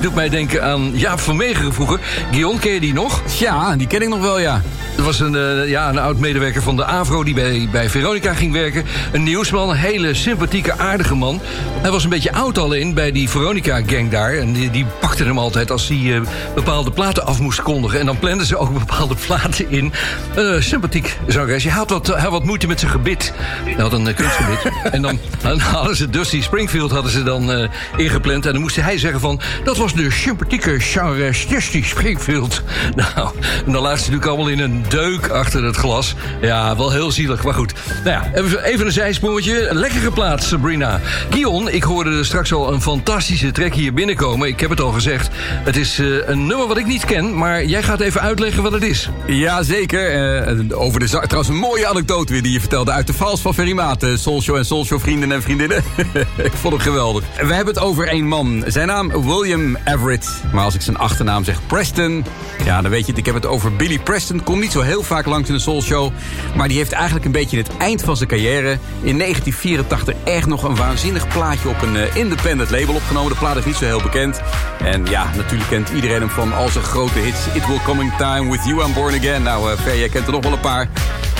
Doet 0.00 0.14
mij 0.14 0.28
denken 0.28 0.62
aan 0.62 0.90
Jaap 0.94 1.20
van 1.20 1.36
Meegeren 1.36 1.74
vroeger. 1.74 2.00
Guillaume, 2.30 2.58
ken 2.58 2.72
je 2.72 2.80
die 2.80 2.92
nog? 2.92 3.22
Ja, 3.38 3.76
die 3.76 3.86
ken 3.86 4.02
ik 4.02 4.08
nog 4.08 4.20
wel, 4.20 4.38
ja. 4.38 4.62
Er 4.96 5.02
was 5.02 5.20
een, 5.20 5.36
eh, 5.36 5.68
ja, 5.68 5.88
een 5.88 5.98
oud-medewerker 5.98 6.62
van 6.62 6.76
de 6.76 6.84
AVRO 6.84 7.24
die 7.24 7.34
bij, 7.34 7.68
bij 7.72 7.90
Veronica 7.90 8.34
ging 8.34 8.52
werken. 8.52 8.84
Een 9.12 9.22
nieuwsman, 9.22 9.70
een 9.70 9.76
hele 9.76 10.14
sympathieke, 10.14 10.78
aardige 10.78 11.14
man. 11.14 11.40
Hij 11.86 11.94
was 11.94 12.04
een 12.04 12.10
beetje 12.10 12.32
oud 12.32 12.58
alleen 12.58 12.94
bij 12.94 13.12
die 13.12 13.28
Veronica-gang 13.28 14.10
daar. 14.10 14.34
En 14.34 14.52
die, 14.52 14.70
die 14.70 14.86
pakte 15.00 15.24
hem 15.24 15.38
altijd 15.38 15.70
als 15.70 15.88
hij 15.88 16.14
eh, 16.14 16.20
bepaalde 16.54 16.90
platen 16.90 17.26
af 17.26 17.40
moest 17.40 17.62
kondigen. 17.62 18.00
En 18.00 18.06
dan 18.06 18.18
planden 18.18 18.46
ze 18.46 18.56
ook 18.56 18.78
bepaalde 18.86 19.14
platen 19.26 19.70
in. 19.70 19.92
Eh, 20.36 20.60
sympathiek 20.60 21.18
zangeres. 21.26 21.62
Hij 21.62 21.72
had 21.72 21.90
wat, 21.90 22.06
hij 22.06 22.20
had 22.20 22.30
wat 22.30 22.44
moeite 22.44 22.66
met 22.66 22.80
zijn 22.80 22.90
gebit. 22.90 23.32
Hij 23.64 23.82
had 23.82 23.92
een 23.92 24.08
uh, 24.08 24.14
kunstgebit. 24.14 24.72
en 24.94 25.02
dan, 25.02 25.18
dan 25.42 25.58
hadden 25.58 25.96
ze 25.96 26.10
Dusty 26.10 26.42
Springfield 26.42 26.90
hadden 26.90 27.10
ze 27.12 27.22
dan 27.22 27.52
eh, 27.52 27.68
ingepland. 27.96 28.46
En 28.46 28.52
dan 28.52 28.60
moest 28.60 28.76
hij 28.76 28.98
zeggen 28.98 29.20
van... 29.20 29.40
dat 29.64 29.76
was 29.76 29.94
de 29.94 30.10
sympathieke 30.10 30.80
zangeres 30.80 31.46
Dusty 31.46 31.84
Springfield. 31.84 32.62
Nou, 32.94 33.30
en 33.66 33.72
dan 33.72 33.82
laat 33.82 33.98
ze 33.98 34.10
natuurlijk 34.10 34.26
allemaal 34.26 34.48
in 34.48 34.58
een 34.58 34.84
deuk 34.88 35.28
achter 35.28 35.64
het 35.64 35.76
glas. 35.76 36.14
Ja, 36.40 36.76
wel 36.76 36.90
heel 36.90 37.10
zielig, 37.10 37.44
maar 37.44 37.54
goed. 37.54 37.72
Nou 38.04 38.16
ja, 38.16 38.40
even, 38.62 38.86
een 38.86 38.92
zijsprongetje. 38.92 39.68
Lekkere 39.72 40.10
plaats, 40.10 40.48
Sabrina. 40.48 41.00
Gion, 41.30 41.68
ik 41.76 41.82
hoorde 41.82 42.10
er 42.10 42.24
straks 42.24 42.52
al 42.52 42.72
een 42.72 42.82
fantastische 42.82 43.52
track 43.52 43.74
hier 43.74 43.92
binnenkomen. 43.92 44.48
Ik 44.48 44.60
heb 44.60 44.70
het 44.70 44.80
al 44.80 44.92
gezegd. 44.92 45.28
Het 45.38 45.76
is 45.76 45.98
eh, 45.98 46.28
een 46.28 46.46
nummer 46.46 46.66
wat 46.66 46.78
ik 46.78 46.86
niet 46.86 47.04
ken, 47.04 47.38
maar 47.38 47.64
jij 47.64 47.82
gaat 47.82 48.00
even 48.00 48.20
uitleggen 48.20 48.62
wat 48.62 48.72
het 48.72 48.82
is. 48.82 49.10
Ja, 49.26 49.62
zeker. 49.62 50.10
Eh, 50.10 50.80
over 50.80 51.00
de 51.00 51.08
Trouwens, 51.08 51.48
een 51.48 51.56
mooie 51.56 51.86
anekdote 51.86 52.32
weer 52.32 52.42
die 52.42 52.52
je 52.52 52.60
vertelde 52.60 52.90
uit 52.90 53.06
de 53.06 53.12
vals 53.12 53.40
van 53.40 53.54
eh, 53.56 54.16
Soulshow 54.16 54.56
en 54.56 54.64
Soulshow 54.64 55.00
vrienden 55.00 55.32
en 55.32 55.42
vriendinnen. 55.42 55.84
ik 56.36 56.52
vond 56.52 56.74
het 56.74 56.82
geweldig. 56.82 57.24
We 57.36 57.54
hebben 57.54 57.74
het 57.74 57.82
over 57.82 58.08
één 58.08 58.28
man. 58.28 58.64
Zijn 58.66 58.86
naam 58.86 59.24
William 59.24 59.76
Everett. 59.84 60.42
Maar 60.52 60.64
als 60.64 60.74
ik 60.74 60.82
zijn 60.82 60.98
achternaam 60.98 61.44
zeg 61.44 61.66
Preston... 61.66 62.24
Ja, 62.64 62.82
dan 62.82 62.90
weet 62.90 63.04
je 63.04 63.10
het. 63.10 63.18
Ik 63.18 63.26
heb 63.26 63.34
het 63.34 63.46
over 63.46 63.76
Billy 63.76 63.98
Preston. 63.98 64.42
Komt 64.42 64.60
niet 64.60 64.72
zo 64.72 64.80
heel 64.80 65.02
vaak 65.02 65.26
langs 65.26 65.48
in 65.48 65.54
de 65.54 65.60
Soulshow. 65.60 66.12
Maar 66.56 66.68
die 66.68 66.76
heeft 66.76 66.92
eigenlijk 66.92 67.24
een 67.24 67.32
beetje 67.32 67.58
het 67.58 67.76
eind 67.78 68.02
van 68.02 68.16
zijn 68.16 68.28
carrière... 68.28 68.78
in 69.02 69.18
1984 69.18 70.14
echt 70.24 70.46
nog 70.46 70.62
een 70.62 70.76
waanzinnig 70.76 71.28
plaatje 71.28 71.55
op 71.64 71.82
een 71.82 71.96
eh, 71.96 72.16
independent 72.16 72.70
label 72.70 72.94
opgenomen. 72.94 73.32
De 73.32 73.38
plaat 73.38 73.56
is 73.56 73.64
niet 73.64 73.76
zo 73.76 73.84
heel 73.84 74.02
bekend. 74.02 74.40
En 74.84 75.04
ja, 75.04 75.30
natuurlijk 75.36 75.70
kent 75.70 75.88
iedereen 75.88 76.20
hem 76.20 76.30
van 76.30 76.52
al 76.52 76.68
zijn 76.68 76.84
grote 76.84 77.18
hits. 77.18 77.46
It 77.54 77.66
Will 77.66 77.80
Coming 77.84 78.16
Time, 78.16 78.50
With 78.50 78.64
You 78.64 78.84
I'm 78.84 78.92
Born 78.92 79.14
Again. 79.14 79.42
Nou, 79.42 79.70
uh, 79.70 79.78
Fer, 79.78 79.98
jij 79.98 80.08
kent 80.08 80.26
er 80.26 80.32
nog 80.32 80.42
wel 80.42 80.52
een 80.52 80.60
paar. 80.60 80.88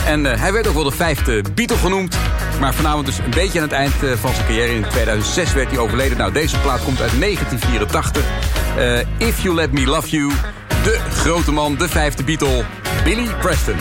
En 0.07 0.27
eh, 0.27 0.41
hij 0.41 0.53
werd 0.53 0.67
ook 0.67 0.75
wel 0.75 0.85
de 0.85 0.91
vijfde 0.91 1.43
Beatle 1.55 1.77
genoemd. 1.77 2.17
Maar 2.61 2.75
vanavond 2.75 3.07
dus 3.07 3.19
een 3.19 3.31
beetje 3.31 3.59
aan 3.59 3.65
het 3.65 3.75
eind 3.77 4.03
eh, 4.03 4.13
van 4.13 4.35
zijn 4.35 4.47
carrière. 4.47 4.75
In 4.75 4.85
2006 4.91 5.53
werd 5.53 5.71
hij 5.71 5.79
overleden. 5.79 6.19
Nou, 6.19 6.33
deze 6.33 6.59
plaat 6.59 6.85
komt 6.85 7.01
uit 7.01 7.21
1984. 7.21 8.25
Eh, 8.77 9.29
If 9.29 9.43
You 9.43 9.55
Let 9.55 9.73
Me 9.73 9.87
Love 9.87 10.09
You. 10.09 10.33
De 10.83 10.99
grote 11.11 11.53
man, 11.53 11.77
de 11.77 11.89
vijfde 11.89 12.25
Beatle, 12.25 12.65
Billy 13.05 13.29
Preston. 13.41 13.77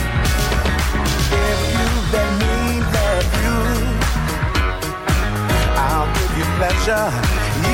Pleasure, 6.57 7.07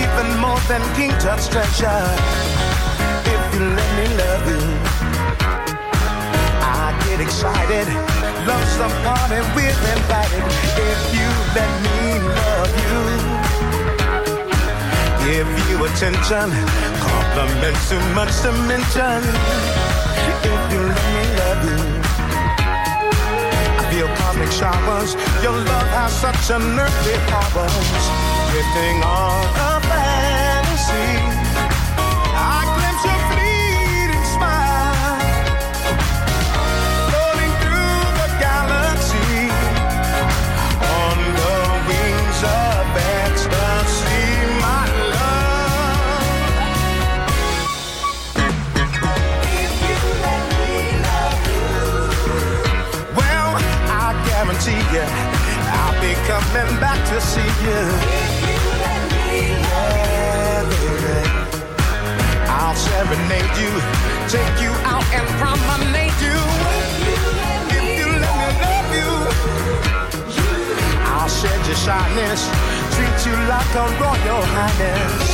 even 0.02 0.28
more 0.40 0.60
than 0.68 0.82
King 0.95 1.12
Tut's 1.22 1.48
treasure. 1.48 2.02
If 3.34 3.41
you 3.53 3.62
let 3.78 3.91
me 3.98 4.06
love 4.22 4.44
you, 4.53 4.64
I 6.62 6.94
get 7.06 7.20
excited. 7.22 7.88
Love 8.49 8.66
some 8.80 8.95
party, 9.06 9.40
we're 9.56 9.82
invited. 9.95 10.44
If 10.90 10.99
you 11.18 11.30
let 11.58 11.72
me 11.86 11.99
love 12.40 12.74
you, 12.86 12.99
give 15.26 15.49
you 15.70 15.78
attention, 15.86 16.48
compliments 17.06 17.90
too 17.90 18.03
much 18.18 18.34
to 18.41 18.52
mention. 18.72 19.22
If 20.44 20.62
you 20.74 20.82
let 20.90 21.06
me 21.14 21.24
love 21.40 21.62
you 21.70 22.11
feel 24.02 24.15
cosmic 24.15 24.52
showers. 24.52 25.14
Your 25.44 25.53
love 25.53 25.90
has 25.94 26.11
such 26.14 26.49
unearthly 26.49 27.14
powers. 27.30 28.03
Drifting 28.49 28.98
on 29.03 29.45
a 29.69 29.91
back 56.82 56.98
to 57.10 57.22
see 57.22 57.52
you. 57.66 57.82
Yeah, 60.02 60.66
baby. 60.72 61.20
I'll 62.49 62.76
serenade 62.76 63.56
you, 63.62 63.72
take 64.34 64.58
you 64.66 64.74
out 64.90 65.06
and 65.14 65.28
promenade 65.38 66.20
you. 66.26 66.40
If 67.78 67.86
you 68.02 68.10
let 68.26 68.34
me 68.41 68.49
love 68.66 68.90
you, 68.98 69.12
I'll 71.14 71.30
shed 71.30 71.62
your 71.70 71.80
shyness, 71.86 72.41
treat 72.98 73.18
you 73.28 73.36
like 73.53 73.72
a 73.84 73.86
royal 74.02 74.44
highness. 74.58 75.26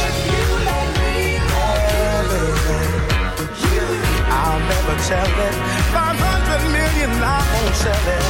I'll 4.39 4.61
never 4.73 4.95
tell 5.09 5.33
it. 5.47 5.55
500 5.95 6.75
million, 6.75 7.11
I 7.23 7.39
won't 7.53 7.75
sell 7.83 8.07
it. 8.17 8.25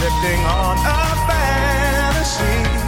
Drifting 0.00 0.42
on 0.58 0.76
a 0.78 1.00
fantasy. 1.26 1.91
I 2.34 2.81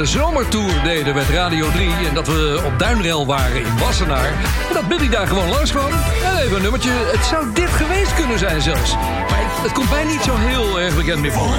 de 0.00 0.06
zomertour 0.06 0.82
deden 0.82 1.14
met 1.14 1.28
Radio 1.28 1.70
3... 1.70 1.90
en 2.08 2.14
dat 2.14 2.26
we 2.26 2.62
op 2.66 2.78
Duinrel 2.78 3.26
waren 3.26 3.64
in 3.64 3.78
Wassenaar. 3.78 4.26
En 4.68 4.74
dat 4.74 4.88
Billy 4.88 5.08
daar 5.08 5.26
gewoon 5.26 5.48
langskwam. 5.48 5.90
En 6.24 6.36
even 6.36 6.56
een 6.56 6.62
nummertje. 6.62 6.90
Het 6.90 7.24
zou 7.24 7.52
dit 7.54 7.68
geweest 7.68 8.14
kunnen 8.14 8.38
zijn 8.38 8.60
zelfs. 8.60 8.94
Maar 8.94 9.62
het 9.62 9.72
komt 9.72 9.90
mij 9.90 10.04
niet 10.04 10.22
zo 10.22 10.36
heel 10.36 10.80
erg 10.80 10.96
bekend 10.96 11.20
meer 11.20 11.32
voor. 11.32 11.54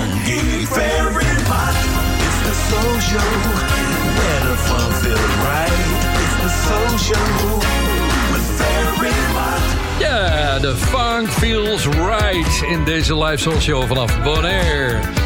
Ja, 9.99 10.59
de 10.59 10.75
funk 10.77 11.29
feels 11.29 11.85
right 11.85 12.61
in 12.69 12.83
deze 12.83 13.23
live 13.23 13.59
show 13.59 13.87
vanaf 13.87 14.23
Bonaire. 14.23 15.20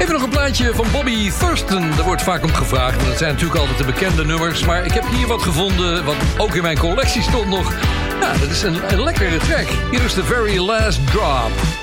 Even 0.00 0.12
nog 0.12 0.22
een 0.22 0.30
plaatje 0.30 0.74
van 0.74 0.86
Bobby 0.92 1.30
Thurston. 1.30 1.90
Daar 1.90 2.04
wordt 2.04 2.22
vaak 2.22 2.42
om 2.42 2.52
gevraagd. 2.52 3.06
Dat 3.06 3.18
zijn 3.18 3.32
natuurlijk 3.32 3.60
altijd 3.60 3.78
de 3.78 3.84
bekende 3.84 4.24
nummers. 4.24 4.64
Maar 4.64 4.84
ik 4.84 4.92
heb 4.92 5.04
hier 5.06 5.26
wat 5.26 5.42
gevonden 5.42 6.04
wat 6.04 6.16
ook 6.38 6.54
in 6.54 6.62
mijn 6.62 6.78
collectie 6.78 7.22
stond 7.22 7.48
nog. 7.48 7.72
Ja, 8.20 8.32
dat 8.32 8.50
is 8.50 8.62
een, 8.62 8.92
een 8.92 9.02
lekkere 9.02 9.36
track. 9.36 9.66
Hier 9.90 10.04
is 10.04 10.12
The 10.14 10.24
Very 10.24 10.58
Last 10.58 11.06
Drop. 11.06 11.79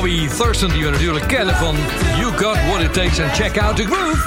Bobby 0.00 0.28
Thurston. 0.28 0.70
Die 0.70 0.84
we 0.84 0.90
natuurlijk 0.90 1.28
kennen 1.28 1.56
van 1.56 1.76
You 2.18 2.32
Got 2.36 2.56
What 2.68 2.80
It 2.80 2.92
Takes 2.92 3.20
and 3.20 3.32
Check 3.32 3.58
Out 3.58 3.76
The 3.76 3.84
Groove. 3.84 4.18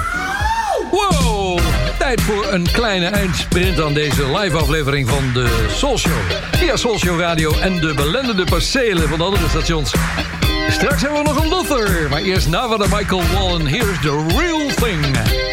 Wow! 0.90 1.60
Tijd 1.98 2.20
voor 2.20 2.52
een 2.52 2.66
kleine 2.72 3.06
eindsprint 3.06 3.80
aan 3.80 3.94
deze 3.94 4.38
live 4.38 4.56
aflevering 4.56 5.08
van 5.08 5.32
de 5.32 5.66
Soul 5.70 5.98
Show. 5.98 6.12
Via 6.52 6.76
Soul 6.76 6.98
Show 6.98 7.20
Radio 7.20 7.52
en 7.58 7.80
de 7.80 7.94
belendende 7.94 8.44
percelen 8.44 9.08
van 9.08 9.18
de 9.18 9.24
andere 9.24 9.48
stations. 9.48 9.92
Straks 10.68 11.02
hebben 11.02 11.22
we 11.22 11.28
nog 11.28 11.42
een 11.42 11.48
Luther. 11.48 12.08
Maar 12.08 12.22
eerst 12.22 12.48
na 12.48 12.66
de 12.66 12.86
Michael 12.90 13.22
Wallen. 13.32 13.66
Here's 13.66 14.00
the 14.00 14.26
real 14.36 14.68
thing. 14.74 15.43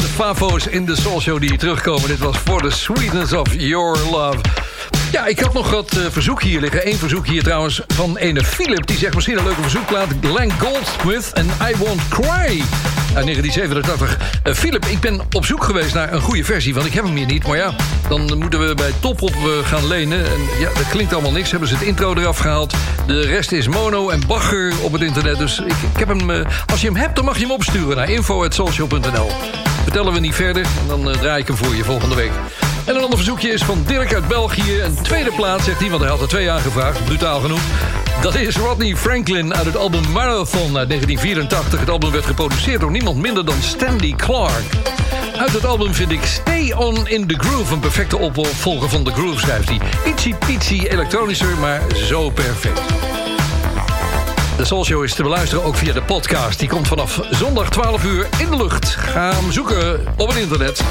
De 0.00 0.08
favo's 0.08 0.66
in 0.66 0.84
de 0.84 0.96
Soul 0.96 1.20
Show 1.20 1.40
die 1.40 1.48
hier 1.48 1.58
terugkomen. 1.58 2.08
Dit 2.08 2.18
was 2.18 2.36
For 2.36 2.62
the 2.62 2.70
Sweetness 2.70 3.32
of 3.32 3.54
Your 3.54 3.98
Love. 4.10 4.38
Ja, 5.12 5.26
ik 5.26 5.40
had 5.40 5.52
nog 5.52 5.70
wat 5.70 5.96
eh, 5.96 6.02
verzoek 6.10 6.42
hier 6.42 6.60
liggen. 6.60 6.88
Eén 6.88 6.96
verzoek 6.96 7.26
hier 7.26 7.42
trouwens 7.42 7.80
van 7.86 8.16
ene 8.16 8.44
Philip. 8.44 8.86
Die 8.86 8.96
zegt 8.96 9.14
misschien 9.14 9.38
een 9.38 9.44
leuke 9.44 9.60
verzoekplaat. 9.60 10.08
Glenn 10.20 10.52
Goldsmith 10.58 11.32
en 11.32 11.46
I 11.46 11.76
Won't 11.76 12.08
Cry. 12.08 12.62
Uit 13.14 13.24
1987. 13.24 14.18
Eh, 14.42 14.54
Philip, 14.54 14.84
ik 14.84 15.00
ben 15.00 15.20
op 15.32 15.44
zoek 15.44 15.64
geweest 15.64 15.94
naar 15.94 16.12
een 16.12 16.20
goede 16.20 16.44
versie. 16.44 16.74
Want 16.74 16.86
ik 16.86 16.92
heb 16.92 17.04
hem 17.04 17.16
hier 17.16 17.26
niet. 17.26 17.46
Maar 17.46 17.56
ja, 17.56 17.74
dan 18.08 18.38
moeten 18.38 18.66
we 18.66 18.74
bij 18.74 18.92
Top 19.00 19.22
op 19.22 19.34
eh, 19.34 19.68
gaan 19.68 19.86
lenen. 19.86 20.24
En 20.24 20.40
ja, 20.58 20.68
dat 20.74 20.88
klinkt 20.88 21.12
allemaal 21.12 21.32
niks. 21.32 21.50
Hebben 21.50 21.68
ze 21.68 21.74
het 21.74 21.84
intro 21.84 22.14
eraf 22.14 22.38
gehaald. 22.38 22.74
De 23.06 23.20
rest 23.20 23.52
is 23.52 23.68
mono 23.68 24.08
en 24.08 24.26
bagger 24.26 24.72
op 24.82 24.92
het 24.92 25.02
internet. 25.02 25.38
Dus 25.38 25.58
ik, 25.58 25.66
ik 25.92 25.98
heb 25.98 26.08
hem... 26.08 26.46
als 26.66 26.80
je 26.80 26.86
hem 26.86 26.96
hebt, 26.96 27.16
dan 27.16 27.24
mag 27.24 27.34
je 27.34 27.42
hem 27.42 27.52
opsturen 27.52 27.96
naar 27.96 28.10
info.social.nl. 28.10 29.61
Vertellen 29.82 30.12
we 30.12 30.20
niet 30.20 30.34
verder. 30.34 30.62
En 30.62 30.88
dan 30.88 31.10
eh, 31.10 31.18
draai 31.18 31.40
ik 31.40 31.46
hem 31.46 31.56
voor 31.56 31.74
je 31.74 31.84
volgende 31.84 32.14
week. 32.14 32.32
En 32.84 32.94
een 32.94 33.02
ander 33.02 33.16
verzoekje 33.16 33.48
is 33.48 33.62
van 33.62 33.82
Dirk 33.86 34.14
uit 34.14 34.28
België. 34.28 34.80
Een 34.80 35.02
tweede 35.02 35.30
plaats, 35.32 35.64
zegt 35.64 35.80
hij, 35.80 35.88
want 35.90 36.00
hij 36.00 36.10
had 36.10 36.20
er 36.20 36.28
twee 36.28 36.50
aangevraagd. 36.50 37.04
Brutaal 37.04 37.40
genoeg. 37.40 37.60
Dat 38.20 38.34
is 38.34 38.56
Rodney 38.56 38.96
Franklin 38.96 39.54
uit 39.54 39.66
het 39.66 39.76
album 39.76 40.12
Marathon 40.12 40.76
uit 40.76 40.88
1984. 40.88 41.80
Het 41.80 41.90
album 41.90 42.10
werd 42.10 42.24
geproduceerd 42.26 42.80
door 42.80 42.90
niemand 42.90 43.16
minder 43.16 43.44
dan 43.44 43.62
Stanley 43.62 44.14
Clark. 44.16 44.64
Uit 45.36 45.52
het 45.52 45.64
album 45.64 45.94
vind 45.94 46.10
ik 46.10 46.24
Stay 46.24 46.72
On 46.72 47.08
In 47.08 47.26
The 47.26 47.38
Groove... 47.38 47.74
een 47.74 47.80
perfecte 47.80 48.18
opvolger 48.18 48.88
van 48.88 49.04
The 49.04 49.12
Groove, 49.12 49.38
schrijft 49.38 49.68
hij. 49.68 49.80
Ietsy 50.06 50.34
pietsy 50.46 50.86
elektronischer, 50.88 51.58
maar 51.58 51.82
zo 52.08 52.30
perfect. 52.30 52.80
De 54.62 54.68
Soul 54.68 54.84
Show 54.84 55.04
is 55.04 55.14
te 55.14 55.22
beluisteren 55.22 55.64
ook 55.64 55.76
via 55.76 55.92
de 55.92 56.02
podcast. 56.02 56.58
Die 56.58 56.68
komt 56.68 56.88
vanaf 56.88 57.20
zondag 57.30 57.70
12 57.70 58.04
uur 58.04 58.26
in 58.38 58.50
de 58.50 58.56
lucht. 58.56 58.86
Ga 58.88 59.32
hem 59.34 59.52
zoeken 59.52 60.06
op 60.16 60.28
het 60.28 60.36
internet. 60.36 60.82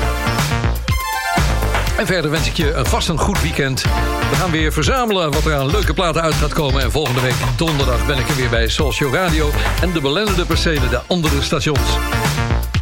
En 1.98 2.06
verder 2.06 2.31
wens 2.31 2.48
ik 2.48 2.57
je 2.57 2.73
een 2.73 2.85
vast 2.85 3.07
een 3.10 3.18
goed 3.18 3.41
weekend. 3.41 3.81
We 4.30 4.35
gaan 4.35 4.52
weer 4.52 4.73
verzamelen 4.73 5.31
wat 5.31 5.45
er 5.45 5.56
aan 5.56 5.72
leuke 5.72 5.93
platen 5.93 6.22
uit 6.22 6.34
gaat 6.34 6.53
komen. 6.53 6.81
En 6.81 6.91
volgende 6.91 7.22
week 7.22 7.34
donderdag 7.56 8.06
ben 8.06 8.18
ik 8.18 8.30
er 8.30 8.35
weer 8.35 8.49
bij 8.49 8.68
Soul 8.68 8.91
Show 8.91 9.14
Radio... 9.14 9.49
en 9.81 9.91
de 9.91 10.02
belendende 10.02 10.45
percelen 10.45 10.89
de 10.89 11.02
andere 11.07 11.41
stations. 11.41 11.89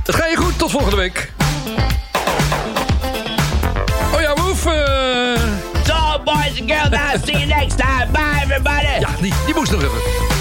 Het 0.04 0.16
gaat 0.16 0.30
je 0.30 0.38
goed, 0.38 0.58
tot 0.58 0.72
volgende 0.72 0.96
week. 0.96 1.32
Oh 4.14 4.22
ja, 4.22 4.34
Woef. 4.36 4.66
eh, 4.66 4.74
So, 5.86 6.22
boys 6.24 6.60
and 6.60 6.72
girls, 6.72 6.90
I'll 6.92 7.20
see 7.26 7.38
you 7.38 7.46
next 7.46 7.78
time. 7.78 8.08
Bye, 8.12 8.42
everybody. 8.44 9.00
Ja, 9.00 9.10
die, 9.22 9.34
die 9.46 9.56
moest 9.56 9.72
nog 9.72 9.82
even. 9.84 10.39